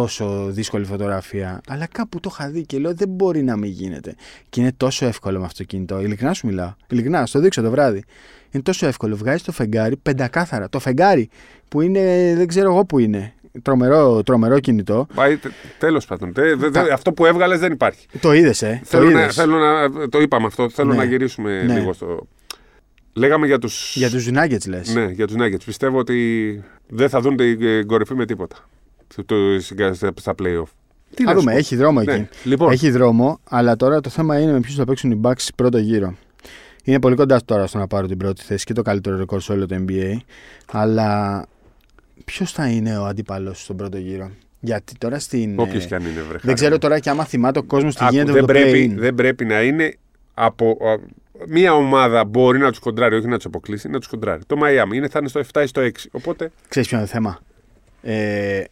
τόσο 0.00 0.46
δύσκολη 0.50 0.84
φωτογραφία. 0.84 1.60
Αλλά 1.68 1.86
κάπου 1.86 2.20
το 2.20 2.30
είχα 2.32 2.50
δει 2.50 2.66
και 2.66 2.78
λέω 2.78 2.94
δεν 2.94 3.08
μπορεί 3.08 3.42
να 3.42 3.56
μην 3.56 3.70
γίνεται. 3.70 4.14
Και 4.48 4.60
είναι 4.60 4.72
τόσο 4.76 5.06
εύκολο 5.06 5.38
με 5.38 5.44
αυτό 5.44 5.58
το 5.58 5.64
κινητό. 5.64 6.00
Ειλικρινά 6.00 6.32
σου 6.34 6.46
μιλάω. 6.46 6.72
Ειλικρινά, 6.88 7.26
στο 7.26 7.38
δείξω 7.40 7.62
το 7.62 7.70
βράδυ. 7.70 8.04
Είναι 8.50 8.62
τόσο 8.62 8.86
εύκολο. 8.86 9.16
Βγάζει 9.16 9.42
το 9.44 9.52
φεγγάρι 9.52 9.96
πεντακάθαρα. 9.96 10.68
Το 10.68 10.78
φεγγάρι 10.78 11.28
που 11.68 11.80
είναι, 11.80 12.32
δεν 12.36 12.46
ξέρω 12.46 12.70
εγώ 12.72 12.84
που 12.84 12.98
είναι. 12.98 13.32
Τρομερό, 13.62 14.22
τρομερό 14.22 14.60
κινητό. 14.60 15.06
Τέλος 15.78 16.06
πάντων. 16.06 16.32
τε- 16.32 16.56
δε- 16.56 16.68
δε- 16.68 16.92
αυτό 16.92 17.12
που 17.12 17.26
έβγαλες 17.26 17.58
δεν 17.58 17.72
υπάρχει. 17.72 18.06
Το 18.20 18.32
είδες, 18.32 18.62
ε; 18.62 18.80
Θέλω 18.84 19.04
το 19.04 19.10
να, 19.10 19.20
είδες. 19.20 19.34
θέλω 19.34 19.56
να, 19.58 20.08
το 20.08 20.20
είπαμε 20.20 20.46
αυτό. 20.46 20.70
Θέλω 20.70 20.90
Ναι. 20.90 20.96
να 20.96 21.04
γυρίσουμε 21.04 21.62
Ναι. 21.62 21.74
λίγο 21.74 21.92
στο. 21.92 22.26
Λέγαμε 23.12 23.46
για 23.46 23.58
του. 23.58 23.68
Για 23.94 24.10
τους 24.10 24.28
Nuggets 24.32 24.68
λες. 24.68 24.94
Ναι, 24.94 25.04
για 25.04 25.26
τους 25.26 25.36
Nuggets. 25.38 25.64
Πιστεύω 25.64 25.98
ότι 25.98 26.62
δεν 26.88 27.08
θα 27.08 27.20
δουν 27.20 27.36
την 27.36 27.86
κορυφή 27.86 28.14
με 28.14 28.26
τίποτα. 28.26 28.56
Το, 29.16 29.24
το, 29.24 29.34
στα 30.20 30.34
playoff. 30.42 30.64
Τι 31.14 31.24
Θα 31.24 31.30
να 31.30 31.30
σου 31.32 31.38
δούμε, 31.38 31.52
πω. 31.52 31.58
έχει 31.58 31.76
δρόμο 31.76 32.00
Ναι. 32.02 32.12
εκεί. 32.12 32.28
Λοιπόν, 32.44 32.72
Έχει 32.72 32.90
δρόμο, 32.90 33.40
αλλά 33.48 33.76
τώρα 33.76 34.00
το 34.00 34.10
θέμα 34.10 34.38
είναι 34.40 34.52
με 34.52 34.60
ποιους 34.60 34.74
θα 34.74 34.84
παίξουν 34.84 35.10
οι 35.10 35.20
Bucks 35.24 35.48
πρώτο 35.56 35.78
γύρο. 35.78 36.14
Είναι 36.84 37.00
πολύ 37.00 37.14
κοντά 37.16 37.40
τώρα 37.44 37.66
στο 37.66 37.78
να 37.78 37.86
πάρω 37.86 38.06
την 38.06 38.16
πρώτη 38.18 38.42
θέση 38.42 38.64
και 38.64 38.72
το 38.72 38.82
καλύτερο 38.82 39.16
ρεκόρ 39.16 39.40
σε 39.40 39.52
όλο 39.52 39.66
το 39.66 39.84
NBA. 39.88 40.16
Αλλά 40.72 41.44
ποιος 42.24 42.52
θα 42.52 42.68
είναι 42.68 42.98
ο 42.98 43.04
αντίπαλος 43.04 43.62
στον 43.62 43.76
πρώτο 43.76 43.98
γύρο; 43.98 44.30
Γιατί 44.60 44.92
τώρα 44.98 45.18
στην. 45.18 45.58
όποιο 45.60 45.80
ε, 45.80 45.84
κι 45.84 45.94
αν 45.94 46.02
είναι 46.02 46.20
βρε. 46.28 46.38
δεν 46.42 46.54
ξέρω 46.54 46.78
τώρα 46.78 46.98
και 46.98 47.10
άμα 47.10 47.24
θυμάται 47.24 47.58
ο 47.58 47.62
κόσμος 47.62 47.94
τι 47.94 48.04
Άκου, 48.04 48.14
γίνεται 48.14 48.32
δεν, 48.32 48.40
με 48.40 48.46
το 48.46 48.52
πρέπει, 48.52 48.90
play-in. 48.94 48.98
δεν 49.00 49.14
πρέπει 49.14 49.44
να 49.44 49.62
είναι 49.62 49.94
από. 50.34 50.70
α, 50.70 51.14
Μία 51.48 51.74
ομάδα 51.74 52.24
μπορεί 52.24 52.58
να 52.58 52.70
τους 52.70 52.78
κοντράρει, 52.78 53.14
όχι 53.16 53.26
να 53.26 53.36
τους 53.36 53.44
αποκλείσει, 53.46 53.88
να 53.88 53.98
τους 53.98 54.08
κοντράρει. 54.08 54.42
Το 54.46 54.56
Miami 54.62 54.94
είναι, 54.94 55.08
θα 55.08 55.18
είναι 55.18 55.28
στο 55.28 55.40
7 55.52 55.62
ή 55.62 55.66
στο 55.66 55.80
6. 55.82 55.90
Οπότε 56.10 56.50
Ξέρεις 56.68 56.88
ποιο 56.88 56.96
είναι 56.98 57.06
το 57.06 57.12
θέμα; 57.12 57.38
Ε, 58.02 58.62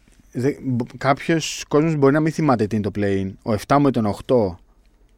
Κάποιος 0.99 1.65
κόσμος 1.69 1.97
μπορεί 1.97 2.13
να 2.13 2.21
μην 2.21 2.33
θυμάται 2.33 2.67
τι 2.67 2.77
είναι 2.77 2.91
το 2.91 3.01
play-in. 3.01 3.33
Ο 3.43 3.57
7 3.67 3.77
με 3.81 3.91
τον 3.91 4.15
8 4.27 4.57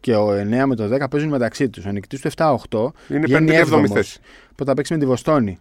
και 0.00 0.14
ο 0.14 0.30
9 0.30 0.64
με 0.66 0.74
τον 0.74 0.92
10 0.94 1.10
παίζουν 1.10 1.30
μεταξύ 1.30 1.68
τους. 1.68 1.84
Ο 1.84 1.90
νικητής 1.90 2.20
του 2.20 2.30
7-8 2.36 2.92
είναι 3.08 3.20
βγαίνει 3.20 3.50
5η-7η 3.50 3.54
έβδομος. 3.54 3.90
θέση. 3.90 4.20
που 4.54 4.64
θα 4.64 4.74
παίξει 4.74 4.92
με 4.92 4.98
τη 4.98 5.06
Βοστόνη. 5.06 5.58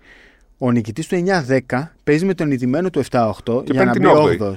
Ο 0.57 0.71
νικητής 0.71 1.07
του 1.07 1.24
9-10 1.69 1.91
παίζει 2.03 2.25
με 2.25 2.33
τον 2.33 2.47
νικημένο 2.47 2.89
του 2.89 3.03
7-8 3.12 3.31
Και 3.43 3.51
για 3.51 3.63
παίρνει 3.65 3.85
να 3.85 3.91
την 3.91 4.01
μπει 4.01 4.07
όγδοη. 4.07 4.38
8 4.39 4.55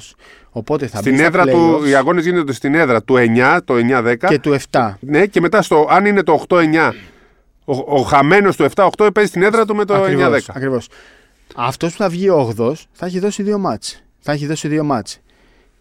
Οπότε 0.50 0.86
θα 0.86 0.98
Στην 0.98 1.12
μπει 1.12 1.18
στα 1.18 1.26
έδρα 1.26 1.46
του, 1.46 1.80
playoffs 1.82 1.88
οι 1.88 1.94
αγώνες 1.94 2.24
γίνονται 2.24 2.52
στην 2.52 2.74
έδρα 2.74 3.02
του 3.02 3.14
9, 3.16 3.58
το 3.64 3.74
9-10. 3.74 4.16
και 4.28 4.38
του 4.38 4.56
7. 4.70 4.94
Ναι, 5.00 5.26
και 5.26 5.40
μετά 5.40 5.62
στο, 5.62 5.86
αν 5.90 6.06
είναι 6.06 6.22
το 6.22 6.44
8-9, 6.48 6.92
ο, 7.64 7.96
ο 7.96 8.02
χαμένος 8.02 8.56
του 8.56 8.66
7-8 8.74 9.08
παίζει 9.14 9.30
στην 9.30 9.42
έδρα 9.42 9.64
του 9.64 9.74
με 9.74 9.84
το 9.84 9.94
9-10. 9.94 10.02
Ακριβώς, 10.02 10.48
ακριβώς. 10.48 10.88
Αυτός 11.54 11.92
που 11.92 11.98
θα 11.98 12.08
βγει 12.08 12.28
8 12.58 12.72
θα 12.92 13.06
έχει 13.06 13.18
δώσει 13.18 13.42
δύο 13.42 13.58
μάτς. 13.58 14.02
Θα 14.18 14.32
έχει 14.32 14.46
δώσει 14.46 14.68
δύο 14.68 14.84
μάτς. 14.84 15.20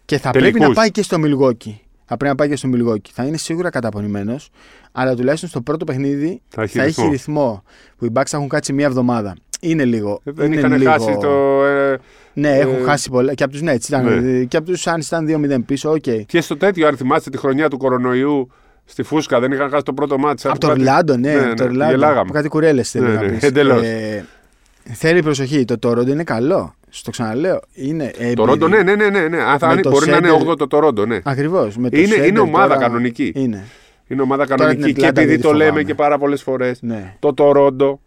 Και 0.04 0.18
θα 0.18 0.30
πρέπει 0.30 0.44
Τελικούς. 0.46 0.68
να 0.68 0.74
πάει 0.74 0.90
και 0.90 1.02
στο 1.02 1.18
Μιλγουόκι. 1.18 1.80
Θα 2.04 2.16
πρέπει 2.16 2.30
να 2.30 2.34
πάει 2.34 2.48
και 2.48 2.56
στο 2.56 2.68
Μιλγουόκι. 2.68 3.10
Θα 3.14 3.24
είναι 3.24 3.36
σίγουρα 3.36 3.70
καταπονημένος, 3.70 4.50
αλλά 4.92 5.14
τουλάχιστον 5.14 5.48
στο 5.48 5.60
πρώτο 5.60 5.84
παιχνίδι 5.84 6.40
Θα 6.48 6.62
έχει 6.62 6.78
θα 6.78 6.84
ρυθμό. 6.84 7.04
έχει 7.04 7.12
ρυθμό. 7.12 7.62
Που 7.96 8.04
οι 8.04 8.10
Bucks 8.14 8.26
θα 8.26 8.36
έχουν 8.36 8.48
κάτσει 8.48 8.72
μία 8.72 8.86
εβδομάδα. 8.86 9.34
Είναι 9.60 9.84
λίγο. 9.84 10.20
Δεν 10.24 10.46
είναι 10.52 10.56
είχαν 10.60 10.72
λίγο... 10.76 10.90
χάσει 10.90 11.16
το. 11.20 11.64
Ε, 11.64 11.96
Ναι, 12.32 12.48
ε, 12.56 12.58
έχουν 12.60 12.84
χάσει 12.84 13.10
πολλά. 13.10 13.34
Και 13.34 13.42
από 13.42 13.52
τους 13.52 13.62
Nets 13.64 13.86
ήταν. 13.88 14.22
Ναι. 14.24 14.44
Και 14.44 14.56
από 14.56 14.66
τους 14.66 14.82
Suns 14.86 15.00
ήταν 15.06 15.26
2-0 15.60 15.62
πίσω. 15.66 15.90
Οκ. 15.90 16.02
και 16.26 16.40
στο 16.40 16.56
τέτοιο, 16.56 16.86
αν 16.86 16.96
θυμάστε 16.96 17.30
τη 17.30 17.38
χρονιά 17.38 17.68
του 17.68 17.76
κορονοϊού 17.78 18.50
στη 18.84 19.02
Φούσκα, 19.02 19.40
δεν 19.40 19.52
είχαν 19.52 19.70
χάσει 19.70 19.82
το 19.84 19.92
πρώτο 19.92 20.18
μάτι. 20.18 20.48
Από 20.48 20.58
το 20.58 20.68
Ορλάντο, 20.70 21.16
ναι. 21.16 21.34
από 21.34 21.54
το 21.56 21.64
Ορλάντο. 21.64 21.90
Γελάγαμε. 21.90 22.24
Που 22.26 22.32
κάτι 22.32 22.48
κουρέλες 22.48 22.90
θέλει 22.90 23.06
Ναι, 23.06 23.14
να 23.14 23.22
ναι, 23.22 23.28
πεις. 23.28 23.42
εντελώς. 23.42 23.82
Ε, 23.82 24.26
θέλει 24.92 25.22
προσοχή. 25.22 25.64
Το 25.64 25.76
Toronto 25.86 26.06
είναι 26.08 26.24
καλό. 26.24 26.74
Στο 26.88 27.10
ξαναλέω. 27.10 27.60
Είναι 27.72 28.10
Το 28.34 28.44
Ρόντο, 28.44 28.68
ναι, 28.68 28.82
ναι, 28.82 28.94
ναι. 28.94 29.08
ναι, 29.10 29.28
ναι. 29.28 29.42
Αν 29.42 29.58
θα 29.58 29.66
Με 29.66 29.72
είναι, 29.72 29.82
το 29.82 29.90
μπορεί 29.90 30.10
να 30.10 30.16
είναι 30.16 30.28
Σέντερ- 30.28 30.48
8 30.62 30.68
το 30.68 30.78
Ρόντο, 30.78 31.06
ναι. 31.06 31.18
Ακριβώς. 31.24 31.74
Είναι- 31.90 32.26
είναι 32.26 32.38
ομάδα 32.40 32.76
κανονική. 32.76 33.32
Είναι. 33.34 33.64
Είναι 34.06 34.22
ομάδα 34.22 34.46
την 34.46 34.56
κανονική 34.56 34.82
και 34.82 34.90
Ατλάντα 34.90 35.20
επειδή 35.20 35.32
δεν 35.34 35.40
το 35.42 35.48
τη 35.50 35.54
λέμε 35.56 35.68
φοβάμαι. 35.68 35.84
και 35.86 35.94
πάρα 35.94 36.18
πολλές 36.18 36.42
φορές. 36.42 36.82
Ναι. 36.82 37.14
Το 37.18 37.34
Τορόντο, 37.34 38.00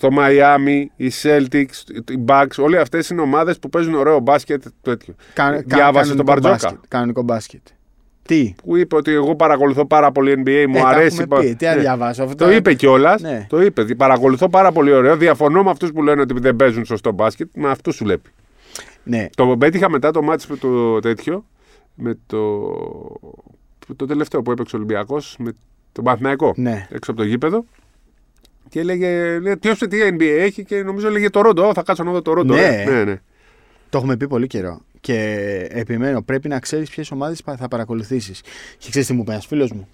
το 0.00 0.10
Μαϊάμι, 0.10 0.90
οι 0.96 1.10
Celtics, 1.22 1.74
οι 2.10 2.24
Bucks, 2.26 2.46
όλες 2.58 2.80
αυτές 2.80 3.08
είναι 3.08 3.20
ομάδες 3.20 3.58
που 3.58 3.68
παίζουν 3.68 3.94
ωραίο 3.94 4.18
μπάσκετ. 4.20 4.64
Τέτοιο. 4.82 5.14
Κα, 5.32 5.50
Διάβασες 5.66 5.92
κανονικό 5.92 6.14
τον 6.16 6.24
Μπαρτζόκα; 6.24 6.50
μπάσκετ. 6.52 6.78
Κανονικό 6.88 7.22
μπάσκετ. 7.22 7.60
Τι; 8.26 8.54
Που 8.64 8.76
είπε 8.76 8.96
ότι 8.96 9.10
εγώ 9.12 9.34
παρακολουθώ 9.36 9.86
πάρα 9.86 10.12
πολύ 10.12 10.42
NBA, 10.44 10.64
μου 10.68 10.76
Ε, 10.76 10.80
τα 10.80 10.88
αρέσει. 10.88 11.18
έχουμε 11.22 11.40
πει. 11.44 11.54
Τι 11.54 11.64
να 11.64 11.74
Ναι. 11.74 11.80
διαβάσω. 11.80 12.22
Αυτό 12.22 12.44
Το 12.44 12.50
είπε 12.52 12.74
κιόλας. 12.74 13.20
Ναι. 13.22 13.46
Το 13.48 13.62
είπε. 13.62 13.84
Παρακολουθώ 13.84 14.48
πάρα 14.48 14.72
πολύ 14.72 14.92
ωραίο. 14.92 15.16
Διαφωνώ 15.16 15.62
με 15.62 15.70
αυτούς 15.70 15.92
που 15.92 16.02
λένε 16.02 16.20
ότι 16.20 16.40
δεν 16.40 16.56
παίζουν 16.56 16.84
σωστό 16.84 17.12
μπάσκετ. 17.12 17.48
Με 17.54 17.68
αυτού 17.70 17.92
σου 17.92 18.04
λέει. 18.04 18.20
Ναι. 19.02 19.26
Το 19.36 19.56
πέτυχα 19.58 19.90
μετά 19.90 20.10
το 20.10 20.22
μάτι 20.22 20.44
με 20.48 20.56
το 20.56 21.00
τέτοιο. 21.00 21.44
Με 21.94 22.18
το. 22.26 22.38
Το 23.96 24.06
τελευταίο 24.06 24.42
που 24.42 24.50
έπαιξε 24.50 24.76
ο 24.76 24.78
Ολυμπιακός 24.78 25.36
με 25.38 25.52
τον 25.92 26.04
Παναθηναϊκό. 26.04 26.52
Ναι. 26.56 26.86
Έξω 26.90 27.10
από 27.10 27.20
το 27.20 27.26
γήπεδο. 27.26 27.64
Και 28.68 28.80
έλεγε, 28.80 29.38
λέει, 29.38 29.56
ποιος 29.56 29.78
τι 29.78 29.86
NBA 30.10 30.22
έχει 30.38 30.64
και 30.64 30.82
νομίζω 30.82 31.06
έλεγε 31.08 31.30
το 31.30 31.40
Ρόντο. 31.40 31.72
Θα 31.74 31.82
κάτσω 31.82 32.04
να 32.04 32.10
δω 32.12 32.22
το 32.22 32.32
Ρόντο. 32.32 32.54
Ναι. 32.54 32.84
ναι, 32.88 33.04
ναι. 33.04 33.20
Το 33.90 33.98
έχουμε 33.98 34.16
πει 34.16 34.26
πολύ 34.28 34.46
καιρό. 34.46 34.80
Και 35.06 35.66
επιμένω, 35.70 36.22
πρέπει 36.22 36.48
να 36.48 36.60
ξέρεις 36.60 36.90
ποιες 36.90 37.10
ομάδες 37.10 37.42
θα 37.56 37.68
παρακολουθήσεις. 37.68 38.40
Και 38.78 38.90
ξέρεις 38.90 39.06
τι 39.08 39.12
μου 39.12 39.20
είπε 39.20 39.32
ένας 39.32 39.46
φίλος 39.46 39.72
μου. 39.72 39.88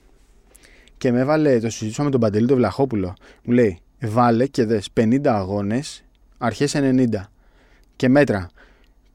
Και 0.98 1.12
με 1.12 1.20
έβαλε, 1.20 1.60
το 1.60 1.70
συζητούσα 1.70 2.02
με 2.02 2.10
τον 2.10 2.20
Παντελή 2.20 2.46
τον 2.46 2.56
Βλαχόπουλο. 2.56 3.14
Μου 3.44 3.52
λέει, 3.52 3.80
βάλε 4.00 4.46
και 4.46 4.64
δες 4.64 4.88
50 5.00 5.20
αγώνες, 5.24 6.04
αρχές 6.38 6.74
90. 6.74 7.30
Και 7.96 8.08
μέτρα. 8.08 8.48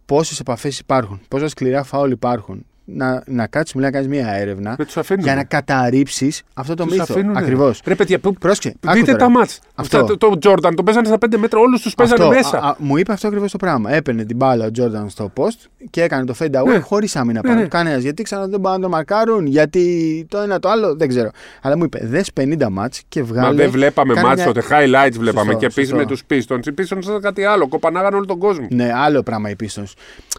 Πόσες 0.06 0.40
επαφές 0.40 0.80
υπάρχουν, 0.80 1.22
πόσα 1.28 1.48
σκληρά 1.48 1.84
φάουλ 1.84 2.12
υπάρχουν. 2.12 2.66
Να, 2.90 3.24
να 3.26 3.48
κάτσει 3.48 3.78
να 3.78 3.92
κάνεις 3.92 4.08
μια 4.08 4.28
έρευνα 4.34 4.76
Δεν 4.76 4.86
τους 4.86 4.98
αφήνουν. 4.98 5.24
για 5.24 5.36
να 5.36 5.44
καταρρύψεις 5.44 6.44
αυτό 6.54 6.74
το 6.74 6.84
Τους 6.84 6.92
μύθο. 6.98 7.14
αφήνουνε. 7.14 7.40
Ακριβώς. 7.40 7.82
Ρε 7.86 7.96
παιδιά, 7.96 8.20
που, 8.20 8.34
Πρόσεχε. 8.34 8.76
άκου 8.86 8.94
δείτε 8.96 9.06
τώρα. 9.12 9.18
τα 9.24 9.30
μάτς. 9.30 9.60
Αυτό. 9.76 9.98
Αυτά, 10.00 10.18
το, 10.18 10.38
το 10.38 10.52
Jordan 10.52 10.72
το 10.76 10.84
παίζανε 10.84 11.08
στα 11.08 11.18
5 11.26 11.38
μέτρα, 11.38 11.60
όλους 11.60 11.82
τους 11.82 11.96
παίζανε 11.96 12.24
Αυτό, 12.24 12.36
μέσα. 12.36 12.58
α, 12.58 12.68
α, 12.70 12.76
μου 12.78 12.98
είπε 12.98 13.12
αυτό 13.14 13.28
ακριβώς 13.28 13.52
το 13.52 13.58
πράγμα. 13.58 13.92
Έπαιρνε 13.94 14.24
την 14.26 14.36
μπάλα 14.36 14.66
ο 14.66 14.72
Τζόρνταν 14.72 15.10
στο 15.10 15.32
post 15.38 15.66
και 15.90 16.02
έκανε 16.04 16.26
το 16.26 16.36
fade 16.40 16.46
away 16.62 16.66
Ναι. 16.66 16.80
χωρίς 16.80 17.16
άμυνα 17.16 17.40
Ναι, 17.44 17.50
πάνω. 17.50 17.62
ναι. 17.62 17.68
Κανένας. 17.68 18.02
Γιατί 18.04 18.24
ξανά 18.24 18.48
δεν 18.48 18.60
μπορούν 18.60 18.78
να 18.78 18.84
το 18.84 18.90
μαρκάρουν, 18.90 19.46
γιατί 19.46 20.26
το 20.30 20.38
ένα 20.38 20.60
το 20.60 20.70
άλλο 20.70 20.96
δεν 20.96 21.08
ξέρω. 21.08 21.30
Αλλά 21.62 21.78
μου 21.78 21.84
είπε 21.84 22.00
δες 22.04 22.30
50 22.42 22.70
μάτς 22.72 23.02
και 23.10 23.24
βγάλε. 23.24 23.48
Μα 23.48 23.54
δεν 23.54 23.70
βλέπαμε 23.70 24.14
κάνε 24.14 24.28
μάτς 24.28 24.44
μια- 24.44 24.54
τότε, 24.54 24.62
highlights 24.70 25.18
βλέπαμε 25.20 25.46
Σωστό, 25.52 25.60
και 25.60 25.66
επίση 25.66 25.88
σωστό. 25.88 25.96
με 25.96 26.06
τους 26.06 26.22
Pistons. 26.30 26.68
Οι 26.68 26.74
Pistons 26.78 27.04
ήταν 27.04 27.22
κάτι 27.22 27.44
άλλο, 27.44 27.68
κοπανάγανε 27.68 28.16
όλο 28.16 28.26
τον 28.26 28.38
κόσμο. 28.40 28.68
Ναι, 28.70 28.92
άλλο 28.96 29.24
πράγμα 29.24 29.50
οι 29.50 29.56
Pistons. 29.64 29.92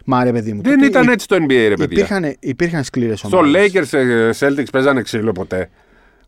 Μα 0.05 0.25
ρε 0.25 0.33
παιδί 0.33 0.53
μου. 0.53 0.63
Δεν 0.63 0.75
τότε 0.75 0.87
ήταν 0.87 1.03
υ- 1.05 1.11
έτσι 1.11 1.29
το 1.29 1.37
NBA, 1.37 1.67
ρε 1.69 1.75
παιδιά. 1.75 2.07
Υπήρχαν, 2.41 2.51
υπήρχαν 2.51 2.85
σκληρές 2.85 3.19
Στο 3.19 3.37
ομάδες. 3.39 3.73
Lakers 3.73 3.99
ε, 3.99 4.31
Celtics 4.39 4.71
παίζανε 4.73 5.03
ξύλο 5.03 5.33
ποτέ. 5.33 5.71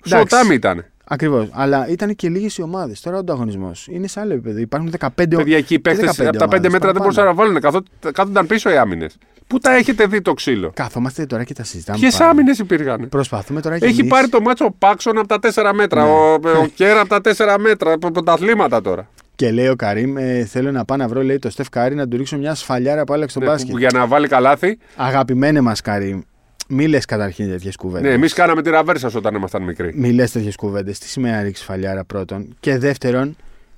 Στο 0.02 0.16
Εντάξει. 0.16 0.36
Τάμι 0.36 0.54
ήταν. 0.54 0.84
Ακριβώς. 1.04 1.48
Αλλά 1.52 1.88
ήταν 1.88 2.14
και 2.16 2.28
λίγες 2.28 2.56
οι 2.58 2.62
ομάδες. 2.62 3.00
Τώρα 3.00 3.16
ο 3.16 3.18
ανταγωνισμός 3.18 3.86
είναι 3.90 4.06
σε 4.06 4.20
άλλο 4.20 4.32
επίπεδο. 4.32 4.58
Υπάρχουν 4.58 4.92
15 4.98 5.08
Παιδιά, 5.14 5.56
εκεί 5.56 5.74
οι 5.74 5.76
και 5.76 5.78
παίχτες 5.78 6.06
15 6.06 6.26
από 6.26 6.38
τα 6.38 6.44
5 6.44 6.48
ομάδες 6.48 6.50
μέτρα 6.50 6.68
δεν 6.70 6.80
παραπάνω. 6.80 6.98
μπορούσαν 7.02 7.24
να 7.24 7.34
βάλουν. 7.34 7.60
Καθό- 7.60 7.84
Κάθονταν 8.12 8.46
πίσω 8.46 8.70
οι 8.70 8.76
άμυνες. 8.76 9.16
Πού 9.46 9.58
τα 9.58 9.74
έχετε 9.74 10.06
δει 10.06 10.20
το 10.22 10.34
ξύλο; 10.34 10.70
Κάθομαστε 10.74 11.26
τώρα 11.26 11.44
και 11.44 11.54
τα 11.54 11.64
συζητάμε. 11.64 11.98
Ποιες 11.98 12.16
πάλι. 12.16 12.30
άμυνες 12.30 12.58
υπήρχαν. 12.58 13.08
Προσπαθούμε 13.08 13.60
τώρα 13.60 13.78
και 13.78 13.84
Έχει 13.86 13.98
εμείς- 14.00 14.12
πάρει 14.12 14.28
το 14.28 14.40
ματς 14.40 14.64
ο 14.64 14.70
Πάξον 14.78 15.18
από 15.18 15.28
τα 15.28 15.38
4 15.38 15.72
μέτρα. 15.74 16.02
Ναι. 16.04 16.10
Ο, 16.10 16.32
ο 16.62 16.66
Κερ 16.74 17.00
από 17.00 17.08
τα 17.08 17.20
4 17.20 17.56
μέτρα. 17.60 17.92
Από 17.92 18.06
από 18.06 18.22
τα 18.22 18.32
αθλήματα 18.32 18.80
τώρα. 18.80 19.08
Και 19.40 19.50
λέει 19.50 19.68
ο 19.68 19.76
Καρίμ, 19.76 20.16
ε, 20.16 20.44
θέλω 20.44 20.70
να 20.72 20.84
πάω 20.84 20.96
να 20.96 21.08
βρω 21.08 21.22
λέει, 21.22 21.38
το 21.38 21.50
Στεφ 21.50 21.68
Κάρι 21.68 21.94
να 21.94 22.08
του 22.08 22.16
ρίξω 22.16 22.36
μια 22.38 22.54
σφαλιάρα 22.54 23.04
που 23.04 23.12
άλλαξε 23.12 23.38
το 23.38 23.44
Ναι, 23.44 23.50
μπάσκετ. 23.50 23.70
που- 23.70 23.78
για 23.78 23.88
να 23.92 24.06
βάλει 24.06 24.28
καλάθι. 24.28 24.78
Αγαπημένε 24.96 25.60
μας 25.60 25.80
Καρίμ, 25.80 26.20
μη 26.68 26.86
λες 26.88 27.04
καταρχήν 27.04 27.48
τέτοιες 27.50 27.76
κουβέντες. 27.76 28.08
Ναι, 28.08 28.14
εμείς 28.14 28.32
κάναμε 28.32 28.62
τη 28.62 28.70
ραβέρσα 28.70 29.10
όταν 29.14 29.34
ήμασταν 29.34 29.62
μικροί. 29.62 29.92
Μη 29.94 30.12
λες 30.12 30.30
τέτοιες 30.32 30.56
κουβέντες. 30.56 30.98
Τι 30.98 31.08
σημαίνει 31.08 31.34
να 31.34 31.42
ρίξεις 31.42 31.64
σφαλιάρα 31.64 32.04
πρώτον; 32.04 32.56
Και 32.60 32.78
δεύτερον, 32.78 33.36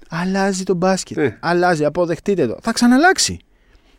αλλάζει 0.09 0.63
το 0.63 0.75
μπάσκετ. 0.75 1.17
Ναι. 1.17 1.37
Αλλάζει, 1.41 1.85
αποδεχτείτε 1.85 2.47
το. 2.47 2.57
Θα 2.63 2.73
ξαναλλάξει. 2.73 3.39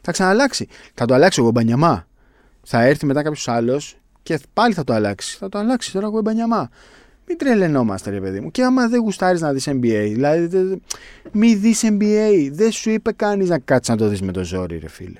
Θα 0.01 0.11
ξαναλλάξει. 0.11 0.67
Θα 0.93 1.05
το 1.05 1.13
αλλάξει 1.13 1.39
ο 1.39 1.43
Γουεμπανιαμά. 1.43 2.07
Θα 2.63 2.81
έρθει 2.83 3.05
μετά 3.05 3.21
κάποιος 3.23 3.47
άλλος 3.47 3.97
και 4.23 4.39
πάλι 4.53 4.73
θα 4.73 4.83
το 4.83 4.93
αλλάξει. 4.93 5.37
Θα 5.39 5.49
το 5.49 5.57
αλλάξει 5.57 5.91
τώρα 5.91 6.07
ο 6.07 6.09
Γουεμπανιαμά. 6.09 6.69
Μην 7.27 7.37
τρελαινόμαστε, 7.37 8.09
ρε 8.09 8.19
παιδί 8.19 8.39
μου. 8.39 8.51
Και 8.51 8.63
άμα 8.63 8.87
δεν 8.87 8.99
γουστάρεις 8.99 9.41
να 9.41 9.51
δεις 9.53 9.67
NBA, 9.69 10.09
δηλαδή 10.11 10.45
δε- 10.45 10.75
μη 11.31 11.55
δεις 11.55 11.81
NBA. 11.85 12.49
Δεν 12.51 12.71
σου 12.71 12.89
είπε 12.89 13.11
κανείς 13.11 13.49
να 13.49 13.57
κάτσεις 13.59 13.89
να 13.89 13.97
το 13.97 14.07
δεις 14.07 14.21
με 14.21 14.31
το 14.31 14.43
ζόρι, 14.43 14.77
ρε 14.77 14.89
φίλε. 14.89 15.19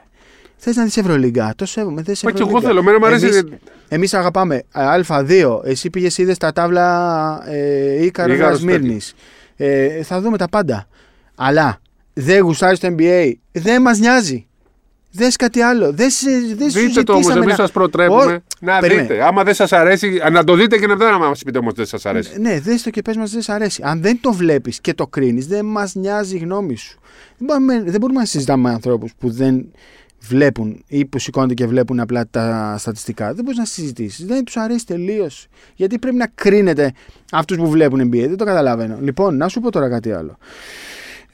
Θες 0.57 0.75
να 0.75 0.83
δεις 0.83 0.97
Ευρωλίγκα, 0.97 1.53
το 1.57 1.65
σέβομαι. 1.65 2.01
Δες 2.01 2.23
Μα 2.23 2.31
και 2.31 2.37
εγώ 2.41 2.47
Ευρωλίγκα. 2.57 2.69
θέλω, 2.69 2.79
εμένα 2.79 2.99
μου 2.99 3.05
αρέσει- 3.05 3.25
Εμείς- 3.37 3.59
Εμείς 3.87 4.13
αγαπάμε 4.13 4.55
ε, 4.55 5.01
Α2. 5.07 5.59
Εσύ 5.63 5.89
πήγες, 5.89 6.17
είδες 6.17 6.37
τα 6.37 6.51
τάβλα 6.51 7.43
ε, 7.49 8.03
Ήκαρος 8.05 8.35
Ήγαρος 8.35 8.61
Μύρνη. 8.63 8.99
Ε, 9.55 10.03
θα 10.03 10.21
δούμε 10.21 10.37
τα 10.37 10.47
πάντα. 10.49 10.87
Αλλά 11.35 11.81
δεν 12.13 12.41
γουστάρεις 12.41 12.79
το 12.79 12.95
NBA. 12.97 13.31
Δεν 13.51 13.81
μας 13.81 13.99
νοιάζει. 13.99 14.47
Δες 15.15 15.36
κάτι 15.36 15.62
άλλο. 15.62 15.91
Δεν 15.93 16.10
σε- 16.10 16.30
δεν 16.58 16.69
σου 16.71 16.80
Δείτε 16.80 17.04
το 17.04 17.12
όμως, 17.12 17.23
ζητήσαμε 17.23 17.34
εμείς 17.45 17.58
να- 17.58 17.63
σας 17.63 17.71
προτρέπουμε. 17.71 18.34
Ω, 18.34 18.39
να 18.60 18.80
περίμενε. 18.80 19.08
δείτε. 19.08 19.23
Άμα 19.26 19.43
δεν 19.43 19.54
σας 19.54 19.71
αρέσει, 19.71 20.19
α, 20.26 20.30
να 20.30 20.43
το 20.43 20.56
δείτε 20.56 20.78
και 20.78 20.88
να 20.88 20.95
δεν 20.95 21.13
μας 21.15 21.43
πείτε 21.43 21.58
όμως 21.58 21.73
δεν 21.73 21.86
σας 21.86 22.06
αρέσει. 22.06 22.39
Ναι, 22.39 22.60
δες 22.60 22.82
το 22.84 22.89
και 22.89 23.02
πες 23.02 23.15
μας 23.17 23.32
δεν 23.32 23.41
σ' 23.41 23.49
αρέσει. 23.49 23.82
Αν 23.86 24.02
δεν 24.02 24.17
το 24.21 24.34
βλέπεις 24.34 24.82
και 24.82 24.93
το 24.93 25.08
κρίνεις, 25.08 25.47
δεν 25.47 25.65
μας 25.65 25.95
νοιάζει 25.95 26.36
η 26.36 26.39
γνώμη 26.39 26.76
σου. 26.76 26.99
Δεν 27.38 27.47
μπορούμε, 27.47 27.84
δεν 27.91 27.99
μπορούμε 27.99 28.19
να 28.19 28.26
συζητάμε 28.26 28.67
με 28.67 28.73
ανθρώπους 28.73 29.12
που 29.17 29.32
δεν 29.32 29.65
βλέπουν 30.19 30.84
ή 30.88 31.06
που 31.06 31.19
σηκώνονται 31.19 31.54
και 31.54 31.65
βλέπουν 31.67 31.99
απλά 31.99 32.28
τα 32.32 32.76
στατιστικά. 32.80 33.34
Δεν 33.34 33.43
μπορείς 33.43 33.60
να 33.60 33.65
συζητήσεις. 33.65 34.26
Δεν 34.26 34.43
τους 34.43 34.58
αρέσει 34.58 34.86
τελείως. 34.86 35.47
Γιατί 35.76 35.99
πρέπει 35.99 36.15
να 36.17 36.28
κρίνετε 36.36 36.91
αυτούς 37.32 37.58
που 37.58 37.69
βλέπουν 37.69 38.02
NBA. 38.02 38.28
Δεν 38.28 38.38
το 38.38 38.45
καταλαβαίνω. 38.45 38.97
Λοιπόν, 39.02 39.38
να 39.38 39.47
σου 39.47 39.60
πω 39.60 39.71
τώρα 39.71 39.89
κάτι 39.89 40.12
άλλο. 40.12 40.38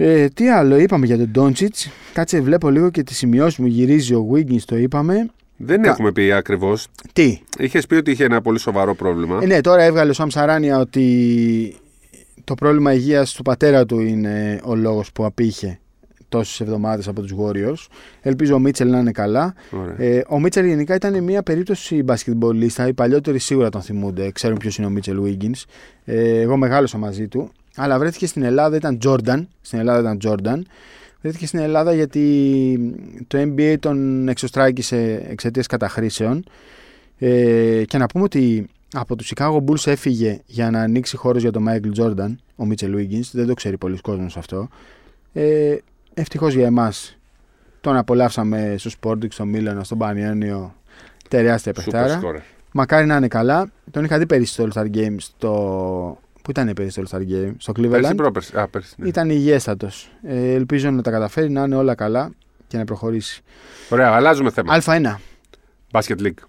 Ε, 0.01 0.27
τι 0.27 0.49
άλλο 0.49 0.77
είπαμε 0.77 1.05
για 1.05 1.17
τον 1.17 1.27
Ντόντσιτς. 1.31 1.89
Κάτσε, 2.13 2.41
βλέπω 2.41 2.69
λίγο 2.69 2.89
και 2.89 3.03
τις 3.03 3.17
σημειώσεις 3.17 3.57
μου. 3.59 3.65
Γυρίζει 3.65 4.13
ο 4.13 4.29
Wiggins, 4.33 4.61
το 4.65 4.77
είπαμε. 4.77 5.29
Δεν 5.57 5.81
Κα- 5.81 5.89
έχουμε 5.89 6.11
πει 6.11 6.31
ακριβώς. 6.31 6.87
Τι, 7.13 7.39
Είχες 7.59 7.87
πει 7.87 7.95
ότι 7.95 8.11
είχε 8.11 8.23
ένα 8.23 8.41
πολύ 8.41 8.59
σοβαρό 8.59 8.95
πρόβλημα. 8.95 9.39
Ε, 9.41 9.45
ναι, 9.45 9.61
τώρα 9.61 9.83
έβγαλε 9.83 10.09
ο 10.09 10.13
Σαμ 10.13 10.29
Σαράνια 10.29 10.77
ότι 10.79 11.75
το 12.43 12.55
πρόβλημα 12.55 12.93
υγείας 12.93 13.33
του 13.33 13.41
πατέρα 13.41 13.85
του 13.85 13.99
είναι 13.99 14.59
ο 14.63 14.75
λόγος 14.75 15.11
που 15.11 15.25
απήχε 15.25 15.79
τόσες 16.29 16.59
εβδομάδες 16.59 17.07
από 17.07 17.21
τους 17.21 17.33
Warriors. 17.39 17.87
Ελπίζω 18.21 18.53
ο 18.55 18.59
Μίτσελ 18.59 18.89
να 18.89 18.99
είναι 18.99 19.11
καλά. 19.11 19.53
Ωραία. 19.71 19.95
Ε, 19.97 20.23
ο 20.29 20.39
Μίτσελ 20.39 20.65
γενικά 20.65 20.95
ήταν 20.95 21.23
μια 21.23 21.43
περίπτωση 21.43 22.03
μπασκετμπολίστα. 22.03 22.87
Οι 22.87 22.93
παλιότεροι 22.93 23.39
σίγουρα 23.39 23.69
τον 23.69 23.81
θυμούνται. 23.81 24.31
Ξέρουν 24.31 24.57
ποιος 24.57 24.77
είναι 24.77 24.87
ο 24.87 24.89
Μίτσελ 24.89 25.17
Wiggins. 25.25 25.63
Ε, 26.05 26.39
εγώ 26.39 26.57
μεγάλωσα 26.57 26.97
μαζί 26.97 27.27
του. 27.27 27.51
Αλλά 27.81 27.99
βρέθηκε 27.99 28.27
στην 28.27 28.43
Ελλάδα, 28.43 28.75
ήταν 28.75 28.99
Jordan. 29.05 29.45
Στην 29.61 29.79
Ελλάδα 29.79 29.99
ήταν 29.99 30.19
Jordan. 30.23 30.61
Βρέθηκε 31.21 31.47
στην 31.47 31.59
Ελλάδα 31.59 31.93
γιατί 31.93 32.95
το 33.27 33.37
NBA 33.41 33.75
τον 33.79 34.27
εξωστράκησε 34.27 35.25
εξαιτίας 35.29 35.67
καταχρήσεων. 35.67 36.43
Ε, 37.17 37.83
και 37.85 37.97
να 37.97 38.05
πούμε 38.05 38.23
ότι 38.23 38.67
από 38.93 39.15
τους 39.15 39.31
Chicago 39.35 39.57
Bulls 39.65 39.87
έφυγε 39.87 40.39
για 40.45 40.69
να 40.71 40.81
ανοίξει 40.81 41.17
χώρος 41.17 41.41
για 41.41 41.51
τον 41.51 41.65
Michael 41.69 42.01
Jordan, 42.01 42.35
ο 42.55 42.63
Mitchell 42.69 42.95
Wiggins. 42.95 43.29
Δεν 43.31 43.47
το 43.47 43.53
ξέρει 43.53 43.77
πολλοί 43.77 43.97
κόσμος 43.97 44.37
αυτό. 44.37 44.67
Ε, 45.33 45.75
Ευτυχώς 46.13 46.53
για 46.53 46.65
εμάς 46.65 47.17
τον 47.81 47.97
απολαύσαμε 47.97 48.75
στο 48.77 48.89
Sporting, 49.01 49.31
στο 49.31 49.45
Μίλανο, 49.45 49.83
στον 49.83 49.97
Πανιόνιο. 49.97 50.75
Τεράστια 51.27 51.71
Super 51.71 51.75
παιχτάρα. 51.75 52.21
scorer. 52.23 52.41
Μακάρι 52.71 53.05
να 53.05 53.15
είναι 53.15 53.27
καλά. 53.27 53.71
Τον 53.91 54.03
είχα 54.03 54.17
δει 54.17 54.25
πέρυσι 54.25 54.53
στο 54.53 54.67
All 54.67 54.77
Star 54.77 54.95
Games 54.95 55.17
το... 55.37 56.17
που 56.49 56.59
ήταν 56.59 56.73
πέρυσι 56.73 57.03
στο 57.05 57.17
All 57.17 57.21
Star 57.21 57.21
Game, 57.31 57.53
στο 57.57 57.71
Πέρσι 57.71 58.07
Cleveland. 58.11 58.15
πρόπερσι. 58.15 58.57
Α, 58.57 58.67
πέρσι, 58.67 58.93
ναι. 58.97 59.07
Ήταν 59.07 59.29
υγιέστατος. 59.29 60.11
Ε, 60.23 60.53
ελπίζω 60.53 60.89
να 60.91 61.01
τα 61.01 61.11
καταφέρει, 61.11 61.49
να 61.49 61.63
είναι 61.63 61.75
όλα 61.75 61.95
καλά 61.95 62.31
και 62.67 62.77
να 62.77 62.83
προχωρήσει. 62.85 63.41
Ωραία, 63.89 64.09
αλλάζουμε 64.11 64.51
θέμα. 64.51 64.79
Α1. 64.83 65.15
Basket 65.91 66.19
League. 66.21 66.43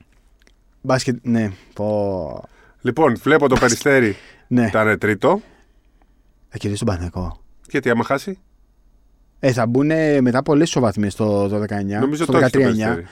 Μπάσκετ, 0.80 1.18
ναι. 1.22 1.50
Πω. 1.74 2.44
Λοιπόν, 2.80 3.16
βλέπω 3.22 3.48
το 3.48 3.56
περιστέρι 3.60 4.16
Ναι. 4.48 4.66
ήταν 4.66 4.98
τρίτο. 4.98 5.40
Θα 6.48 6.58
κερδίσει 6.58 6.84
τον 6.84 6.94
Παναγικό. 6.94 7.40
Και 7.66 7.80
τι, 7.80 7.90
άμα 7.90 8.04
χάσει; 8.04 8.38
Ε, 9.38 9.52
θα 9.52 9.66
μπουν 9.66 9.86
μετά 10.20 10.42
πολλές 10.42 10.68
ισοβαθμίες 10.68 11.12
στο, 11.12 11.48
το 11.48 11.62
19. 11.62 11.84
Νομίζω 12.00 12.22
στο 12.24 12.32
το 12.32 12.38
έχει 12.38 12.50
το 12.50 12.58
13-9. 12.58 12.62
περιστέρι. 12.62 13.06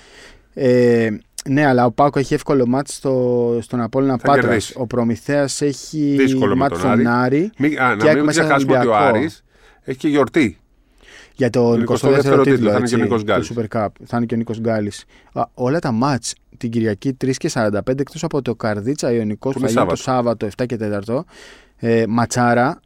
Ε, 0.55 1.11
ναι, 1.49 1.67
αλλά 1.67 1.85
ο 1.85 1.91
Πάκο 1.93 2.19
έχει 2.19 2.35
εύκολο 2.35 2.67
μάτς 2.67 2.95
στο, 2.95 3.59
στον 3.63 3.81
Απόλλωνα 3.81 4.13
Θα 4.19 4.27
Πάτρας. 4.27 4.45
κερδίσει. 4.45 4.73
Ο 4.77 4.87
Προμηθέας 4.87 5.61
έχει 5.61 6.15
Δύσκολο 6.19 6.49
με 6.55 6.55
μάτς 6.61 6.81
τον 6.81 6.91
στον 6.93 7.07
Άρη 7.07 7.51
Μην, 7.59 7.81
α, 7.81 7.97
Και 7.99 8.05
να 8.07 8.15
μην 8.15 8.25
μέσα 8.25 8.41
ξεχάσουμε 8.41 8.77
ότι 8.79 8.87
ο 8.87 8.91
Ολυμπιακό. 8.91 9.17
Άρης 9.17 9.45
έχει 9.85 9.99
και 9.99 10.09
γιορτή. 10.09 10.59
για 11.35 11.51
τον 11.51 11.85
22ο 11.89 11.95
22ο 11.95 12.17
τίτλο. 12.21 12.43
τίτλο, 12.43 12.71
θα 12.71 12.75
είναι 12.75 12.83
έτσι, 12.83 12.95
και 12.95 13.01
ο 13.01 13.05
Νίκος 13.05 13.19
του 13.21 13.25
Γκάλης. 13.27 13.53
Super 13.57 13.79
Cup. 13.79 13.87
Θα 14.05 14.17
είναι 14.17 14.27
και 14.27 14.35
ο 14.35 14.37
Νίκος 14.37 14.61
Γκάλης. 14.61 15.05
Α, 15.33 15.43
όλα 15.55 15.79
τα 15.79 15.93
μάτς 15.93 16.35
την 16.57 16.71
Κυριακή 16.71 17.13
3 17.25 17.31
και 17.37 17.49
45 17.49 18.01
εκτός 18.01 18.25
από 18.25 18.43
το 18.43 18.55
Καρδίτσα 18.55 19.13
Ιωνικός 19.13 19.53
που 19.55 19.61
Που 19.61 19.65
θα 19.67 19.71
είναι 19.71 19.81
γίνει 19.81 19.91
το 19.93 20.03
Σάββατο 20.03 20.47
7 20.47 20.67
και 20.67 20.77
4. 20.77 21.25
Ε, 21.77 22.05
ματσάρα, 22.09 22.81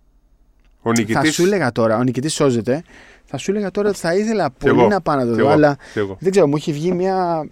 Ο 0.82 0.90
θα 0.94 1.00
νικητής. 1.00 1.34
σου 1.34 1.42
έλεγα 1.44 1.72
τώρα, 1.72 1.96
ο 1.98 2.02
νικητής 2.02 2.34
σώζεται. 2.34 2.82
Θα 3.24 3.36
σου 3.36 3.50
έλεγα 3.50 3.70
τώρα 3.70 3.88
ότι 3.88 3.98
θα 3.98 4.14
ήθελα 4.14 4.46
Κι 4.48 4.54
πολύ 4.58 4.78
εγώ. 4.80 4.88
να 4.88 5.00
πάω 5.00 5.16
να 5.16 5.22
το 5.26 5.30
Κι 5.30 5.34
δω, 5.36 5.40
εγώ. 5.40 5.50
αλλά 5.50 5.76
Κι 5.92 5.98
εγώ. 5.98 6.16
δεν 6.20 6.30
ξέρω, 6.30 6.46
μου 6.46 6.56
έχει 6.56 6.72
βγει 6.72 6.92
μια. 6.92 7.46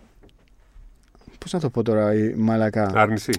Πώς 1.40 1.52
να 1.52 1.60
το 1.60 1.70
πω 1.70 1.82
τώρα, 1.82 2.14
η 2.14 2.34
μαλακά; 2.36 2.90
Άρνηση. 2.94 3.30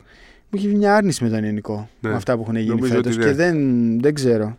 Μου 0.50 0.60
έχει 0.60 0.68
βγει 0.68 0.76
μια 0.78 0.96
άρνηση 0.96 1.24
με 1.24 1.30
τον 1.30 1.44
Ελληνικό. 1.44 1.90
Ναι. 2.00 2.10
Με 2.10 2.16
αυτά 2.16 2.36
που 2.36 2.42
έχουν 2.42 2.56
γίνει 2.56 2.68
Νομίζω 2.70 2.94
φέτος 2.94 3.16
ότι 3.16 3.26
και 3.26 3.32
δεν. 3.34 3.54
δεν, 3.56 4.00
δεν 4.02 4.14
ξέρω. 4.14 4.58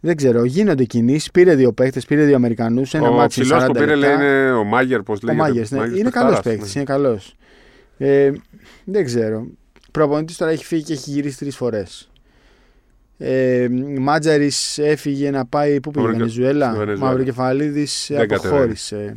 Δεν 0.00 0.16
ξέρω. 0.16 0.44
Γίνονται 0.44 0.84
κινήσεις. 0.84 1.30
Πήρε 1.30 1.54
δύο 1.54 1.72
παίχτες, 1.72 2.00
πήρε 2.08 2.24
δύο 2.24 2.36
Αμερικανούς. 2.36 2.94
Ένα 2.94 3.08
Ο 3.08 3.12
ματς 3.12 3.40
ψηλός 3.40 3.62
40 3.62 3.66
που 3.66 3.72
πήρε 3.72 3.94
λέει, 3.94 4.10
λεπτά. 4.10 4.24
είναι 4.24 4.52
ο 4.52 4.64
Μάγερ, 4.64 5.02
πώς 5.02 5.18
Ο 5.18 5.20
λέγεται. 5.26 5.42
Μάγερς, 5.42 5.70
ναι. 5.70 5.78
Μάγερς 5.78 5.98
Είναι 5.98 6.10
καλός 6.10 6.30
παιχταράς, 6.34 6.56
παίκτης. 6.56 6.74
ναι. 6.74 6.80
Είναι 6.80 6.90
καλός. 6.92 7.36
Ε, 7.98 8.30
δεν 8.84 9.04
ξέρω. 9.04 9.46
Προπονητής 9.92 10.36
τώρα 10.36 10.50
έχει 10.50 10.64
φύγει 10.64 10.82
και 10.82 10.92
έχει 10.92 11.10
γυρίσει 11.10 11.38
τρεις 11.38 11.56
φορές. 11.56 12.10
Ε, 13.18 13.68
Μάτζαρης 13.98 14.78
έφυγε 14.78 15.30
να 15.30 15.46
πάει. 15.46 15.80
Πού 15.80 15.90
πήγε, 15.90 16.04
Μαυροκε- 16.06 16.18
Βενεζουέλα; 16.32 16.68
στη 16.68 16.78
Βενεζουέλα. 16.78 17.10
Μαυροκεφαλίδη 17.10 17.86
Δεν 18.08 18.32
αποχώρησε. 18.32 19.16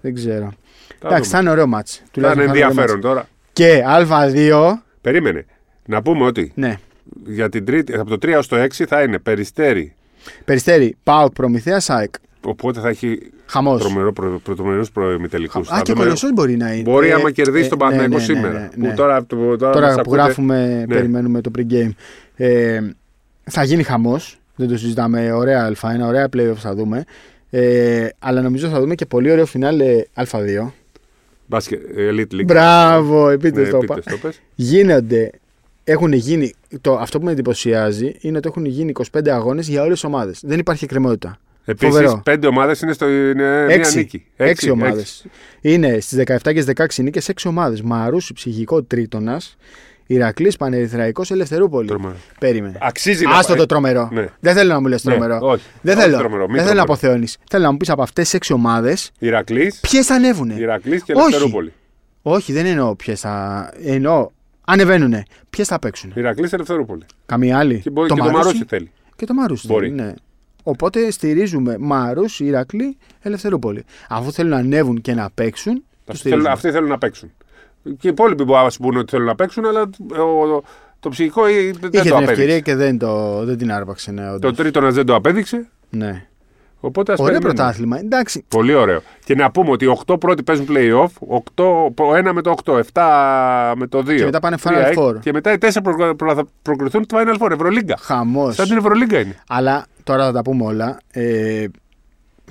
Δεν 0.00 0.14
ξέρω. 0.14 0.52
Θα 1.00 1.08
Εντάξει, 1.08 1.22
δούμε. 1.30 1.34
θα 1.34 1.38
είναι 1.38 1.50
ωραίο 1.50 1.66
μάτς. 1.66 1.92
Θα 1.96 2.00
είναι 2.02 2.10
Τουλάχιστον 2.12 2.46
θα 2.46 2.50
είναι 2.56 2.64
ωραίο 2.64 2.68
ενδιαφέρον 2.70 3.00
τώρα. 3.00 3.14
μάτς. 3.14 3.28
Και 3.52 3.82
Α2. 4.74 4.82
Περίμενε. 5.00 5.44
Να 5.86 6.02
πούμε 6.02 6.24
ότι 6.24 6.52
Ναι. 6.54 6.78
για 7.26 7.48
την 7.48 7.64
τρίτη, 7.64 7.94
από 7.94 8.10
το 8.10 8.18
3 8.18 8.28
έως 8.32 8.46
το 8.46 8.56
6 8.56 8.86
θα 8.86 9.02
είναι 9.02 9.18
περιστέρι. 9.18 9.94
Περιστέρι, 10.44 10.96
Πάοκ, 11.02 11.32
Προμηθέας, 11.32 11.84
ΣΑΕΚ. 11.84 12.14
Οπότε 12.44 12.80
θα 12.80 12.88
έχει 12.88 13.18
Χαμός. 13.46 13.80
τρομερό 13.80 14.12
προ, 14.12 14.40
προ, 14.44 14.84
προημιτελικούς. 14.92 15.70
Α, 15.70 15.80
και 15.82 15.92
κολοσσό 15.92 16.28
μπορεί 16.34 16.56
να 16.56 16.72
είναι. 16.72 16.82
Μπορεί 16.82 17.08
Ε, 17.08 17.12
άμα 17.12 17.30
κερδίσει 17.30 17.64
ε, 17.66 17.68
τον 17.68 17.78
ναι, 17.78 17.84
Παναθηναϊκό 17.84 18.16
ναι, 18.16 18.26
ναι, 18.26 18.34
σήμερα. 18.34 18.58
ναι, 18.60 18.68
Που 18.68 18.80
ναι. 18.86 18.94
τώρα, 18.94 19.24
το- 19.26 19.36
τώρα, 19.36 19.70
μας 19.70 19.74
Τώρα 19.74 19.94
που 19.94 20.00
ακούτε- 20.00 20.20
γράφουμε, 20.20 20.84
Ναι. 20.88 20.94
περιμένουμε 20.94 21.40
το 21.40 21.50
pre-game. 21.58 21.90
Ε, 22.36 22.80
θα 23.44 23.62
γίνει 23.64 23.82
χαμός. 23.82 24.38
Δεν 24.56 24.68
το 24.68 24.76
συζητάμε. 24.78 25.32
Ωραία 25.32 25.66
Α1, 25.66 26.06
ωραία 26.06 26.28
playoffs 26.36 26.54
θα 26.56 26.74
δούμε. 26.74 27.04
Ε, 27.50 28.06
αλλά 28.18 28.42
νομίζω 28.42 28.68
θα 28.68 28.80
δούμε 28.80 28.94
και 28.94 29.06
πολύ 29.06 29.30
ωραίο 29.30 29.46
φινάλε 29.46 30.02
Α2. 30.14 30.72
Μπάσκετ, 31.50 31.80
Elite 31.96 32.34
League. 32.34 32.44
Μπράβο, 32.44 33.26
Ναι, 33.26 33.32
επίτηδες 33.32 33.70
το 33.70 33.78
είπα. 33.82 33.94
επίτες 33.94 34.12
το 34.20 34.26
πες. 34.26 34.40
Γίνονται. 34.54 35.30
Έχουν 35.84 36.12
γίνει. 36.12 36.54
Το, 36.80 36.94
αυτό 36.94 37.18
που 37.18 37.24
με 37.24 37.32
εντυπωσιάζει 37.32 38.14
είναι 38.20 38.36
ότι 38.38 38.48
έχουν 38.48 38.64
γίνει 38.64 38.92
25 39.12 39.28
αγώνες 39.28 39.68
για 39.68 39.80
όλες 39.82 39.92
τις 40.00 40.04
ομάδες. 40.04 40.40
Δεν 40.44 40.58
υπάρχει 40.58 40.84
εκκρεμότητα. 40.84 41.38
Επίσης, 41.64 41.94
Φοβερό. 41.94 42.20
πέντε 42.24 42.46
ομάδες 42.46 42.80
είναι 42.80 42.92
στο 42.92 43.08
είναι 43.08 43.32
μία 43.64 43.74
Έξι. 43.74 43.96
νίκη. 43.98 44.24
Έξι 44.36 44.70
ομάδες. 44.70 45.26
Είναι 45.60 46.00
στις 46.00 46.18
17 46.18 46.52
και 46.52 46.60
στις 46.60 46.64
16 46.64 47.02
νίκες, 47.02 47.28
έξι 47.28 47.48
ομάδες. 47.48 47.82
Μαρούσι, 47.82 48.32
ψυχικό 48.32 48.82
τρίτονα. 48.82 49.40
Ηρακλής, 50.14 50.56
Πανερυθραϊκός, 50.56 51.30
Ελευθερούπολη. 51.30 51.88
Τρομερό. 51.88 52.14
Περίμενε. 52.38 52.78
Αξίζει 52.80 53.24
να 53.24 53.30
Άστο 53.36 53.48
πάει. 53.48 53.56
το 53.56 53.66
τρομερό. 53.66 54.08
Ναι. 54.12 54.26
Δεν 54.40 54.54
θέλω 54.54 54.72
να 54.72 54.80
μου 54.80 54.86
λες 54.86 55.04
Ναι, 55.04 55.10
τρομερό. 55.16 55.38
όχι. 55.42 55.62
Δεν 55.80 55.96
Όχι 55.96 56.04
θέλω. 56.06 56.18
τρομερό, 56.18 56.48
μη 56.48 56.54
δεν 56.54 56.64
θέλω 56.64 56.78
να 56.78 56.84
τρομερό. 56.84 56.92
αποθεώνεις. 56.92 57.36
Θέλω 57.50 57.64
να 57.64 57.70
μου 57.70 57.76
πεις 57.76 57.88
από 57.90 58.02
αυτές 58.02 58.24
τις 58.24 58.34
έξι 58.34 58.52
ομάδες 58.52 59.10
Ηρακλής, 59.18 59.80
ποιες 59.80 60.06
θα 60.06 60.14
ανέβουνε. 60.14 60.54
Ηρακλής 60.58 61.02
και 61.02 61.12
Όχι. 61.12 61.22
Ελευθερούπολη. 61.26 61.72
Όχι, 62.22 62.52
δεν 62.52 62.66
εννοώ 62.66 62.94
ποιες 62.96 63.20
θα. 63.20 63.70
Εννοώ 63.84 64.28
ανεβαίνουνε. 64.66 65.22
Ποιες 65.50 65.68
θα 65.68 65.78
παίξουν. 65.78 66.12
Ηρακλής 66.14 66.52
Ελευθερούπολη. 66.52 67.02
Καμία 67.26 67.58
άλλη. 67.58 67.78
Και, 67.78 67.90
μπορεί, 67.90 68.08
και 68.08 68.14
το 68.14 68.22
Μαρούσι 68.24 68.44
Μαρούσι 68.44 68.64
θέλει. 68.68 68.90
Και 69.16 69.26
το 69.26 69.34
Μαρούσι. 69.34 69.66
Μπορεί. 69.66 69.86
θέλει, 69.88 70.00
Ναι. 70.02 70.12
Οπότε 70.62 71.10
στηρίζουμε 71.10 71.76
Μαρούσι, 71.78 72.44
Ηρακλή, 72.44 72.96
Ελευθερούπολη. 73.20 73.84
Αφού 74.08 74.32
θέλουν 74.32 74.50
να 74.50 74.56
ανέβουν 74.56 75.00
και 75.00 75.14
να 75.14 75.30
παίξουν, 75.34 75.72
τους 75.74 75.82
Αυτοί 75.84 76.04
θέλουν, 76.04 76.16
στηρίζουμε. 76.18 76.50
αυτοί 76.50 76.70
θέλουν 76.70 76.88
να 76.88 76.98
παίξουν. 76.98 77.32
Και 77.82 78.06
οι 78.06 78.10
υπόλοιποι 78.10 78.44
μπορεί 78.44 78.64
να 78.64 78.70
σου 78.70 78.78
πούνε 78.80 78.98
ότι 78.98 79.10
θέλουν 79.10 79.26
να 79.26 79.34
παίξουν, 79.34 79.66
αλλά 79.66 79.80
ο- 80.22 80.62
το 81.00 81.08
ψυχικό 81.08 81.46
ε, 81.46 81.50
δεν 81.52 81.62
Είχε 81.64 81.78
το 81.80 81.88
την 81.90 82.00
απέδειξε. 82.12 82.30
ευκαιρία 82.32 82.60
και 82.60 82.74
δεν, 82.74 82.98
το, 82.98 83.44
δεν 83.44 83.58
την 83.58 83.72
άρπαξε. 83.72 84.10
Ναι, 84.12 84.26
Το 84.26 84.32
όντως. 84.34 84.56
τρίτο 84.56 84.92
δεν 84.92 85.06
το 85.06 85.14
απέδειξε. 85.14 85.68
ναι. 85.90 86.24
Οπότε 86.82 87.12
ας 87.12 87.18
Ωραίο 87.18 87.32
περιμένουμε. 87.32 87.62
πρωτάθλημα. 87.62 87.98
Εντάξει, 87.98 88.44
Πολύ 88.48 88.74
ωραίο. 88.74 89.02
Και 89.24 89.34
να 89.34 89.50
πούμε 89.50 89.70
ότι 89.70 89.84
οι 89.84 89.96
8 90.06 90.20
πρώτοι 90.20 90.42
παίζουν 90.42 90.66
playoff, 90.70 91.06
8, 91.54 91.64
ο 91.98 92.14
1 92.14 92.32
με 92.32 92.42
το 92.42 92.54
8, 92.64 92.72
7 92.92 93.72
με 93.76 93.86
το 93.86 93.98
2. 93.98 94.16
Και 94.16 94.24
μετά 94.24 94.40
πάνε 94.40 94.56
τρία, 94.56 94.78
Final 94.78 94.86
έξι, 94.86 94.98
Four. 95.00 95.20
Και 95.20 95.32
μετά 95.32 95.52
οι 95.52 95.56
4 95.58 95.68
προ, 95.82 96.14
προ, 96.16 96.34
θα 96.34 96.44
προκριθούν 96.62 97.06
το 97.06 97.16
Final 97.20 97.38
Four, 97.42 97.50
Ευρωλίγκα. 97.50 97.96
χαμός. 98.00 98.54
Σαν 98.54 98.68
την 98.68 98.76
Ευρωλίγκα 98.76 99.18
είναι. 99.18 99.36
Αλλά 99.48 99.86
τώρα 100.04 100.24
θα 100.24 100.32
τα 100.32 100.42
πούμε 100.42 100.64
όλα. 100.64 100.98
Ε, 101.10 101.66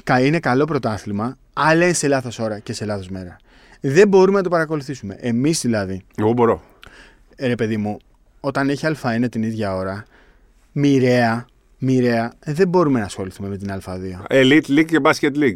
κα- 0.04 0.20
είναι 0.20 0.40
καλό 0.40 0.66
πρωτάθλημα, 0.66 1.36
αλλά 1.54 1.84
είναι 1.84 1.94
σε 1.94 2.08
λάθος 2.08 2.40
ώρα 2.40 2.60
και 2.60 2.74
σε 2.74 2.86
λάθος 2.86 3.08
μέρα. 3.10 3.38
Δεν 3.82 4.08
μπορούμε 4.08 4.38
να 4.38 4.44
το 4.44 4.50
παρακολουθήσουμε. 4.50 5.18
Εμείς 5.20 5.62
δηλαδή, 5.62 6.02
Εγώ 6.18 6.34
μπορώ. 6.34 6.62
ε, 7.36 7.48
ρε 7.48 7.56
παιδί 7.56 7.78
μου, 7.78 7.98
όταν 8.40 8.70
έχει 8.70 8.86
Α1 9.02 9.26
την 9.32 9.44
ίδια 9.44 9.76
ώρα, 9.76 10.06
μοιραία, 10.72 11.46
μοιραία, 11.78 12.34
ε, 12.40 12.54
δεν 12.54 12.68
μπορούμε 12.68 13.00
να 13.00 13.06
ασχοληθούμε 13.06 13.48
με 13.50 13.58
την 13.58 13.70
Α2. 13.72 14.22
Elite 14.30 14.66
League 14.68 14.86
και 14.86 15.00
Basket 15.04 15.36
League. 15.38 15.54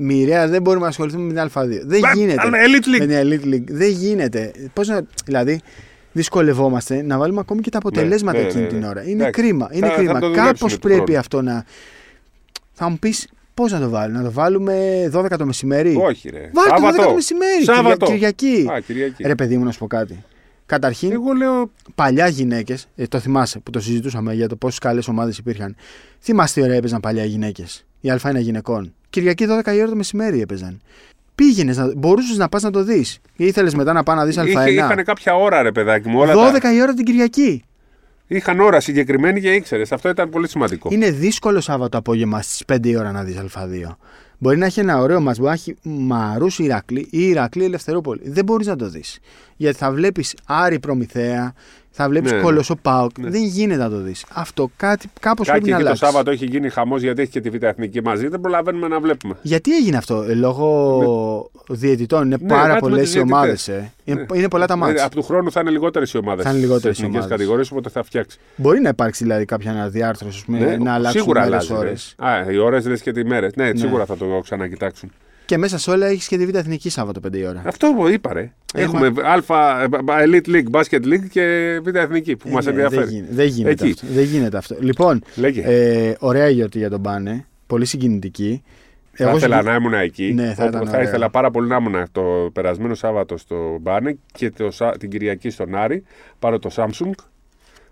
Μοιραία 0.00 0.48
δεν 0.48 0.62
μπορούμε 0.62 0.82
να 0.82 0.88
ασχοληθούμε 0.90 1.32
με 1.32 1.32
την 1.32 1.50
Α2. 1.62 1.80
Δεν 1.84 2.00
Μα, 2.02 2.12
γίνεται. 2.12 2.40
αλλά 2.40 2.58
Elite 2.58 2.86
League. 2.96 3.06
Με 3.06 3.06
την 3.06 3.16
Elite 3.22 3.54
League. 3.54 3.64
Δεν 3.74 3.90
γίνεται. 3.90 4.52
Πώς 4.72 4.88
να, 4.88 5.00
δηλαδή, 5.24 5.60
δυσκολευόμαστε 6.12 7.02
να 7.02 7.18
βάλουμε 7.18 7.40
ακόμη 7.40 7.60
και 7.60 7.70
τα 7.70 7.78
αποτελέσματα 7.78 8.38
ναι, 8.38 8.44
εκείνη 8.44 8.62
ναι, 8.62 8.68
την 8.68 8.78
ναι. 8.78 8.86
ώρα. 8.88 9.02
Είναι 9.02 9.12
Εντάξει. 9.22 9.40
κρίμα. 9.42 9.68
Είναι 9.72 9.86
Θα- 9.86 9.92
θα 9.92 9.98
κρίμα. 9.98 10.12
το 10.20 10.26
δουλέψουμε 10.28 10.52
Κάπω 10.52 10.66
του 10.74 10.78
πρέπει 10.78 11.02
χρόνου. 11.02 11.18
αυτό 11.18 11.42
να. 11.42 11.64
Θα 12.72 12.88
μου 12.88 12.98
πεις 12.98 13.28
πώς 13.58 13.72
να 13.72 13.80
το 13.80 13.88
βάλουμε. 13.88 14.18
Να 14.18 14.24
το 14.24 14.32
βάλουμε 14.32 15.08
12 15.14 15.36
το 15.38 15.46
μεσημέρι; 15.46 15.96
Όχι, 16.00 16.28
ρε. 16.30 16.50
Βάλτε 16.54 16.70
το 16.70 16.76
12 16.76 16.80
Σάββατο. 16.80 17.02
το 17.08 17.14
μεσημέρι. 17.14 17.64
Σάββατο. 17.64 18.06
Κυρια- 18.06 18.30
Κυριακή. 18.30 18.70
Α, 18.72 18.80
Κυριακή. 18.80 19.22
Ρε 19.26 19.34
παιδί 19.34 19.56
μου, 19.56 19.64
να 19.64 19.70
σου 19.70 19.78
πω 19.78 19.86
κάτι. 19.86 20.24
Καταρχήν, 20.66 21.12
Εγώ 21.12 21.32
λέω. 21.32 21.70
παλιά 21.94 22.28
γυναίκες, 22.28 22.86
το 23.08 23.18
θυμάσαι 23.18 23.58
που 23.58 23.70
το 23.70 23.80
συζητούσαμε 23.80 24.34
για 24.34 24.48
το 24.48 24.56
πόσες 24.56 24.78
καλές 24.78 25.08
ομάδες 25.08 25.38
υπήρχαν. 25.38 25.76
Θυμάστε 26.20 26.60
τι 26.60 26.66
ωραία 26.66 26.78
έπαιζαν 26.78 27.00
παλιά 27.00 27.24
γυναίκες. 27.24 27.84
Η 28.00 28.10
Α1 28.10 28.38
γυναικών. 28.40 28.94
Κυριακή 29.10 29.46
12 29.46 29.74
η 29.74 29.78
ώρα 29.80 29.88
το 29.88 29.96
μεσημέρι 29.96 30.40
έπαιζαν. 30.40 30.80
Πήγαινες, 31.34 31.92
μπορούσες 31.96 32.36
να 32.36 32.48
πας 32.48 32.62
να 32.62 32.70
το 32.70 32.82
δεις. 32.84 33.18
Ή 33.36 33.44
ήθελες 33.46 33.74
μετά 33.74 33.92
να 33.92 34.02
πάει 34.02 34.16
να 34.16 34.24
δεις 34.24 34.36
Είχε, 34.36 34.58
Α1. 34.58 34.68
είχαν 34.68 35.04
κάποια 35.04 35.34
ώρα, 35.34 35.62
ρε 35.62 35.72
παιδάκι 35.72 36.08
μου. 36.08 36.18
Όλα 36.20 36.34
12 36.34 36.60
τα... 36.60 36.74
η 36.74 36.80
ώρα 36.82 36.94
την 36.94 37.04
Κυριακή. 37.04 37.62
Είχαν 38.28 38.60
ώρα 38.60 38.80
συγκεκριμένη 38.80 39.40
και 39.40 39.52
ήξερες. 39.52 39.92
Αυτό 39.92 40.08
ήταν 40.08 40.28
πολύ 40.28 40.48
σημαντικό. 40.48 40.88
Είναι 40.92 41.10
δύσκολο 41.10 41.60
Σάββατο 41.60 41.98
απόγευμα 41.98 42.42
στις 42.42 42.62
5 42.72 42.88
η 42.88 42.96
ώρα 42.96 43.12
να 43.12 43.22
δεις 43.22 43.36
Α2. 43.36 43.96
Μπορεί 44.38 44.56
να 44.56 44.66
έχει 44.66 44.80
ένα 44.80 45.00
ωραίο 45.00 45.20
μα, 45.20 45.32
μπορεί 45.32 45.46
να 45.46 45.52
έχει 45.52 45.76
Μαρούσι 45.82 46.62
Ηρακλή 46.62 47.08
ή 47.10 47.28
Ηρακλή 47.28 47.64
Ελευθερούπολη. 47.64 48.20
Δεν 48.24 48.44
μπορείς 48.44 48.66
να 48.66 48.76
το 48.76 48.88
δεις. 48.88 49.18
Γιατί 49.56 49.78
θα 49.78 49.92
βλέπεις 49.92 50.34
Άρη 50.44 50.78
Προμηθέα, 50.78 51.52
θα 52.00 52.08
βλέπεις 52.08 52.30
Ναι, 52.30 52.36
ναι. 52.36 52.42
Κολοσσό 52.42 52.76
Πάοκ. 52.82 53.18
Ναι. 53.18 53.30
Δεν 53.30 53.42
γίνεται 53.44 53.82
να 53.82 53.90
το 53.90 54.00
δεις. 54.00 54.24
Αυτό 54.34 54.70
κάτι, 54.76 55.08
κάπως 55.20 55.46
πρέπει 55.46 55.58
Κάκι 55.60 55.70
να 55.70 55.76
και 55.76 55.82
το 55.82 55.88
αλλάξει. 55.88 56.04
Σάββατο 56.04 56.30
έχει 56.30 56.44
γίνει 56.44 56.68
χαμός 56.68 57.02
γιατί 57.02 57.22
έχει 57.22 57.30
και 57.30 57.40
τη 57.40 57.50
Β' 57.50 57.62
Εθνική 57.62 58.02
μαζί. 58.02 58.28
Δεν 58.28 58.40
προλαβαίνουμε 58.40 58.88
να 58.88 59.00
βλέπουμε. 59.00 59.34
Γιατί 59.42 59.76
έγινε 59.76 59.96
αυτό, 59.96 60.22
ε, 60.28 60.34
λόγω 60.34 61.50
διαιτητών. 61.68 62.24
Είναι 62.26 62.36
Ναι, 62.40 62.48
πάρα 62.48 62.62
κάτι 62.62 62.72
με 62.74 62.80
πολλές 62.80 63.04
τους 63.04 63.14
οι 63.14 63.18
ομάδες. 63.20 63.64
διαιτητές. 63.64 63.86
Ε. 63.86 63.92
Είναι, 64.04 64.26
Ναι. 64.30 64.38
είναι 64.38 64.48
πολλά 64.48 64.66
τα 64.66 64.74
Ε, 64.74 64.76
μάτια. 64.76 65.04
Από 65.04 65.14
του 65.14 65.22
χρόνου 65.22 65.50
θα 65.52 65.60
είναι 65.60 65.70
λιγότερες 65.70 66.12
οι 66.12 66.16
ομάδες. 66.18 66.44
Θα 66.44 66.50
είναι 66.50 66.58
λιγότερες 66.60 66.84
οι 66.98 67.00
εθνικές 67.00 67.16
ομάδες. 67.20 67.36
κατηγορίες, 67.36 67.70
οπότε 67.70 67.88
θα 67.88 68.02
φτιάξεις. 68.02 68.40
Μπορεί 68.56 68.80
να 68.80 68.88
υπάρξει 68.88 69.22
δηλαδή 69.24 69.44
κάποια 69.44 69.70
αναδιάρθρωση, 69.70 70.36
ας 70.38 70.44
πούμε, 70.44 70.58
Ναι, 70.58 70.76
να 70.76 70.92
αλλάξουν 70.94 71.20
σίγουρα 71.20 71.40
μέρες, 71.40 71.54
αλλάζει. 71.54 71.72
ναι. 71.72 71.78
ώρες. 71.78 72.14
Α, 72.18 72.50
οι 72.52 72.58
ώρες 72.58 72.86
λες 72.86 73.00
και 73.02 73.12
τις 73.12 73.24
μέρες. 73.24 73.52
Ναι, 73.56 73.70
σίγουρα 73.74 74.04
θα 74.04 74.16
το 74.16 74.40
ξανακοιτάξουν. 74.42 75.12
Και 75.48 75.58
μέσα 75.58 75.78
σε 75.78 75.90
όλα 75.90 76.06
έχεις 76.06 76.28
και 76.28 76.36
τη 76.36 76.46
Β' 76.46 76.54
Εθνική 76.54 76.90
Σάββατο 76.90 77.20
5 77.28 77.36
η 77.36 77.46
ώρα. 77.46 77.62
Αυτό 77.66 77.92
που 77.96 78.08
είπα, 78.08 78.32
ρε. 78.32 78.52
Ε, 78.74 78.82
Έχουμε 78.82 79.06
Α, 79.06 79.82
ε, 79.82 79.86
Elite 80.26 80.46
League, 80.48 80.70
Basket 80.70 81.04
League 81.04 81.26
και 81.30 81.78
Β' 81.84 81.94
Εθνική 81.96 82.36
που 82.36 82.48
Ε, 82.48 82.50
μας 82.52 82.64
ναι, 82.64 82.70
ενδιαφέρει. 82.70 83.04
Δεν, 83.04 83.08
γίνεται, 83.14 83.34
δεν, 83.34 83.46
γίνεται 83.46 83.84
Εκεί. 83.84 83.92
αυτό. 83.92 84.06
δεν 84.14 84.24
γίνεται 84.24 84.56
αυτό. 84.56 84.76
Λοιπόν, 84.80 85.22
Λέγε. 85.36 85.60
ε, 85.62 86.14
ωραία 86.18 86.48
γιορτή 86.48 86.78
για 86.78 86.90
τον 86.90 87.02
Πάνε. 87.02 87.46
Πολύ 87.66 87.84
συγκινητική. 87.84 88.62
θα 89.12 89.32
ήθελα 89.32 89.56
συγκι- 89.56 89.68
να 89.70 89.74
ήμουν 89.74 89.92
εκεί. 89.94 90.32
Ναι, 90.34 90.54
θα 90.54 90.64
όπου 90.64 90.74
ήταν 90.76 90.86
θα 90.88 90.96
ωραίο. 90.96 91.08
ήθελα 91.08 91.30
πάρα 91.30 91.50
πολύ 91.50 91.68
να 91.68 91.76
ήμουν 91.76 92.04
το 92.12 92.50
περασμένο 92.52 92.94
Σάββατο 92.94 93.36
στο 93.36 93.78
Μπάνε 93.80 94.16
και 94.32 94.50
το, 94.50 94.70
Σα- 94.70 94.96
την 94.96 95.10
Κυριακή 95.10 95.50
στον 95.50 95.74
Άρη. 95.74 96.02
Πάρω 96.38 96.58
το 96.58 96.70
Samsung 96.76 97.10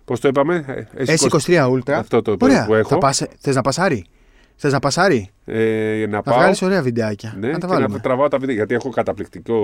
Πώς 0.05 0.19
το 0.19 0.27
είπαμε, 0.27 0.87
ε, 0.95 1.03
S20 1.05 1.27
S23 1.45 1.69
Ultra. 1.71 1.91
Αυτό 1.91 2.21
το 2.21 2.37
Ωραία. 2.41 2.65
που 2.65 2.73
έχω. 2.73 2.89
Θα 2.89 2.97
πας, 2.97 3.23
θες 3.39 3.55
να 3.55 3.61
πασάρει. 3.61 4.05
Θες 4.59 4.71
να 4.71 4.79
πασάρει; 4.79 5.29
Ε, 5.45 6.05
να 6.09 6.15
Θα 6.17 6.21
πάω. 6.23 6.37
βγάλεις 6.37 6.61
ωραία 6.61 6.81
βιντεάκια. 6.81 7.35
Ναι, 7.39 7.47
να 7.47 7.53
τα 7.53 7.67
και 7.67 7.73
βάλουμε. 7.73 7.93
να 7.95 7.99
τραβάω 8.01 8.27
τα 8.27 8.37
βίντεο. 8.37 8.55
Γιατί 8.55 8.73
έχω 8.73 8.89
καταπληκτικό. 8.89 9.55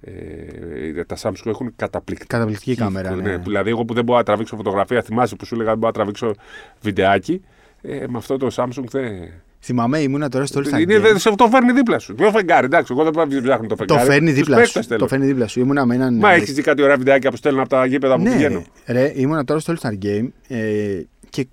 Ε, 0.00 1.04
τα 1.04 1.16
Samsung 1.22 1.46
έχουν 1.46 1.72
καταπληκτική 1.76 2.28
Καταπληκτική 2.32 2.74
κάμερα. 2.74 3.10
ναι. 3.14 3.22
Ναι. 3.22 3.36
Δηλαδή, 3.36 3.70
εγώ 3.70 3.84
που 3.84 3.94
δεν 3.94 4.04
μπορώ 4.04 4.18
να 4.18 4.24
τραβήξω 4.24 4.56
φωτογραφία, 4.56 5.02
θυμάσαι 5.02 5.36
που 5.36 5.44
σου 5.44 5.54
έλεγα 5.54 5.70
δεν 5.70 5.78
μπορώ 5.78 5.90
να 5.90 5.98
τραβήξω 5.98 6.34
βιντεάκι. 6.80 7.42
Ε, 7.82 8.04
με 8.08 8.18
αυτό 8.18 8.36
το 8.36 8.48
Samsung 8.56 8.84
δεν. 8.90 9.12
Θυμάμαι, 9.60 9.98
ήμουνα 9.98 10.28
τώρα 10.28 10.46
στο 10.46 10.60
All 10.60 10.74
Star 10.74 10.80
Είναι, 10.80 10.96
Game. 10.96 11.00
δεν- 11.00 11.18
σε 11.18 11.34
το 11.34 11.48
φέρνει 11.48 11.72
δίπλα 11.72 11.98
σου. 11.98 12.14
Ποιο 12.14 12.30
φεγγάρι, 12.30 12.64
εντάξει, 12.66 12.92
εγώ 12.92 13.04
δεν 13.04 13.12
πάω 13.12 13.24
να 13.24 13.42
ψάχνω 13.42 13.66
το 13.66 13.74
Το 13.76 13.84
φεγγάρι. 13.86 14.10
φέρνει 14.10 14.28
Τους 14.28 14.38
δίπλα 14.38 14.56
παίκτες 14.56 14.82
σου. 14.82 14.88
θέλω. 14.88 15.00
Το 15.00 15.06
φέρνει 15.08 15.26
δίπλα 15.26 15.46
σου. 15.46 15.60
Ήμουνα 15.60 15.86
με 15.86 15.94
έναν. 15.94 16.14
Μα 16.16 16.32
έχεις 16.32 16.52
δει 16.54 16.62
κάτι 16.62 16.82
ωραία 16.82 16.96
βιντεάκια 16.96 17.30
που 17.30 17.36
στέλνουν 17.36 17.60
από 17.60 17.68
τα 17.68 17.86
γήπεδα 17.86 18.16
που 18.16 18.22
ναι, 18.22 18.30
πηγαίνω; 18.30 18.62
ρε, 18.86 19.12
ήμουνα 19.14 19.44
τώρα 19.44 19.60
στο 19.60 19.74
All 19.76 19.86
Star 19.86 19.92
Game 20.04 20.28
ε, 20.48 21.00
και 21.30 21.46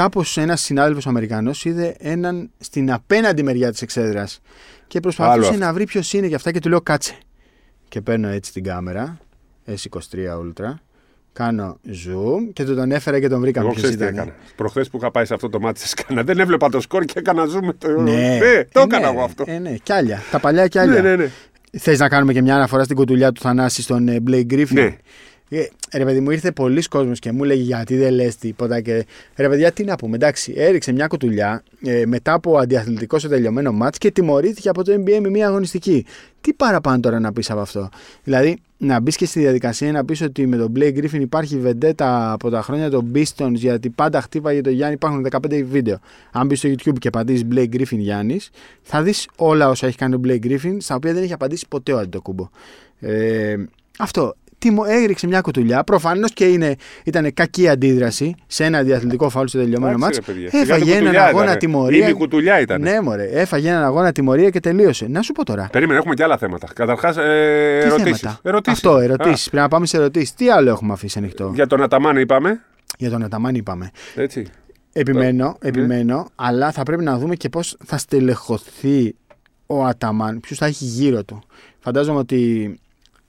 κάπως 0.00 0.36
ένας 0.36 0.60
συνάδελφος 0.60 1.06
Αμερικανός 1.06 1.64
είδε 1.64 1.94
έναν 1.98 2.50
στην 2.58 2.92
απέναντι 2.92 3.42
μεριά 3.42 3.70
της 3.70 3.82
εξέδρας 3.82 4.40
και 4.86 4.98
Άλλο 4.98 5.00
προσπαθούσε 5.00 5.48
αυτό. 5.48 5.64
να 5.64 5.72
βρει 5.72 5.84
ποιος 5.84 6.12
είναι 6.12 6.28
και 6.28 6.34
αυτά 6.34 6.52
και 6.52 6.58
του 6.58 6.68
λέω 6.68 6.80
κάτσε. 6.80 7.14
Και 7.88 8.00
παίρνω 8.00 8.28
έτσι 8.28 8.52
την 8.52 8.64
κάμερα 8.64 9.18
S23 9.66 9.98
Ultra. 10.42 10.74
Κάνω 11.32 11.78
zoom 11.86 12.52
και 12.52 12.64
του 12.64 12.74
τον 12.74 12.90
έφερα 12.92 13.20
και 13.20 13.28
τον 13.28 13.40
βρήκαμε 13.40 13.66
Εγώ 13.66 13.74
ποιος 13.74 13.86
ξέρεις 13.90 14.06
τι 14.06 14.12
ήταν. 14.12 14.26
έκανα. 14.28 14.44
Προχθές 14.56 14.88
που 14.88 14.96
είχα 14.96 15.10
πάει 15.10 15.24
σε 15.24 15.34
αυτό 15.34 15.48
το 15.48 15.60
μάτι 15.60 15.80
τη 15.80 16.02
Κάνα, 16.02 16.22
δεν 16.22 16.38
έβλεπα 16.38 16.68
το 16.68 16.80
σκορ 16.80 17.04
και 17.04 17.18
έκανα 17.18 17.44
zoom 17.44 17.62
με 17.62 17.72
το. 17.72 17.88
Ναι, 18.00 18.38
το 18.72 18.80
ε, 18.80 18.82
έκανα 18.82 18.98
ναι, 19.10 19.14
εγώ 19.16 19.24
αυτό. 19.24 19.44
Ε, 19.46 19.58
ναι, 19.58 19.74
κι 19.82 19.92
άλλα. 19.92 20.22
Τα 20.30 20.40
παλιά 20.40 20.66
κι 20.68 20.78
άλλα. 20.78 20.92
Ναι, 20.92 21.00
ναι, 21.00 21.16
ναι. 21.16 21.30
Θες 21.78 21.98
να 21.98 22.08
κάνουμε 22.08 22.32
και 22.32 22.42
μια 22.42 22.54
αναφορά 22.54 22.84
στην 22.84 22.96
κουτουλιά 22.96 23.32
του 23.32 23.40
Θανάση 23.40 23.82
στον 23.82 24.08
ε, 24.08 24.22
Blake 24.26 24.52
Griffin; 24.52 24.72
Ναι. 24.72 24.96
Ε, 25.52 25.68
ρε 25.92 26.04
παιδί 26.04 26.20
μου, 26.20 26.30
ήρθε 26.30 26.52
πολλοί 26.52 26.82
κόσμος 26.82 27.18
και 27.18 27.32
μου 27.32 27.44
έλεγε 27.44 27.62
γιατί 27.62 27.96
δεν 27.96 28.12
λες 28.12 28.36
τίποτα. 28.36 28.80
Και 28.80 29.06
ρε 29.36 29.48
παιδιά, 29.48 29.72
τι 29.72 29.84
να 29.84 29.96
πούμε. 29.96 30.14
Εντάξει, 30.14 30.52
έριξε 30.56 30.92
μια 30.92 31.06
κουτουλιά 31.06 31.62
ε, 31.84 32.06
μετά 32.06 32.32
από 32.32 32.58
αντιαθλητικός 32.58 33.20
σε 33.20 33.28
τελειωμένο 33.28 33.72
μάτς 33.72 33.98
και 33.98 34.10
τιμωρήθηκε 34.10 34.68
από 34.68 34.84
το 34.84 34.92
NBA 34.92 35.18
με 35.20 35.28
μια 35.30 35.46
αγωνιστική. 35.46 36.04
Τι 36.40 36.52
παραπάνω 36.52 37.00
τώρα 37.00 37.20
να 37.20 37.32
πεις 37.32 37.50
από 37.50 37.60
αυτό; 37.60 37.88
Δηλαδή, 38.24 38.58
να 38.76 39.00
μπεις 39.00 39.16
και 39.16 39.26
στη 39.26 39.40
διαδικασία 39.40 39.92
να 39.92 40.04
πεις 40.04 40.20
ότι 40.20 40.46
με 40.46 40.56
τον 40.56 40.72
Blake 40.76 40.98
Griffin 40.98 41.20
υπάρχει 41.20 41.58
βεντέτα 41.58 42.32
από 42.32 42.50
τα 42.50 42.62
χρόνια 42.62 42.90
των 42.90 43.12
Pistons 43.14 43.52
γιατί 43.52 43.90
πάντα 43.90 44.20
χτύπαγε 44.20 44.60
το 44.60 44.70
Γιάννη. 44.70 44.94
Υπάρχουν 44.94 45.26
15 45.30 45.64
βίντεο. 45.64 45.98
Αν 46.32 46.46
μπεις 46.46 46.58
στο 46.58 46.68
YouTube 46.68 46.98
και 46.98 47.10
πατήσει 47.10 47.46
Blake 47.54 47.74
Griffin 47.74 47.98
Γιάννης, 47.98 48.50
θα 48.82 49.02
δεις 49.02 49.28
όλα 49.36 49.68
όσα 49.68 49.86
έχει 49.86 49.96
κάνει 49.96 50.14
ο 50.14 50.20
Blake 50.24 50.44
Griffin, 50.44 50.76
στα 50.78 50.94
οποία 50.94 51.12
δεν 51.12 51.22
έχει 51.22 51.32
απαντήσει 51.32 51.66
ποτέ 51.68 51.92
ο 51.92 51.98
Αντιτοκούμπο. 51.98 52.48
Ε, 52.98 53.56
αυτό. 53.98 54.34
Τιμω, 54.60 54.82
έριξε 54.86 55.26
μια 55.26 55.40
κουτουλιά. 55.40 55.84
Προφανώς 55.84 56.32
και 56.32 56.44
είναι, 56.44 56.76
ήταν 57.04 57.34
κακή 57.34 57.68
αντίδραση 57.68 58.34
σε 58.46 58.64
ένα 58.64 58.82
διαθλητικό 58.82 59.28
φάουλ 59.28 59.46
στο 59.46 59.58
τελειωμένο 59.58 59.86
Εντάξει, 59.96 60.04
μάτς. 60.04 60.16
ρε 60.16 60.32
παιδιά. 60.32 60.48
Σιγά 60.50 60.62
Έφαγε 60.62 60.84
την 60.84 60.92
έναν 60.92 61.02
κουτουλιά 61.02 61.24
αγώνα 61.24 61.42
ήτανε. 61.44 61.58
τιμωρία. 61.58 62.04
Ήδη 62.04 62.12
κουτουλιά 62.12 62.60
ήταν. 62.60 62.80
Ναι, 62.80 63.00
μωρέ. 63.00 63.24
Έφαγε 63.24 63.68
έναν 63.68 63.82
αγώνα 63.84 64.12
τιμωρία 64.12 64.50
και 64.50 64.60
τελείωσε. 64.60 65.06
Να 65.08 65.22
σου 65.22 65.32
πω 65.32 65.44
τώρα. 65.44 65.68
Περίμενε, 65.72 65.98
έχουμε 65.98 66.14
και 66.14 66.22
άλλα 66.22 66.38
θέματα. 66.38 66.68
Καταρχάς, 66.74 67.16
ε, 67.16 67.78
Τι 67.82 67.86
ερωτήσεις. 67.86 68.20
θέματα; 68.42 68.70
Αυτό, 68.70 68.98
ερωτήσεις. 68.98 69.48
Πρέπει 69.48 69.62
να 69.62 69.68
πάμε 69.68 69.86
σε 69.86 69.96
ερωτήσεις. 69.96 70.34
Τι 70.34 70.50
άλλο 70.50 70.70
έχουμε 70.70 70.92
αφήσει 70.92 71.18
ανοιχτό; 71.18 71.50
Για 71.54 71.66
τον 71.66 71.82
Αταμάν 71.82 72.16
είπαμε. 72.16 72.60
Για 72.98 73.10
τον 73.10 73.22
Αταμάν 73.22 73.54
είπαμε. 73.54 73.90
Έτσι. 74.14 74.46
Επιμένω, 74.92 75.46
Ναι. 75.62 75.68
επιμένω, 75.68 76.26
αλλά 76.34 76.72
θα 76.72 76.82
πρέπει 76.82 77.04
να 77.04 77.18
δούμε 77.18 77.34
και 77.34 77.48
πώς 77.48 77.76
θα 77.84 77.98
στελεχωθεί 77.98 79.14
ο 79.66 79.84
Αταμάν, 79.84 80.40
ποιου 80.40 80.56
θα 80.56 80.66
έχει 80.66 80.84
γύρω 80.84 81.24
του. 81.24 81.42
Φαντάζομαι 81.78 82.18
ότι 82.18 82.74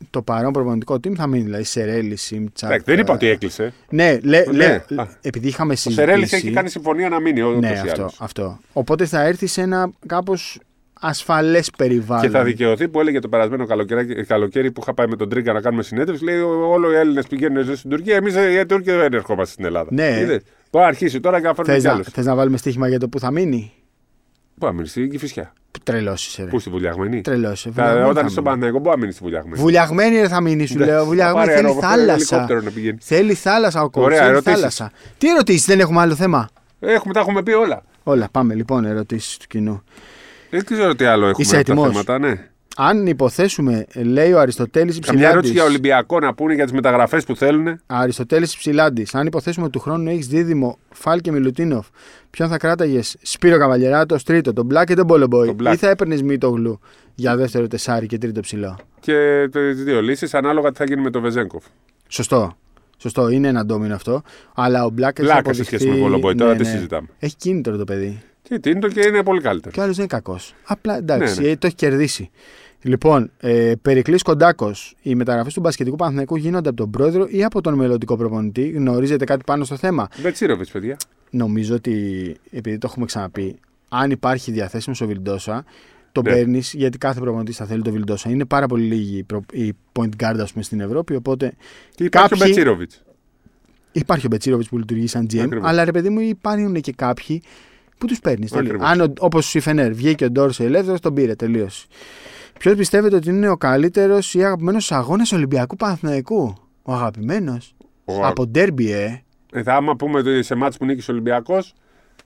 το 0.09 0.21
παρόν 0.21 0.51
προπονητικό 0.51 0.93
team 0.95 1.13
θα 1.15 1.27
μείνει, 1.27 1.43
δηλαδή 1.43 1.63
Σερέλη, 1.63 2.15
Σίμτσα. 2.15 2.65
Εντάξει, 2.67 2.85
δεν 2.85 2.99
είπα 2.99 3.13
ότι 3.13 3.27
έκλεισε. 3.27 3.73
Ναι, 3.89 4.17
λέ, 4.23 4.43
Ναι. 4.51 4.83
λέ, 4.87 5.01
Α. 5.01 5.07
επειδή 5.21 5.47
είχαμε 5.47 5.73
Ο 5.73 5.75
συζητήσει. 5.75 5.99
Σερέλη 6.07 6.27
έχει 6.31 6.51
κάνει 6.51 6.69
συμφωνία 6.69 7.09
να 7.09 7.19
μείνει 7.19 7.41
ούτω 7.41 7.59
Ναι, 7.59 7.67
ή 7.67 7.71
αυτό, 7.71 8.01
άλλως. 8.01 8.15
αυτό. 8.19 8.59
Οπότε 8.73 9.05
θα 9.05 9.21
έρθει 9.21 9.47
σε 9.47 9.61
ένα 9.61 9.91
κάπως 10.05 10.59
ασφαλές 11.03 11.69
περιβάλλον. 11.77 12.23
Και 12.23 12.29
θα 12.37 12.43
δικαιωθεί 12.43 12.87
που 12.87 12.99
έλεγε 12.99 13.19
το 13.19 13.27
περασμένο 13.29 13.65
καλοκαίρι, 13.65 14.23
καλοκαίρι 14.25 14.71
που 14.71 14.79
είχα 14.83 14.93
πάει 14.93 15.07
με 15.07 15.15
τον 15.15 15.29
Τρίγκα 15.29 15.53
να 15.53 15.61
κάνουμε 15.61 15.83
συνέντευξη. 15.83 16.23
Λέει: 16.23 16.39
Όλο 16.41 16.91
οι 16.91 16.95
Έλληνες 16.95 17.27
πηγαίνουν 17.27 17.75
στην 17.75 17.89
Τουρκία. 17.89 18.15
Εμείς 18.15 18.35
οι 18.35 18.65
Τούρκοι 18.65 18.91
δεν 18.91 19.13
ερχόμαστε 19.13 19.53
στην 19.53 19.65
Ελλάδα. 19.65 19.89
Ναι. 19.91 20.17
Είδες. 20.19 20.41
Μπορεί 20.71 20.83
να 20.83 20.89
αρχίσει 20.89 21.19
τώρα 21.19 21.41
και 21.41 21.47
να 21.47 21.53
φέρουμε 21.53 21.73
Θες 21.73 21.81
κι 21.81 21.87
να, 21.87 21.93
άλλου. 21.93 22.03
θες 22.03 22.25
να 22.25 22.35
βάλουμε 22.35 22.57
στοίχημα 22.57 22.87
για 22.87 22.99
το 22.99 23.07
που 23.09 23.19
θα 23.19 23.31
μείνει; 23.31 23.71
Πού 24.61 24.67
να 24.67 24.73
μείνει, 24.73 24.87
στην 24.87 25.09
Κυφυσιά. 25.09 25.53
Τρελώσεις, 25.83 26.35
ρε. 26.37 26.43
Πού 26.45 26.59
στη 26.59 26.69
Βουλιαγμένη; 26.69 27.21
Τρελώσεις. 27.21 27.71
Θα- 27.75 28.05
Όταν 28.07 28.23
είσαι 28.23 28.31
στον 28.31 28.43
Παναγενικό, 28.43 28.77
μπορεί 28.79 28.89
να 28.89 28.97
μείνεις 28.97 29.15
στη 29.15 29.23
Βουλιαγμένη. 29.23 29.61
Βουλιαγμένη 29.61 30.19
ρε 30.19 30.27
θα 30.27 30.41
μείνεις, 30.41 30.69
σου 30.69 30.77
Ναι. 30.77 30.85
λέω. 30.85 30.99
Θα 30.99 31.05
Βουλιαγμένη 31.05 31.45
πάρει 31.45 31.57
θέλει 31.57 31.67
αερο- 31.67 31.81
θάλασσα. 31.81 32.35
ελικόπτερο 32.35 32.61
να 32.61 32.71
πηγαίνει. 32.71 32.97
Θέλει 33.01 33.33
θάλασσα 33.33 33.81
ο 33.81 33.89
κόσμο. 33.89 34.03
Ωραία, 34.07 34.17
Θέλει 34.19 34.29
ερωτήσεις. 34.31 34.55
θάλασσα. 34.59 34.91
Τι 35.17 35.29
ερωτήσεις, 35.29 35.65
δεν 35.65 35.79
έχουμε 35.79 36.01
άλλο 36.01 36.15
θέμα; 36.15 36.49
Έχουμε, 36.79 37.13
τα 37.13 37.19
έχουμε 37.19 37.43
πει 37.43 37.51
όλα. 37.51 37.83
Όλα, 38.03 38.27
πάμε 38.31 38.53
λοιπόν, 38.53 38.85
ερωτήσεις 38.85 39.37
του 39.37 39.45
κοινού. 39.47 39.83
Δεν 40.49 40.65
ξέρω 40.65 40.95
τι 40.95 41.05
άλλο 41.05 41.27
έχουμε 41.27 41.43
Είσαι 41.45 41.55
από 41.57 41.65
τα 41.65 41.71
έτοιμος; 41.71 41.91
θέματα, 41.91 42.19
ναι. 42.19 42.47
Αν 42.75 43.07
υποθέσουμε, 43.07 43.85
λέει 43.95 44.31
ο 44.31 44.39
Αριστοτέλης 44.39 44.99
Καμιά 44.99 45.29
ερώτηση 45.29 45.53
για 45.53 45.61
Ψηλάντη. 45.61 45.69
Ολυμπιακό 45.69 46.19
να 46.19 46.33
πούνε 46.33 46.53
για 46.53 46.63
τις 46.63 46.73
μεταγραφές 46.73 47.23
που 47.23 47.35
θέλουν. 47.35 47.81
Αριστοτέλης 47.85 48.57
Ψηλάντης, 48.57 49.15
αν 49.15 49.25
υποθέσουμε 49.27 49.65
ότι 49.65 49.77
του 49.77 49.83
χρόνου 49.83 50.09
έχεις 50.09 50.27
δίδυμο 50.27 50.77
Φάλ 50.89 51.19
και 51.19 51.31
Μιλουτίνοφ, 51.31 51.87
ποιον 52.29 52.49
θα 52.49 52.57
κράταγες 52.57 53.17
Σπύρο 53.21 53.57
Καβαλιεράτο 53.57 54.23
τρίτο, 54.23 54.53
τον 54.53 54.65
Μπλακ 54.65 54.87
και 54.87 54.93
τον 54.95 55.07
Πολομπόη, 55.07 55.47
Τον 55.47 55.67
Black. 55.67 55.73
ή 55.73 55.75
θα 55.75 55.89
έπαιρνες 55.89 56.21
Μίτογλου 56.21 56.79
για 57.15 57.35
δεύτερο 57.35 57.67
τεσάρι 57.67 58.05
και 58.05 58.17
τρίτο 58.17 58.39
ψηλό; 58.39 58.77
Και 58.99 59.47
τις 59.51 59.83
δύο 59.83 60.01
λύσεις 60.01 60.33
ανάλογα 60.33 60.71
τι 60.71 60.77
θα 60.77 60.83
γίνει 60.83 61.01
με 61.01 61.09
τον 61.09 61.21
Βεζέγκοφ. 61.21 61.63
Σωστό. 62.07 62.55
Σωστό, 62.97 63.29
είναι 63.29 63.47
ένα 63.47 63.65
ντόμινο 63.65 63.95
αυτό. 63.95 64.21
Αλλά 64.55 64.85
ο 64.85 64.89
Μπλακ 64.89 65.19
έχει 65.19 65.27
Πλάκα 65.27 65.53
σε 65.53 65.63
σχέση 65.63 65.87
με 65.87 65.91
τον 65.91 66.01
Πολομπόη, 66.01 66.35
τώρα 66.35 66.55
τι 66.55 66.63
συζητάμε. 66.63 67.07
Έχει 67.19 67.35
κίνητρο 67.35 67.77
το 67.77 67.83
παιδί. 67.83 68.21
Και 68.51 68.59
τι 68.59 68.69
είναι 68.69 68.79
το 68.79 68.87
και 68.87 69.01
είναι 69.07 69.23
πολύ 69.23 69.41
καλύτερο. 69.41 69.73
Και 69.73 69.79
ο 69.79 69.83
άλλος 69.83 69.95
δεν 69.95 70.05
είναι 70.05 70.13
κακός. 70.15 70.53
Απλά 70.65 70.97
εντάξει, 70.97 71.39
Ναι, 71.39 71.45
ναι. 71.45 71.51
ε, 71.51 71.55
το 71.55 71.67
έχει 71.67 71.75
κερδίσει. 71.75 72.29
Λοιπόν, 72.81 73.31
ε, 73.39 73.73
Περικλής 73.81 74.21
Κοντάκος. 74.21 74.95
Οι 75.01 75.15
μεταγραφές 75.15 75.53
του 75.53 75.59
μπασκετικού 75.59 75.95
Παναθηναϊκού 75.95 76.35
γίνονται 76.35 76.69
από 76.69 76.77
τον 76.77 76.89
πρόεδρο 76.89 77.25
ή 77.29 77.43
από 77.43 77.61
τον 77.61 77.73
μελλοντικό 77.73 78.15
προπονητή. 78.17 78.69
Γνωρίζετε 78.69 79.25
κάτι 79.25 79.43
πάνω 79.45 79.63
στο 79.63 79.75
θέμα; 79.77 80.07
Μπετσίροβιτ, 80.21 80.67
παιδιά. 80.71 80.97
Νομίζω 81.29 81.75
ότι, 81.75 81.95
επειδή 82.51 82.77
το 82.77 82.87
έχουμε 82.89 83.05
ξαναπεί, 83.05 83.59
αν 83.89 84.11
υπάρχει 84.11 84.51
διαθέσιμο 84.51 84.95
ο 85.01 85.05
Βιλντόσα, 85.05 85.65
τον 86.11 86.23
Ναι. 86.23 86.31
παίρνεις 86.31 86.73
γιατί 86.73 86.97
κάθε 86.97 87.19
προπονητής 87.19 87.57
θα 87.57 87.65
θέλει 87.65 87.81
τον 87.81 87.93
Βιλντόσα. 87.93 88.29
Είναι 88.29 88.45
πάρα 88.45 88.67
πολύ 88.67 88.83
λίγοι 88.83 89.17
οι 89.17 89.23
προ- 89.23 89.51
οι 89.53 89.73
point 89.99 90.09
guard 90.23 90.37
ας 90.39 90.51
πούμε, 90.51 90.63
στην 90.63 90.79
Ευρώπη. 90.79 91.15
Οπότε 91.15 91.53
Και 91.95 92.03
υπάρχει 92.03 92.33
ο 92.33 92.37
Κάποιοι- 92.37 92.53
Μπετσίροβιτς. 92.53 93.03
υπάρχει 93.91 94.25
ο 94.25 94.29
Μπετσίροβιτς 94.29 94.69
που 94.69 94.77
λειτουργεί 94.77 95.07
σαν 95.07 95.27
GM, 95.33 95.39
Ακριβώς. 95.39 95.69
αλλά 95.69 95.83
ρε 95.85 95.91
παιδί 95.91 96.09
μου 96.09 96.19
υπάρχουν 96.19 96.81
και 96.81 96.91
κάποιοι 96.95 97.41
που 98.01 98.07
τους 98.07 98.19
παίρνεις. 98.19 98.53
Ακριβώς. 98.53 98.87
Αν 98.89 99.13
όπως 99.19 99.55
η 99.55 99.59
Φενέρ 99.59 99.93
βγήκε 99.93 100.25
ο 100.25 100.31
Ντόρσε 100.31 100.63
ελεύθερος, 100.63 100.99
τον 100.99 101.13
πήρε. 101.13 101.35
Τελείωσε. 101.35 101.85
Ποιος 102.59 102.75
πιστεύετε 102.75 103.15
ότι 103.15 103.29
είναι 103.29 103.49
ο 103.49 103.57
καλύτερος 103.57 104.33
ή 104.33 104.43
αγαπημένος 104.43 104.91
αγώνας 104.91 105.31
Ολυμπιακού 105.31 105.75
Παναθηναϊκού; 105.75 106.53
Ο 106.83 106.93
αγαπημένος. 106.93 107.75
Ο- 108.05 108.25
Από 108.25 108.45
ντέρμπι, 108.47 108.91
ε. 108.91 109.23
Ε, 109.53 109.63
θα 109.63 109.73
άμα 109.75 109.95
πούμε 109.95 110.19
ότι 110.19 110.43
σε 110.43 110.55
μάτς 110.55 110.77
που 110.77 110.85
νίκησε 110.85 111.11
ο 111.11 111.13
Ολυμπιακός, 111.13 111.73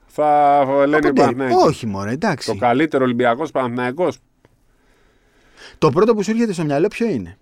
θα 0.05 0.63
λένε 0.65 0.95
Από 0.95 0.99
ντέρμπι. 1.01 1.19
Παναθηναϊκός. 1.19 1.63
Όχι, 1.63 1.85
μωρέ, 1.87 2.11
εντάξει. 2.11 2.51
Το 2.51 2.57
καλύτερο 2.57 3.03
Ολυμπιακός 3.03 3.51
Παναθυναϊκό. 3.51 4.07
Το 5.77 5.89
πρώτο 5.89 6.13
που 6.15 6.23
σου 6.23 6.31
έρχεται 6.31 6.53
στο 6.53 6.63
μυαλό 6.63 6.87
ποιο 6.87 7.07
είναι; 7.09 7.37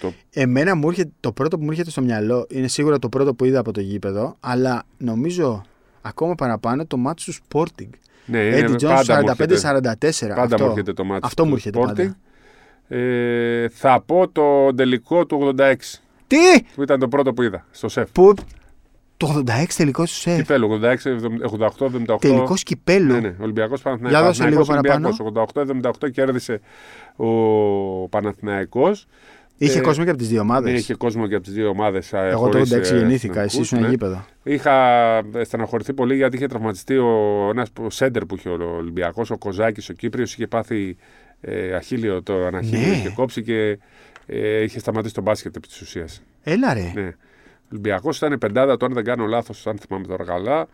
Το- 0.00 0.12
Εμένα 0.30 0.74
μου 0.74 0.88
έρχεται, 0.88 1.10
το 1.20 1.32
πρώτο 1.32 1.58
που 1.58 1.64
μου 1.64 1.70
έρχεται 1.70 1.90
στο 1.90 2.00
μυαλό 2.02 2.46
είναι 2.50 2.68
σίγουρα 2.68 2.98
το 2.98 3.08
πρώτο 3.08 3.34
που 3.34 3.44
είδα 3.44 3.58
από 3.58 3.72
το 3.72 3.80
γήπεδο, 3.80 4.36
αλλά 4.40 4.82
νομίζω 4.98 5.64
ακόμα 6.04 6.34
παραπάνω 6.34 6.86
το 6.86 6.96
μάτσο 6.96 7.32
του 7.32 7.38
Sporting. 7.48 7.88
Ναι, 8.26 8.38
Eddie 8.38 8.58
είναι, 8.58 8.68
Jones 8.72 8.82
πάντα 8.82 9.20
μου 9.20 9.28
45-44. 9.28 10.28
έρχεται- 10.28 10.34
Πάντα 10.34 10.54
αυτό. 10.54 10.64
μου 10.64 10.70
έρχεται 10.70 10.92
το 10.92 11.04
μάτι 11.04 11.20
Αυτό 11.26 11.42
του 11.42 11.48
μου 11.48 11.54
έρχεται 11.54 11.78
Sporting. 11.78 11.84
πάντα. 11.86 12.16
Ε, 12.88 13.68
θα 13.68 14.00
πω 14.06 14.28
το 14.28 14.74
τελικό 14.74 15.26
του 15.26 15.54
86 15.58 16.00
Τι! 16.26 16.36
που 16.74 16.82
ήταν 16.82 16.98
το 17.00 17.08
πρώτο 17.08 17.32
που 17.32 17.42
είδα 17.42 17.66
στο 17.70 17.88
ΣΕΦ. 17.88 18.10
Που... 18.12 18.34
Το 19.16 19.42
86 19.46 19.64
τελικό 19.76 20.06
σου 20.06 20.14
σεφ. 20.14 20.36
Κυπέλο 20.36 20.80
86, 20.82 20.94
88, 21.58 21.86
78. 21.86 22.16
Τελικός 22.20 22.62
κυπέλου. 22.62 23.12
Ναι, 23.12 23.20
ναι. 23.20 23.34
Ολυμπιακός 23.40 23.82
Για 24.08 24.22
δώσε 24.22 24.48
λίγο 24.48 24.64
παραπάνω. 24.64 25.08
88-78 25.54 26.10
κέρδισε 26.12 26.60
ο 27.16 27.28
Παναθηναϊκός. 28.08 29.06
Είχε 29.56 29.78
Ε, 29.78 29.82
κόσμο 29.82 30.04
και 30.04 30.10
από 30.10 30.18
τις 30.18 30.28
δύο 30.28 30.40
ομάδες. 30.40 30.72
Ναι, 30.72 30.78
είχε 30.78 30.94
κόσμο 30.94 31.26
και 31.26 31.34
από 31.34 31.44
τις 31.44 31.52
δύο 31.52 31.68
ομάδες. 31.68 32.12
Εγώ 32.12 32.48
το 32.48 32.58
86 32.58 32.82
γεννήθηκα, 32.82 33.40
εσύ 33.40 33.60
ήσουν 33.60 33.80
ναι. 33.80 33.88
γήπεδο. 33.88 34.24
Είχα 34.42 34.72
στεναχωρηθεί 35.42 35.92
πολύ 35.92 36.16
γιατί 36.16 36.36
είχε 36.36 36.46
τραυματιστεί 36.46 36.96
ο 36.96 37.48
ένας 37.50 37.68
σέντερ 37.86 38.24
που 38.24 38.34
είχε 38.34 38.48
ο 38.48 38.76
Ολυμπιακός, 38.76 39.30
ο 39.30 39.38
Κοζάκης, 39.38 39.88
ο 39.88 39.92
Κύπριος. 39.92 40.32
Είχε 40.32 40.46
πάθει 40.46 40.96
ε, 41.40 41.74
αχίλιο 41.74 42.22
το 42.22 42.46
αναχίλιο, 42.46 42.88
Ναι. 42.88 42.94
είχε 42.96 43.08
κόψει 43.08 43.42
και 43.42 43.78
ε, 44.26 44.62
είχε 44.62 44.78
σταματήσει 44.78 45.14
τον 45.14 45.22
μπάσκετ 45.22 45.56
επί 45.56 45.66
της 45.66 45.80
ουσίας. 45.80 46.22
Έλα 46.42 46.74
ρε. 46.74 46.92
Ναι. 46.94 47.06
Ο 47.06 47.66
Ολυμπιακός 47.70 48.16
ήταν 48.16 48.38
πεντάδα, 48.38 48.76
το 48.76 48.86
αν 48.86 48.92
δεν 48.92 49.04
κάνω 49.04 49.26
λάθος, 49.26 49.66
αν 49.66 49.78
θυμάμαι 49.78 50.06
τώρα 50.06 50.24
καλά. 50.24 50.66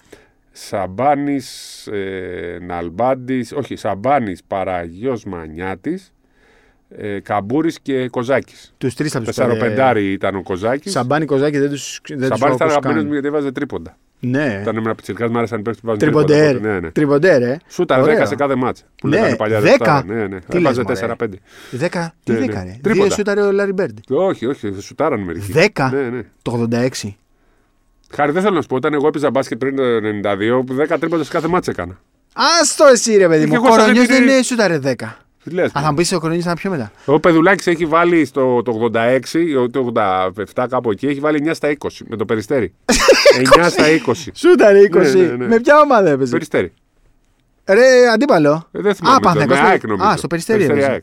Σαμπάνης, 0.53 1.87
ε, 1.87 2.59
Ναλμπάντης, 2.63 3.53
όχι, 3.53 3.77
Σαμπάνης 3.77 4.43
Παραγιός 4.45 5.25
Μανιάτης, 5.25 6.13
ε, 6.97 7.21
Καμπούρης 7.21 7.81
και 7.81 8.09
Κοζάκης. 8.09 8.75
Τους 8.79 8.95
τρεις 8.95 9.11
θα 9.13 9.19
τους 9.19 9.27
Τεσσαροπεντάρι 9.27 10.13
ήταν 10.13 10.35
ο 10.37 10.43
Κοζάκης. 10.43 10.93
Σαμπάνι 10.93 11.25
Κοζάκη 11.25 11.59
δεν 11.59 11.71
του 11.71 11.77
Σαμπάνι 11.79 12.55
ήταν 12.55 12.69
αγαπημένος 12.69 13.05
μου 13.05 13.13
γιατί 13.13 13.27
έβαζε 13.27 13.53
τρίποντα. 13.53 13.97
Ναι. 14.23 14.59
Όταν 14.63 14.77
ήμουν 14.77 14.95
πιτσυρικά, 14.95 15.31
μου 15.31 15.39
άρεσαν 15.39 15.57
να 15.59 15.65
παίξουν 15.65 15.83
βάζουν 15.85 16.01
Τριποντέρ. 16.01 16.49
τρίποντα. 16.53 16.73
Ναι, 16.73 16.81
ναι. 16.81 16.91
Τριποντέρ, 16.91 17.43
ε. 17.43 17.59
Σούτα 17.69 18.01
Ωραία. 18.01 18.25
10 18.25 18.27
σε 18.27 18.35
κάθε 18.35 18.55
ματς. 18.55 18.85
Που 18.97 19.09
Ναι, 19.09 19.17
λέγανε 19.17 19.37
παλιά 19.37 19.59
10. 19.59 19.63
δευτέρα. 19.63 20.05
Ναι, 20.07 20.27
ναι. 20.27 20.39
Τι 20.41 20.57
Έβαζε 20.57 20.83
λες, 20.89 20.99
4-5. 21.01 21.39
Δέκα. 21.71 22.15
Τι 22.25 22.33
Ναι, 22.33 22.39
ναι. 22.39 22.47
δέκα, 22.47 22.63
ρε. 22.65 22.69
Δύο 22.71 22.79
Τρίποντα. 22.83 23.15
σούταρε 23.15 23.41
ο 23.43 23.53
Λάρι 23.53 23.73
Μπέρντ. 23.73 23.99
Όχι, 24.11 24.47
όχι, 24.47 24.75
σουτάραν 24.81 25.21
μερικοί. 25.21 25.53
Δέκα. 25.53 25.91
Ναι, 25.95 26.01
ναι. 26.09 26.23
Το 26.43 26.69
86. 27.03 27.17
Χάρη, 28.13 28.33
δεν 28.33 28.43
θέλω 28.43 28.55
να 28.55 28.61
σου 28.61 28.67
πω, 28.69 28.77
όταν 28.77 28.95
εγώ 28.95 29.07
έπαιζα 29.07 29.31
μπάσκετ 29.31 29.59
πριν 29.59 29.77
το 29.77 29.83
92, 29.83 30.65
10 30.95 30.97
τρίποντα 31.01 31.25
σε 31.25 31.31
κάθε 31.31 31.49
ματς 31.49 31.71
έκανα. 31.71 31.99
Άστο 32.61 32.87
εσύ 32.87 33.17
ρε 33.17 33.29
παιδί 33.29 33.41
Και 33.45 33.47
μου. 33.51 33.55
εγώ 33.55 33.65
Ο 33.67 33.71
σε 33.73 33.79
Κορονιός 33.79 34.05
αυτή 34.05 34.17
τη- 34.17 34.25
δεν 34.25 34.33
είναι 34.35 34.43
σούταρε 34.43 34.79
10. 34.79 34.95
Τι 35.45 35.51
λες, 35.51 35.71
Α, 35.75 35.81
θα 35.81 35.89
μου 35.91 35.95
πει 35.95 36.15
ο 36.15 36.19
Κορονιός 36.21 36.43
ήταν 36.45 36.57
πιο 36.57 36.71
μετά. 36.71 36.93
Ο 37.05 37.21
Πεδουλάκης 37.21 37.67
έχει 37.67 37.87
βάλει 37.87 38.25
στο 38.25 38.63
το 38.63 38.91
86 38.95 39.21
ή 39.35 39.71
το 39.71 39.93
87 40.55 40.67
κάπου 40.69 40.91
εκεί, 40.91 41.07
έχει 41.07 41.21
βάλει 41.21 41.43
9 41.49 41.51
στα 41.55 41.73
20 41.79 41.89
με 42.09 42.17
το 42.17 42.25
Περιστέρι. 42.25 42.75
9 43.65 43.67
στα 43.71 43.85
20. 44.07 44.13
Σούταρε 44.35 44.81
20. 44.93 44.93
Ναι, 44.93 45.01
ναι, 45.13 45.23
ναι. 45.37 45.47
Με 45.47 45.61
ποια 45.61 45.81
ομάδα 45.81 46.11
έπαιζε; 46.11 46.31
Περιστέρι. 46.31 46.73
Ρε, 47.69 48.09
αντίπαλο. 48.13 48.69
Ε, 48.73 48.81
δεν 48.81 48.95
θυμάμαι. 48.95 49.17
Α, 49.17 49.21
Παναθηναϊκός 49.21 49.57
με 49.57 49.63
στο- 49.63 49.71
ΑΕΚ 49.73 49.87
νομίζω. 49.87 50.09
Α, 50.09 50.17
στο 50.17 50.27
Περιστέρι 50.27 50.65
έπαιζε. 50.65 50.87
ΑΕΚ. 50.91 51.03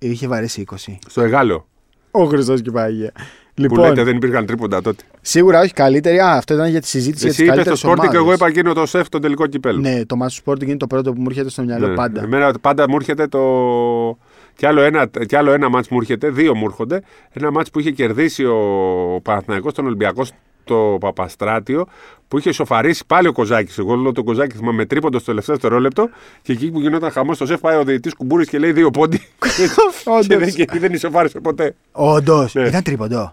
Είχε 0.00 0.26
βαρέσει 0.28 0.64
20. 0.70 0.98
Στο 1.08 1.22
Εγάλο. 1.22 1.66
Ο 2.10 2.24
Χριστό 2.24 2.54
και 2.54 2.70
η 2.70 3.10
Παναγία. 3.56 3.68
Που 3.68 3.74
Λοιπόν, 3.74 3.88
λέτε 3.88 4.02
δεν 4.02 4.16
υπήρχαν 4.16 4.46
τρίποντα 4.46 4.82
τότε. 4.82 5.02
σίγουρα 5.20 5.60
όχι 5.60 5.72
καλύτερη. 5.72 6.18
Α, 6.18 6.30
αυτό 6.32 6.54
ήταν 6.54 6.68
για 6.70 6.80
τη 6.80 6.86
συζήτηση 6.88 7.26
Εσύ 7.26 7.42
για 7.44 7.52
τις 7.52 7.60
είπες 7.62 7.80
καλύτερες 7.80 7.96
στο 7.98 8.04
Sporting 8.06 8.10
και 8.10 8.16
εγώ 8.16 8.32
είπα 8.32 8.46
εκείνο 8.46 8.72
το 8.72 8.86
σεφ 8.86 9.08
τον 9.08 9.20
τελικό 9.20 9.46
κυπέλο. 9.46 9.80
Ναι, 9.80 10.04
το 10.04 10.16
μάτσο 10.16 10.40
του 10.44 10.50
Sporting 10.50 10.62
είναι 10.66 10.76
το 10.76 10.86
πρώτο 10.86 11.12
που 11.12 11.20
μου 11.20 11.26
έρχεται 11.30 11.50
στο 11.50 11.62
μυαλό 11.62 11.86
Ναι. 11.88 11.94
πάντα. 11.94 12.22
Εμένα 12.22 12.52
πάντα 12.60 12.88
μου 12.88 12.96
έρχεται 12.96 13.26
το. 13.26 13.40
Κι 14.56 14.66
άλλο 14.66 14.80
ένα, 14.80 15.10
κι 15.26 15.36
άλλο 15.36 15.52
ένα 15.52 15.68
μάτς 15.68 15.88
μου 15.88 15.98
έρχεται, 16.00 16.30
δύο 16.30 16.54
μου 16.54 16.64
έρχονται. 16.64 17.02
Ένα 17.32 17.50
μάτς 17.50 17.70
που 17.70 17.80
είχε 17.80 17.90
κερδίσει 17.90 18.44
ο 18.44 18.56
Παναθηναϊκός 19.22 19.72
τον 19.74 19.86
Ολυμπιακό 19.86 20.24
στο 20.24 20.96
Παπαστράτιο, 21.00 21.86
που 22.28 22.38
είχε 22.38 22.52
σοφαρίσει 22.52 23.02
πάλι 23.06 23.28
ο 23.28 23.32
Κοζάκης. 23.32 23.78
Εγώ 23.78 23.94
λέω 23.94 24.12
τον 24.12 24.24
Κοζάκη 24.24 24.56
θυμάμαι 24.56 24.76
με 24.76 24.84
τρίποντος 24.86 25.20
στο 25.20 25.30
τελευταίο 25.30 25.54
δευτερόλεπτο 25.54 26.08
και 26.42 26.52
εκεί 26.52 26.70
που 26.70 26.80
γινόταν 26.80 27.10
χαμός 27.10 27.36
στο 27.36 27.46
σεφ 27.46 27.60
πάει 27.60 27.76
ο 27.76 27.84
διαιτητής 27.84 28.14
κουμπούρης 28.14 28.48
και 28.48 28.58
λέει 28.58 28.72
δύο 28.72 28.90
πόντι. 28.90 29.20
Όντως. 30.04 30.26
και, 30.26 30.36
δεν, 30.38 30.52
και 30.52 30.62
εκεί 30.62 30.78
δεν 30.78 30.92
ισοφάρισε 30.92 31.40
ποτέ. 31.40 31.74
Όντως. 31.92 32.54
Ναι. 32.54 32.66
Ήταν 32.66 32.82
τρίποντο. 32.82 33.32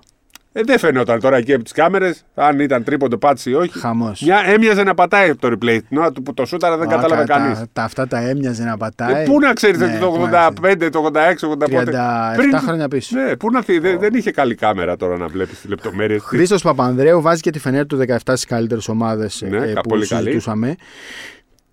Ε, 0.55 0.61
δεν 0.65 0.79
φαινόταν 0.79 1.19
τώρα 1.19 1.37
εκεί 1.37 1.53
από 1.53 1.63
τις 1.63 1.71
κάμερες 1.71 2.25
αν 2.35 2.59
ήταν 2.59 2.83
τρίποντο 2.83 3.17
πάτση 3.17 3.49
ή 3.49 3.53
όχι. 3.53 3.79
Χαμός. 3.79 4.21
Μια 4.21 4.41
έμοιαζε 4.45 4.83
να 4.83 4.93
πατάει 4.93 5.35
το 5.35 5.47
replay. 5.47 5.79
Την 5.89 5.97
ώρα 5.97 6.11
του 6.11 6.23
που 6.23 6.33
το 6.33 6.45
σούταρα 6.45 6.77
δεν 6.77 6.87
κατάλαβε 6.87 7.23
κανείς. 7.23 7.63
Τα, 7.73 7.83
αυτά 7.83 8.07
τα 8.07 8.19
έμοιαζε 8.19 8.63
να 8.63 8.77
πατάει. 8.77 9.21
Ε, 9.21 9.25
πού 9.25 9.39
να 9.39 9.53
ξέρεις 9.53 9.77
Ναι, 9.79 9.85
ότι 9.85 9.97
το 9.97 10.07
πού 10.09 10.27
να 10.27 10.47
85, 10.61 10.89
το 10.91 11.09
86, 11.13 11.19
85. 11.19 11.85
37 11.85 12.59
χρόνια 12.65 12.87
πίσω. 12.87 13.19
Ναι, 13.19 13.35
πού 13.35 13.51
να 13.51 13.63
πει, 13.63 13.79
δεν, 13.79 13.99
δεν 13.99 14.13
είχε 14.13 14.31
καλή 14.31 14.55
κάμερα 14.55 14.95
τώρα 14.95 15.17
να 15.17 15.27
βλέπεις 15.27 15.59
τις 15.59 15.69
λεπτομέρειες. 15.69 16.21
Χρήστος 16.23 16.61
Παπανδρέου 16.61 17.21
βάζει 17.21 17.41
και 17.41 17.51
τη 17.51 17.59
φενέρ 17.59 17.85
του 17.85 17.97
17 18.07 18.15
στις 18.17 18.45
καλύτερες 18.45 18.87
ομάδες 18.87 19.43
Ναι, 19.49 19.57
κα- 19.59 19.81
που 19.81 19.89
πολύ 19.89 20.07
καλή. 20.07 20.41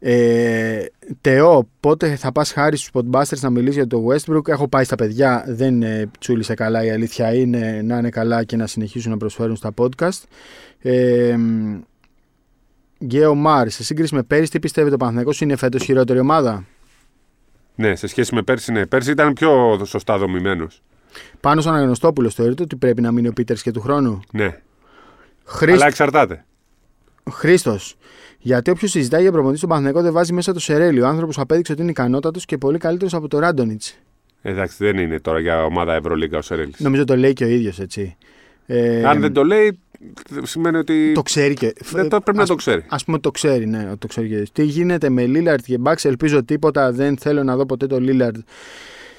Συζητούσαμε. 0.00 0.82
Ε, 0.82 0.84
Τεό, 1.20 1.68
πότε 1.80 2.16
θα 2.16 2.32
πας 2.32 2.52
χάρη 2.52 2.76
στους 2.76 2.90
Podbusters 2.92 3.38
να 3.40 3.50
μιλήσεις 3.50 3.76
για 3.76 3.86
το 3.86 4.06
Westbrook; 4.06 4.48
Έχω 4.48 4.68
πάει 4.68 4.84
στα 4.84 4.96
παιδιά, 4.96 5.44
δεν 5.46 5.82
ε, 5.82 6.10
τσούλησε 6.18 6.54
καλά. 6.54 6.84
Η 6.84 6.90
αλήθεια 6.90 7.34
είναι 7.34 7.80
να 7.84 7.98
είναι 7.98 8.10
καλά 8.10 8.44
και 8.44 8.56
να 8.56 8.66
συνεχίσουν 8.66 9.10
να 9.10 9.16
προσφέρουν 9.16 9.56
στα 9.56 9.72
podcast. 9.76 10.22
Ε, 10.78 11.36
Γκέο 13.04 13.34
Μάρ, 13.34 13.70
σε 13.70 13.84
σύγκριση 13.84 14.14
με 14.14 14.22
πέρυσι, 14.22 14.50
τι 14.50 14.58
πιστεύετε 14.58 14.94
ο 14.94 14.98
Παναθηναϊκός 14.98 15.40
είναι 15.40 15.56
φέτος 15.56 15.84
χειρότερη 15.84 16.18
ομάδα; 16.18 16.64
Ναι, 17.74 17.96
σε 17.96 18.06
σχέση 18.06 18.34
με 18.34 18.42
πέρσι, 18.42 18.72
ναι. 18.72 18.86
Πέρσι 18.86 19.10
ήταν 19.10 19.32
πιο 19.32 19.82
σωστά 19.84 20.18
δομημένος. 20.18 20.82
Πάνω 21.40 21.60
στον 21.60 21.74
Αναγνωστόπουλο, 21.74 22.30
θεωρείτε 22.30 22.62
ότι 22.62 22.76
πρέπει 22.76 23.00
να 23.00 23.12
μείνει 23.12 23.28
ο 23.28 23.32
Πίτερς 23.32 23.62
και 23.62 23.70
του 23.70 23.80
χρόνου; 23.80 24.20
Ναι. 24.32 24.60
Χρήστο. 25.44 25.76
Αλλά 25.76 25.86
εξαρτάται. 25.86 26.44
Χρήστος. 27.30 27.96
Γιατί 28.42 28.70
όποιος 28.70 28.90
συζητάει 28.90 29.20
για 29.20 29.30
προπονητής 29.30 29.58
στον 29.58 29.70
Παναθηναϊκό 29.70 30.02
δεν 30.02 30.12
βάζει 30.12 30.32
μέσα 30.32 30.52
το 30.52 30.60
Σερέλιο. 30.60 31.04
Ο 31.04 31.08
άνθρωπος 31.08 31.38
απέδειξε 31.38 31.72
ότι 31.72 31.80
είναι 31.82 31.90
ικανότατος 31.90 32.44
και 32.44 32.58
πολύ 32.58 32.78
καλύτερος 32.78 33.14
από 33.14 33.28
το 33.28 33.38
Ράντονιτς. 33.38 33.98
Εντάξει, 34.42 34.76
δεν 34.78 34.98
είναι 34.98 35.20
τώρα 35.20 35.40
για 35.40 35.64
ομάδα 35.64 35.94
Ευρωλίγκα 35.94 36.38
ο 36.38 36.42
Σερέλης. 36.42 36.80
Νομίζω 36.80 37.04
το 37.04 37.16
λέει 37.16 37.32
και 37.32 37.44
ο 37.44 37.48
ίδιος 37.48 37.78
έτσι. 37.78 38.16
Ε, 38.66 39.04
Αν 39.04 39.20
δεν 39.20 39.32
το 39.32 39.44
λέει, 39.44 39.78
σημαίνει 40.42 40.76
ότι. 40.76 41.12
το 41.14 41.22
ξέρει 41.22 41.54
και. 41.54 41.72
δεν 41.90 42.08
το, 42.08 42.20
πρέπει 42.20 42.38
να 42.38 42.46
το 42.46 42.54
ξέρει. 42.54 42.84
Α 42.88 42.96
πούμε 42.96 43.18
το 43.18 43.30
ξέρει, 43.30 43.66
ναι, 43.66 43.86
ότι 43.88 43.98
το 43.98 44.06
ξέρει 44.06 44.26
και 44.26 44.32
ο 44.32 44.36
ίδιος. 44.36 44.52
Τι 44.52 44.62
γίνεται 44.62 45.08
με 45.08 45.26
Λίλαρντ 45.26 45.60
και 45.64 45.78
Μπάξ, 45.78 46.04
ελπίζω 46.04 46.44
τίποτα. 46.44 46.92
Δεν 46.92 47.16
θέλω 47.16 47.42
να 47.42 47.56
δω 47.56 47.66
ποτέ 47.66 47.86
το 47.86 48.00
Λίλαρντ 48.00 48.36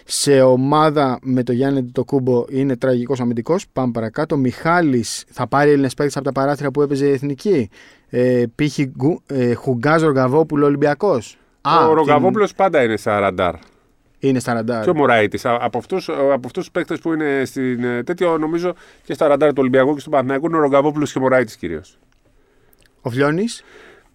σε 0.06 0.42
ομάδα 0.42 1.20
με 1.22 1.44
το 1.44 1.52
Γιάννη 1.52 1.84
το 1.92 2.04
κούμπο 2.04 2.46
είναι 2.50 2.78
τραγικός 2.78 3.20
αμυντικός. 3.20 3.66
Πάμε 3.74 3.92
παρακάτω. 3.92 4.38
Μιχάλης 4.38 5.24
θα 5.30 5.48
πάρει 5.48 5.70
Έλληνες 5.70 5.94
παίκτες 5.94 6.16
από 6.16 6.26
τα 6.26 6.32
παράθυρα 6.32 6.72
που 6.72 6.82
έπαιζε 6.82 7.08
η 7.08 7.12
εθνική; 7.12 7.70
Ε, 8.14 8.44
π.χ. 8.56 8.80
Γκου- 8.98 9.22
ε, 9.28 9.54
Χουγκάζ 9.54 10.02
Ρογκαβόπουλο 10.04 10.66
Ολυμπιακός. 10.66 11.38
ο 11.90 11.94
Ρογκαβόπουλο 11.94 12.50
πάντα 12.56 12.84
είναι 12.84 12.98
στα 12.98 13.20
ραντάρ. 13.20 13.54
Είναι 14.20 14.40
στα 14.40 14.54
ραντάρ. 14.54 14.84
Και 14.84 14.90
ο 14.90 14.96
Μωράητη. 14.96 15.40
Από 15.44 15.78
αυτούς 15.78 16.10
από 16.10 16.32
αυτούς 16.34 16.52
τους 16.52 16.72
παίκτες 16.72 17.00
που 17.00 17.14
είναι 17.14 17.42
στην 17.46 17.84
ε, 17.84 18.04
τέτοιο, 18.04 18.38
νομίζω 18.38 18.74
και 19.04 19.14
στα 19.14 19.28
ραντάρ 19.28 19.50
του 19.50 19.56
Ολυμπιακού 19.60 19.96
και 19.96 20.02
του 20.04 20.10
Παναθηναϊκού 20.10 20.46
είναι 20.48 20.58
ο 20.58 20.60
Ρογκαβόπουλο 20.60 21.06
και 21.06 21.18
ο 21.18 21.22
Μωράητη 21.22 21.58
κυρίως. 21.58 21.98
Ο 23.02 23.10
Φλιώνης; 23.10 23.64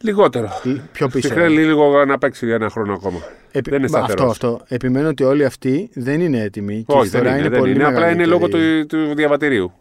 Λιγότερο. 0.02 0.48
πιο 0.92 1.09
πίσω. 1.09 1.28
Θέλει 1.28 1.64
λίγο 1.64 2.04
να 2.04 2.18
παίξει 2.18 2.46
για 2.46 2.54
ένα 2.54 2.68
χρόνο 2.68 2.92
ακόμα. 2.92 3.18
Επι- 3.52 3.70
δεν 3.70 3.78
είναι 3.82 3.90
Μα 3.90 3.98
σταθερός. 3.98 4.30
Αυτό, 4.30 4.46
αυτό. 4.48 4.64
Επιμένω 4.74 5.09
ότι 5.09 5.24
όλοι 5.24 5.44
αυτοί 5.44 5.90
δεν 5.94 6.20
είναι 6.20 6.40
έτοιμοι. 6.40 6.74
και 6.87 6.94
η 6.94 6.98
Όχι, 6.98 7.09
δεν 7.09 7.20
φθορά 7.20 7.38
είναι. 7.38 7.48
δεν 7.48 7.59
πολύ 7.59 7.72
είναι. 7.74 7.85
Απλά 7.85 8.11
είναι 8.11 8.26
μεγαλύτερη. 8.26 8.59
λόγω 8.59 8.87
του, 8.87 9.06
του 9.09 9.14
διαβατηρίου. 9.14 9.72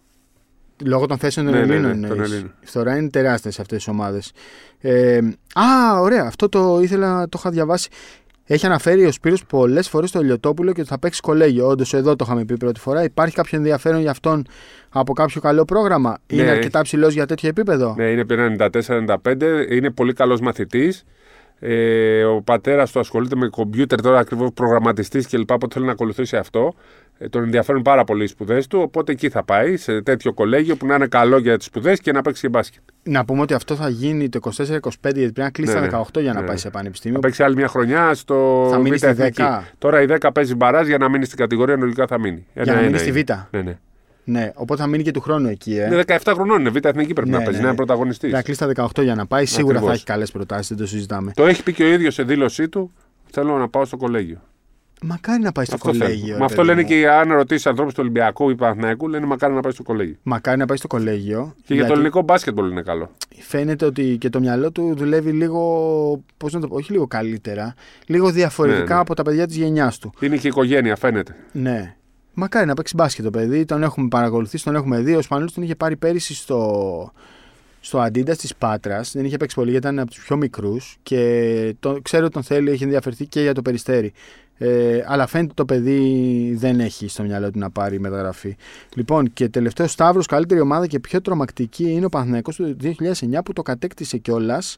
Λόγω 0.84 1.06
των 1.06 1.18
θέσεων 1.18 1.46
των 1.46 1.56
Ναι, 1.56 1.60
ναι, 1.60 1.66
ναι, 1.66 1.74
Ελλήνων. 1.74 2.02
των 2.02 2.12
εννοείς. 2.12 2.32
Ελλήνων. 2.32 2.54
Η 2.62 2.66
φθορά 2.66 2.98
είναι 2.98 3.10
τεράστια 3.10 3.52
σε 3.52 3.62
αυτές 3.62 3.84
τι 3.84 3.90
ομάδες. 3.92 4.32
Ε, 4.80 5.18
α, 5.54 6.00
ωραία. 6.02 6.24
Αυτό 6.24 6.50
το 6.50 6.80
ήθελα, 6.82 7.24
το 7.30 7.38
είχα 7.40 7.50
διαβάσει. 7.50 7.90
Έχει 8.48 8.66
αναφέρει 8.66 9.06
ο 9.06 9.12
Σπύρος 9.12 9.46
πολλές 9.46 9.90
φορές 9.90 10.12
το 10.12 10.22
Λιωτόπουλο 10.22 10.74
και 10.74 10.80
ότι 10.82 10.90
θα 10.90 11.00
παίξει 11.00 11.22
κολέγιο. 11.22 11.68
Όντως, 11.68 11.94
εδώ 11.94 12.16
το 12.16 12.26
είχαμε 12.28 12.46
πει 12.46 12.58
πρώτη 12.58 12.80
φορά. 12.80 13.04
Υπάρχει 13.04 13.36
κάποιο 13.36 13.58
ενδιαφέρον 13.58 14.02
για 14.02 14.12
αυτόν 14.12 14.46
από 14.90 15.14
κάποιο 15.14 15.42
καλό 15.42 15.66
πρόγραμμα; 15.66 16.18
Είναι 16.28 16.44
Ναι. 16.44 16.50
αρκετά 16.50 16.82
ψηλός 16.82 17.14
για 17.14 17.26
τέτοιο 17.26 17.50
επίπεδο; 17.50 17.94
Ναι, 17.98 18.06
είναι 18.12 18.24
94-95. 18.24 19.68
Είναι 19.70 19.90
πολύ 19.92 20.14
καλός 20.14 20.40
μαθητής. 20.40 21.04
Ε, 21.60 22.24
ο 22.24 22.42
πατέρας 22.42 22.92
του 22.92 23.00
ασχολείται 23.00 23.36
με 23.36 23.48
κομπιούτερ 23.48 24.02
τώρα 24.02 24.20
ακριβώς 24.20 24.50
προγραμματιστής 24.54 25.28
και 25.28 25.38
λοιπά. 25.38 25.54
Οπότε 25.54 25.74
θέλει 25.74 25.86
να 25.86 25.92
ακολουθήσει 25.92 26.38
αυτό. 26.38 26.74
Ε, 27.18 27.30
τον 27.30 27.44
ενδιαφέρουν 27.44 27.82
πάρα 27.82 28.04
πολύ 28.04 28.24
οι 28.24 28.28
σπουδές 28.28 28.68
του. 28.68 28.80
Οπότε 28.82 29.12
εκεί 29.12 29.30
θα 29.30 29.44
πάει, 29.44 29.78
σε 29.78 30.02
τέτοιο 30.02 30.34
κολέγιο 30.34 30.76
που 30.76 30.86
να 30.86 30.96
είναι 30.96 31.08
καλό 31.08 31.38
για 31.38 31.58
τις 31.58 31.66
σπουδές 31.66 32.00
και 32.00 32.12
να 32.12 32.22
παίξει 32.22 32.42
και 32.42 32.50
μπάσκετ. 32.50 32.82
Να 33.04 33.26
πούμε 33.26 33.42
ότι 33.42 33.54
αυτό 33.54 33.76
θα 33.76 33.90
γίνει 33.90 34.30
το 34.30 34.40
24-25 34.44 34.52
γιατί 35.02 35.12
πρέπει 35.14 35.40
να 35.40 35.50
κλείσει 35.50 35.74
Ναι, 35.74 35.88
τα 35.88 35.98
ναι. 35.98 36.04
18 36.14 36.22
για 36.22 36.34
να 36.34 36.40
Ναι, 36.40 36.46
πάει 36.46 36.56
ναι. 36.56 36.62
σε 36.62 36.70
πανεπιστήμιο. 36.70 37.16
Θα 37.16 37.22
παίξει 37.28 37.44
άλλη 37.44 37.56
μια 37.56 37.68
χρονιά 37.68 38.14
στο 38.14 38.68
Θα 38.72 38.78
μείνει 38.78 38.96
Β' 38.96 38.98
στη 38.98 39.08
Εθνική. 39.08 39.42
10. 39.42 39.62
Τώρα 39.78 40.02
η 40.02 40.06
10 40.22 40.30
παίζει 40.34 40.56
μπαράζ 40.56 40.88
για 40.88 40.98
να 40.98 41.10
μείνει 41.10 41.26
στην 41.26 41.38
κατηγορία, 41.38 41.78
λογικά 41.78 42.08
θα 42.08 42.20
μείνει. 42.20 42.46
Για 42.54 42.64
να 42.66 42.72
Ένα-ένα 42.72 42.86
μείνει 42.88 42.98
στη 43.00 43.10
είναι. 43.10 43.48
Β. 43.52 43.56
Ναι, 43.56 43.62
ναι. 43.62 43.78
Ναι, 44.28 44.52
οπότε 44.56 44.82
θα 44.82 44.88
μείνει 44.88 45.04
και 45.04 45.12
του 45.12 45.22
χρόνου 45.22 45.48
εκεί. 45.50 45.78
Ε. 45.78 45.86
Είναι 45.86 46.04
17 46.08 46.18
χρονών, 46.34 46.60
είναι 46.60 46.70
Β' 46.70 46.86
Εθνική 46.86 47.14
πρέπει 47.14 47.30
Ναι, 47.30 47.38
να 47.38 47.44
παίζει, 47.44 47.58
ναι. 47.58 47.62
να 47.62 47.68
είναι 47.68 47.76
πρωταγωνιστής. 47.76 48.20
Πρέπει 48.32 48.36
να 48.36 48.42
κλείσει 48.42 48.74
τα 48.76 48.90
18 48.98 49.04
για 49.04 49.16
να 49.16 49.26
πάει. 49.26 49.46
Σίγουρα 49.46 49.68
Ακριβώς. 49.74 49.88
θα 49.90 49.94
έχει 49.96 50.04
καλές 50.06 50.32
προτάσεις, 50.32 50.68
δεν 50.68 50.78
το 50.78 50.86
συζητάμε. 50.88 51.32
Το 51.36 51.46
έχει 51.46 51.64
πει 51.64 51.74
και 51.74 51.84
ο 51.84 51.88
ίδιος 51.88 52.14
σε 52.14 52.24
δήλωσή 52.24 52.70
του. 52.70 52.92
Θέλω 53.32 53.58
να 53.58 53.70
πάω 53.70 53.86
στο 53.86 53.98
κολέγιο. 53.98 54.42
Μακάρι 55.08 55.42
να 55.42 55.52
πάει 55.52 55.66
στο 55.66 55.76
Αυτό 55.76 55.92
θέλω. 55.92 56.04
κολέγιο. 56.04 56.32
Με 56.34 56.38
ρε 56.38 56.44
αυτό 56.44 56.56
παιδί 56.56 56.68
λένε 56.68 56.82
μου. 56.82 56.88
και 56.88 57.00
οι 57.00 57.06
αν 57.06 57.32
ρωτήσεις 57.32 57.66
ανθρώπους 57.66 57.94
του 57.94 58.00
Ολυμπιακού 58.04 58.50
ή 58.50 58.56
Παναθηναϊκού, 58.56 59.08
λένε 59.08 59.26
μακάρι 59.26 59.54
να 59.54 59.62
πάει 59.62 59.72
στο 59.72 59.84
κολέγιο. 59.84 60.16
Μακάρι 60.24 60.58
να 60.58 60.66
πάει 60.66 60.78
στο 60.78 60.88
κολέγιο. 60.88 61.54
Και 61.56 61.62
για 61.66 61.76
γιατί 61.76 61.88
το 61.92 61.94
ελληνικό 61.94 62.22
μπάσκετμπολ 62.22 62.70
είναι 62.72 62.82
καλό. 62.82 63.12
Φαίνεται 63.40 63.86
ότι 63.86 64.18
και 64.20 64.30
το 64.30 64.40
μυαλό 64.40 64.72
του 64.72 64.94
δουλεύει 64.98 65.32
λίγο. 65.32 65.62
Πώς 66.38 66.54
να 66.54 66.60
το 66.60 66.68
πω, 66.68 66.76
όχι 66.76 66.92
λίγο 66.92 67.08
καλύτερα. 67.08 67.74
Λίγο 68.06 68.30
διαφορετικά 68.32 68.84
Ναι, 68.84 68.94
ναι. 68.94 69.00
από 69.00 69.14
τα 69.16 69.24
παιδιά 69.24 69.48
της 69.48 69.56
γενιάς 69.56 69.98
του. 70.00 70.14
Είναι 70.20 70.38
και 70.38 70.48
οικογένεια, 70.48 70.96
φαίνεται. 70.96 71.36
Ναι. 71.52 71.96
Μακάρι 72.34 72.66
να 72.66 72.74
παίξει 72.74 72.94
μπάσκετ 72.96 73.24
το 73.26 73.32
παιδί. 73.32 73.66
Τον 73.66 73.84
έχουμε 73.84 74.08
παρακολουθήσει, 74.08 74.64
τον 74.64 74.76
έχουμε 74.76 75.00
δει. 75.00 75.16
Ο 75.16 75.22
Σπανούλη 75.22 75.52
τον 75.52 75.64
είχε 75.64 75.76
πάρει 75.76 75.96
πέρυσι 75.96 76.34
στο, 76.36 77.12
στο 77.80 78.00
Αντίντας 78.00 78.38
της 78.38 78.56
Πάτρας. 78.56 79.12
Δεν 79.12 79.26
είχε 79.26 79.38
παίξει 79.38 79.56
πολύ 79.56 79.72
γιατί 79.72 79.86
ήταν 79.88 80.00
από 80.00 80.10
τους 80.12 80.24
πιο 80.24 80.36
μικρούς 80.38 80.98
και 81.04 81.76
το, 81.80 82.00
ξέρω 82.02 82.24
ότι 82.26 82.34
τον 82.34 82.44
θέλει, 82.44 82.72
έχει 82.72 82.84
ενδιαφερθεί 82.84 83.26
και 83.26 83.42
για 83.42 83.54
το 83.54 83.62
περιστέρι. 83.62 84.14
Ε, 84.58 85.04
αλλά 85.06 85.28
φαίνεται 85.28 85.54
το 85.56 85.66
παιδί 85.66 86.56
δεν 86.58 86.80
έχει 86.80 87.08
στο 87.08 87.24
μυαλό 87.24 87.52
του 87.52 87.60
να 87.60 87.70
πάρει 87.70 88.00
μεταγραφή. 88.00 88.56
Λοιπόν, 88.96 89.34
και 89.34 89.50
τελευταίος 89.50 89.92
Σταύρος, 89.92 90.26
καλύτερη 90.26 90.60
ομάδα 90.60 90.88
και 90.88 91.00
πιο 91.00 91.22
τρομακτική 91.22 91.92
είναι 91.92 92.06
ο 92.06 92.10
Παναθηναϊκός 92.10 92.56
του 92.56 92.78
2009 92.82 93.44
που 93.46 93.54
το 93.54 93.62
κατέκτησε 93.62 94.18
κιόλας. 94.18 94.78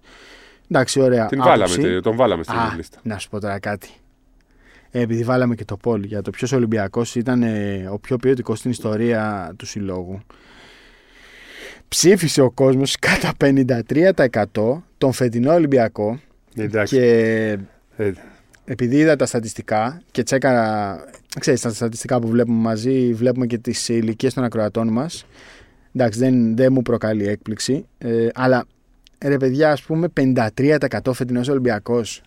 Εντάξει, 0.72 1.02
ωραία. 1.02 1.26
Την 1.26 1.42
άποψη. 1.42 1.82
βάλαμε, 1.82 2.02
τον 2.02 2.16
βάλαμε 2.16 2.44
στην 2.44 2.56
Α, 2.56 2.74
λίστα. 2.76 3.00
να 3.04 3.18
σου 3.18 3.30
πω 3.30 3.40
τώρα 3.40 3.60
κάτι. 3.60 3.90
Ε, 4.92 5.02
επειδή 5.02 5.24
βάλαμε 5.24 5.56
και 5.56 5.66
το 5.66 5.78
poll 5.84 6.00
για 6.06 6.22
το 6.22 6.30
ποιος 6.32 6.52
Ολυμπιακός 6.52 7.16
ήταν 7.16 7.44
ε, 7.44 7.88
ο 7.92 8.00
πιο 8.00 8.18
ποιοτικός 8.18 8.60
στην 8.60 8.72
ιστορία 8.72 9.54
του 9.58 9.66
συλλόγου. 9.66 10.20
Ψήφισε 11.88 12.42
ο 12.42 12.52
κόσμος 12.52 12.96
κατά 13.00 13.32
53% 14.54 14.82
τον 14.98 15.12
φετινό 15.12 15.54
Ολυμπιακό 15.54 16.20
Εντάξει. 16.56 16.96
και 16.96 17.58
Ε, 17.98 18.12
επειδή 18.70 18.98
είδα 18.98 19.16
τα 19.16 19.26
στατιστικά 19.26 20.02
και 20.12 20.24
τσέκαρα, 20.24 21.00
ξέρεις, 21.40 21.62
τα 21.62 21.70
στατιστικά 21.70 22.20
που 22.20 22.28
βλέπουμε 22.28 22.62
μαζί, 22.62 23.14
βλέπουμε 23.14 23.46
και 23.46 23.58
τις 23.58 23.90
ηλικίες 23.90 24.34
των 24.34 24.44
ακροατών 24.44 24.88
μας. 24.88 25.26
Εντάξει, 25.96 26.20
δεν, 26.20 26.56
δεν 26.56 26.74
μου 26.74 26.82
προκαλεί 26.82 27.28
έκπληξη. 27.28 27.86
Ε, 27.98 28.28
αλλά, 28.34 28.66
ρε 29.26 29.38
παιδιά, 29.38 29.72
ας 29.72 29.82
πούμε, 29.82 30.08
53% 30.22 31.14
φετινός 31.14 31.48
Ολυμπιακός. 31.48 32.22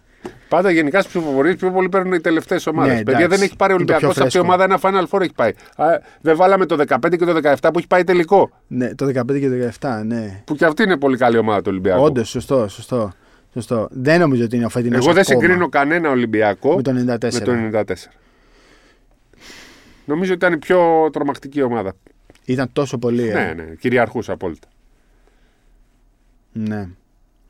Πάντα 0.49 0.71
γενικά 0.71 1.01
στι 1.01 1.09
ψηφοφορίε 1.09 1.55
πιο 1.55 1.71
πολύ 1.71 1.89
παίρνουν 1.89 2.13
οι 2.13 2.21
τελευταίες 2.21 2.67
ομάδες. 2.67 2.93
Ναι, 2.93 3.03
Παιδιά 3.03 3.25
εντάξει. 3.25 3.37
δεν 3.37 3.47
έχει 3.47 3.57
πάρει 3.57 3.73
ο 3.73 3.77
Είναι 3.77 3.85
το 3.85 3.97
πιο 3.97 4.09
Ολυμπιακό. 4.09 4.27
Αυτή 4.27 4.39
η 4.39 4.41
φρέσκο. 4.41 4.53
ομάδα 4.53 4.65
ένα 4.65 5.09
Final 5.11 5.17
Four 5.17 5.21
έχει 5.21 5.35
πάει. 5.35 5.51
Α, 5.77 6.01
δεν 6.21 6.37
βάλαμε 6.37 6.67
το 6.67 6.85
15 6.89 6.97
και 7.11 7.25
το 7.25 7.41
17 7.43 7.55
που 7.73 7.79
έχει 7.79 7.87
πάει 7.87 8.05
τελικό. 8.05 8.51
Ναι, 8.67 8.95
το 8.95 9.07
15 9.07 9.41
και 9.41 9.49
το 9.49 9.71
17, 9.81 10.03
ναι. 10.05 10.43
Που 10.45 10.55
και 10.55 10.65
αυτή 10.65 10.83
είναι 10.83 10.97
πολύ 10.97 11.17
καλή 11.17 11.39
ομάδα 11.39 11.59
του 11.59 11.69
Ολυμπιακού. 11.71 12.03
Όντως, 12.03 12.29
σωστό, 12.29 12.69
σωστό, 12.69 13.13
σωστό. 13.53 13.89
Δεν 13.91 14.21
νομίζω 14.21 14.45
ότι 14.45 14.57
είναι 14.57 14.65
ο 14.65 14.69
φετινός 14.69 15.05
Εγώ 15.05 15.13
δεν 15.15 15.23
ακόμα 15.29 15.41
συγκρίνω 15.41 15.69
κανένα 15.69 16.11
Ολυμπιακό 16.11 16.75
με 16.77 16.83
το 16.83 16.91
94. 16.91 17.33
με 17.33 17.41
το 17.41 17.53
94. 17.79 17.95
Νομίζω 20.05 20.33
ότι 20.35 20.45
ήταν 20.45 20.53
η 20.53 20.59
πιο 20.59 21.11
τρομακτική 21.13 21.63
ομάδα. 21.63 21.93
Ήταν 22.45 22.73
τόσο 22.73 22.99
πολύ. 22.99 23.29
ε. 23.29 23.33
Ναι, 23.33 23.53
ναι, 23.63 23.75
κυριαρχούσε 23.75 24.33
απόλυτα. 24.33 24.69
ναι. 26.53 26.89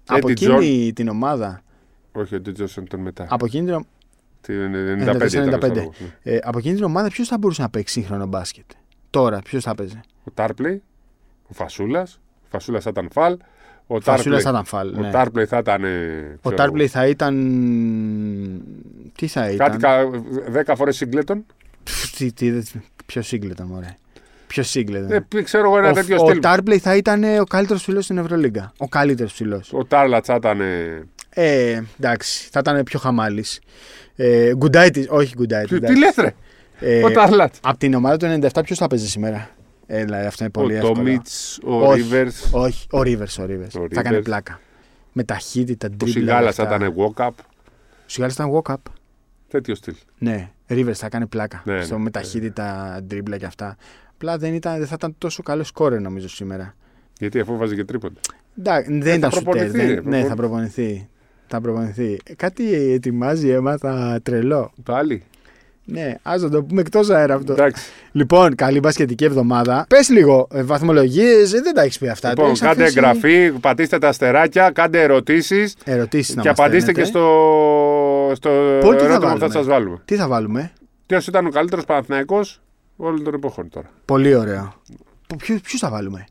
Από 0.07 0.27
Eddie 0.27 0.31
εκείνη 0.31 0.93
την 0.93 1.09
ομάδα. 1.09 1.63
Όχι, 2.13 2.35
ο 2.35 2.43
Τζόσον 2.53 2.89
τον 2.89 3.01
μετά. 3.01 3.27
Από 3.29 3.45
εκείνη 3.45 3.71
την, 3.71 3.85
Την 4.41 4.73
94, 5.09 5.21
95. 5.21 5.33
ήταν 5.33 5.49
95. 5.49 5.55
ο 5.55 5.57
Σταυρός, 5.57 6.01
ναι. 6.01 6.33
ε, 6.33 6.39
από 6.43 6.59
εκείνη 6.59 6.75
την 6.75 6.85
ομάδα 6.85 7.09
ποιος 7.09 7.29
θα 7.29 7.39
μπορούσε 7.39 7.63
να 7.63 7.71
παίξει 7.71 7.93
σύγχρονο 8.01 8.27
μπάσκετ; 8.27 8.65
Τώρα, 9.11 9.39
ποιος 9.39 9.63
θα 9.65 9.75
παίζει; 9.75 10.01
Ο 10.25 10.31
Τάρπλεϊ, 10.35 10.83
ο 11.49 11.53
Φασούλας. 11.55 12.21
Ο 12.43 12.47
Φασούλας 12.51 12.83
θα 12.85 12.91
ήταν 12.91 13.09
φαλ. 13.13 13.37
Ο 13.93 14.01
Φασούλα 14.01 14.15
Τάρπλεϊ 14.17 14.41
θα 14.43 14.51
ήταν 14.51 14.65
φάλ. 14.65 14.95
ο 14.95 15.01
ναι. 15.01 15.11
Τάρπλεϊ 15.11 15.47
θα 15.47 15.59
ήταν. 15.59 15.85
ε, 15.85 15.89
Ο 16.35 16.39
ξέρω, 16.41 16.55
Τάρπλεϊ 16.57 16.87
θα 16.87 17.07
ήταν. 17.07 17.35
Τι 19.17 19.27
θα 19.27 19.51
ήταν; 19.51 19.67
Κάτι 19.71 19.77
κα, 19.77 20.11
10 20.73 20.75
φορές 20.77 20.97
συγκλέτον. 20.97 21.45
Πφ, 21.83 22.11
τι, 22.17 22.33
τι, 22.33 22.51
δεν- 22.51 22.83
Ποιος 23.07 23.27
σύγκλεταν, 23.27 23.67
μωρέ. 23.67 23.97
Ποιος 24.47 24.69
σύγκλεταν. 24.69 25.27
Ε, 25.35 25.43
ξέρω 25.43 25.65
εγώ 25.65 25.79
ένα 25.79 25.91
ο, 25.91 25.93
τέτοιο 25.93 26.17
ο 26.23 26.29
στυλ. 26.29 26.41
Τάρπλεϊ 26.41 26.79
θα 26.79 26.97
ήταν 26.97 27.25
ε, 27.25 27.41
ο 27.41 27.45
καλύτερος 27.45 27.83
ψηλό 27.83 28.01
στην 28.01 28.19
Ευρωλίγκα. 28.19 28.73
Ο 28.79 28.89
καλύτερος 28.89 29.33
ψηλό. 29.33 29.63
Ο 29.73 29.85
Τάρλατς 29.85 30.27
θα 30.27 30.35
ήταν. 30.35 30.61
Ε, 31.31 31.83
εντάξει, 31.99 32.49
θα 32.53 32.59
ήταν 32.63 32.83
πιο 32.83 32.99
χαμάλης. 32.99 33.61
Ε, 34.17 34.55
Γκουντάιτης, 34.57 35.07
όχι 35.11 35.35
Γκουντάιτης. 35.37 35.79
Τι 35.81 35.99
λες, 35.99 36.15
ρε; 36.19 36.35
Ε, 36.81 37.05
Ο 37.05 37.11
Τάρλατς. 37.11 37.59
από 37.63 37.79
την 37.79 37.95
ομάδα 37.95 38.17
του 38.17 38.27
97 38.27 38.61
ποιος 38.65 38.79
θα 38.79 38.87
παίζει 38.87 39.09
σήμερα; 39.09 39.51
Ε, 39.93 40.05
δηλαδή 40.05 40.27
αυτό 40.27 40.45
είναι 40.45 40.53
πολύ 40.53 40.73
Ο 40.73 40.77
εύκολο. 40.77 40.95
Τόμιτς, 40.95 41.59
ο 41.65 41.87
Όχι. 41.87 42.01
Ρίβερ. 42.03 42.27
Όχι, 42.51 42.87
ο 42.91 43.03
Ρίβερ. 43.03 43.29
Ο 43.29 43.43
Rivers. 43.45 43.81
Ο 43.81 43.87
Θα 43.95 44.03
κάνει 44.03 44.17
Rivers. 44.19 44.25
πλάκα. 44.25 44.61
Με 45.13 45.25
ταχύτητα, 45.25 45.87
Ο 45.87 45.97
τρίπλα. 45.97 46.13
Σιγάλας 46.21 46.55
θα 46.55 46.63
αυτά. 46.63 46.77
ήταν 46.77 46.95
walk-up. 46.97 47.31
Ο 47.39 48.03
Σιγάλας 48.07 48.35
ήταν 48.35 48.51
walk-up. 48.55 48.75
Τέτοιο 49.49 49.75
στυλ. 49.75 49.95
Ναι, 50.19 50.51
Rivers 50.69 50.93
θα 50.95 51.09
κάνει 51.09 51.27
πλάκα. 51.27 51.63
Ναι, 51.65 51.83
στο 51.83 51.93
ναι, 51.93 51.99
με 51.99 52.05
ναι. 52.05 52.11
ταχύτητα, 52.11 53.01
τρίπλα 53.09 53.37
και 53.39 53.45
αυτά. 53.47 53.77
Απλά 54.13 54.39
δεν, 54.39 54.55
ήταν, 54.55 54.79
δεν 54.79 54.87
θα 54.87 54.95
ήταν 54.99 55.15
τόσο 55.19 55.43
καλό 55.43 55.65
σκόρε 55.65 55.99
νομίζω 55.99 56.29
σήμερα. 56.29 56.75
Γιατί 57.19 57.41
αφού 57.41 57.57
βάζει 57.57 57.75
και 57.75 57.85
τρίποντα. 57.85 58.21
Εντάξει, 58.59 58.99
δεν 58.99 59.17
ήταν 59.19 59.31
σουτέρ. 59.31 59.43
προπονηθεί, 59.53 59.77
δεν- 59.79 59.87
ρε, 59.89 59.95
Ναι, 59.95 60.01
προπον- 60.03 60.29
θα 60.29 60.35
προπονηθεί. 60.35 61.09
Θα 61.47 61.61
προπονηθεί. 61.61 62.19
Ε, 62.25 62.35
Κάτι 62.35 62.75
ετοιμάζει, 62.75 63.49
έμαθα 63.49 64.21
τρελό. 64.23 64.73
Το 64.83 64.95
άλλη. 64.95 65.23
Ναι, 65.91 66.15
ας 66.23 66.43
να 66.43 66.49
το 66.51 66.63
πούμε 66.63 66.81
εκτός 66.81 67.11
αέρα 67.11 67.35
αυτό. 67.35 67.53
Εντάξει. 67.53 67.91
Λοιπόν, 68.13 68.55
καλή 68.55 68.79
μπασκετική 68.81 69.25
εβδομάδα. 69.25 69.85
Πες 69.89 70.09
λίγο, 70.09 70.49
ε, 70.53 70.63
βαθμολογίες, 70.63 71.51
δεν 71.51 71.75
τα 71.75 71.83
έχεις 71.83 71.99
πει 71.99 72.09
αυτά. 72.09 72.29
Λοιπόν, 72.29 72.57
κάντε 72.59 72.85
εγγραφή, 72.85 73.51
πατήστε 73.51 73.99
τα 73.99 74.09
αστεράκια, 74.09 74.71
κάντε 74.71 75.03
ερωτήσεις 75.03 75.75
Ερωτήσεις 75.85 76.35
να 76.37 76.43
και 76.43 76.49
μας 76.49 76.59
απαντήστε 76.59 76.91
στέλνετε. 76.91 77.01
και 77.03 77.19
στο, 77.19 78.33
στο 78.35 78.51
Πολ, 78.81 78.97
τι 78.97 79.01
θα 79.03 79.07
ερώτημα 79.09 79.33
που 79.33 79.39
θα 79.39 79.47
βάλουμε; 79.49 79.49
σας 79.53 79.67
βάλουμε. 79.67 79.99
Τι 80.05 80.17
θα 80.17 80.29
βάλουμε; 80.29 80.73
Ποιο 81.07 81.19
ήταν 81.29 81.47
ο 81.47 81.51
καλύτερος 81.51 81.85
Παναθηναϊκός 81.85 82.61
όλων 82.97 83.25
των 83.25 83.35
εποχών 83.35 83.69
τώρα. 83.69 83.91
Πολύ 84.05 84.35
ωραίο. 84.35 84.73
Ποιου 85.47 85.79
θα 85.79 85.91
βάλουμε; 85.91 86.25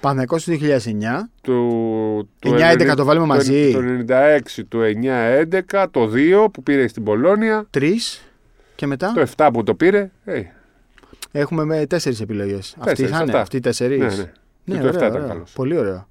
Παναθηναϊκός 0.00 0.44
του 0.44 0.50
2009. 0.50 1.30
Του, 1.42 2.28
του 2.38 2.54
9-11 2.58 2.94
το 2.96 3.04
βάλουμε 3.04 3.26
του- 3.26 3.32
μαζί. 3.32 3.72
Το 3.72 3.80
96, 3.80 4.64
το 4.68 4.78
9-11, 4.82 5.86
το 5.90 6.06
2 6.06 6.48
που 6.52 6.62
πήρε 6.62 6.88
στην 6.88 7.04
Πολώνια, 7.04 7.66
Τρεις. 7.70 8.24
Και 8.80 8.86
μετά; 8.86 9.12
Το 9.12 9.26
7 9.36 9.50
που 9.52 9.62
το 9.62 9.74
πήρε. 9.74 10.10
Ε, 10.24 10.42
έχουμε 11.32 11.64
με 11.64 11.86
τέσσερις 11.86 12.20
επιλογές. 12.20 12.74
Αυτή 12.78 12.84
Τέσσερις, 12.90 13.10
θα 13.10 13.16
είναι, 13.16 13.24
αυτά. 13.30 13.40
αυτοί 13.40 13.56
οι 13.56 13.60
τέσσερις. 13.60 13.98
ναι, 13.98 14.06
ναι. 14.06 14.32
Ναι, 14.64 14.74
Και 14.74 14.80
το 14.80 14.88
7 14.88 14.94
ωραίο, 14.94 14.98
ήταν 15.08 15.12
ωραίο. 15.14 15.28
καλός. 15.28 15.52
Πολύ 15.52 15.76
ωραίο. 15.76 16.08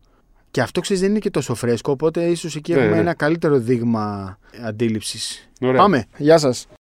Και 0.51 0.61
αυτό 0.61 0.81
ξέρεις 0.81 1.01
δεν 1.01 1.09
είναι 1.09 1.19
και 1.19 1.29
τόσο 1.29 1.55
φρέσκο, 1.55 1.91
οπότε 1.91 2.23
ίσως 2.25 2.55
εκεί 2.55 2.73
Ναι, 2.73 2.79
έχουμε 2.79 2.93
ναι. 2.95 2.99
ένα 3.01 3.13
καλύτερο 3.13 3.57
δείγμα 3.59 4.37
αντίληψης. 4.65 5.49
Ωραία. 5.61 5.75
Πάμε. 5.81 6.05
Γεια 6.17 6.37
σας. 6.37 6.67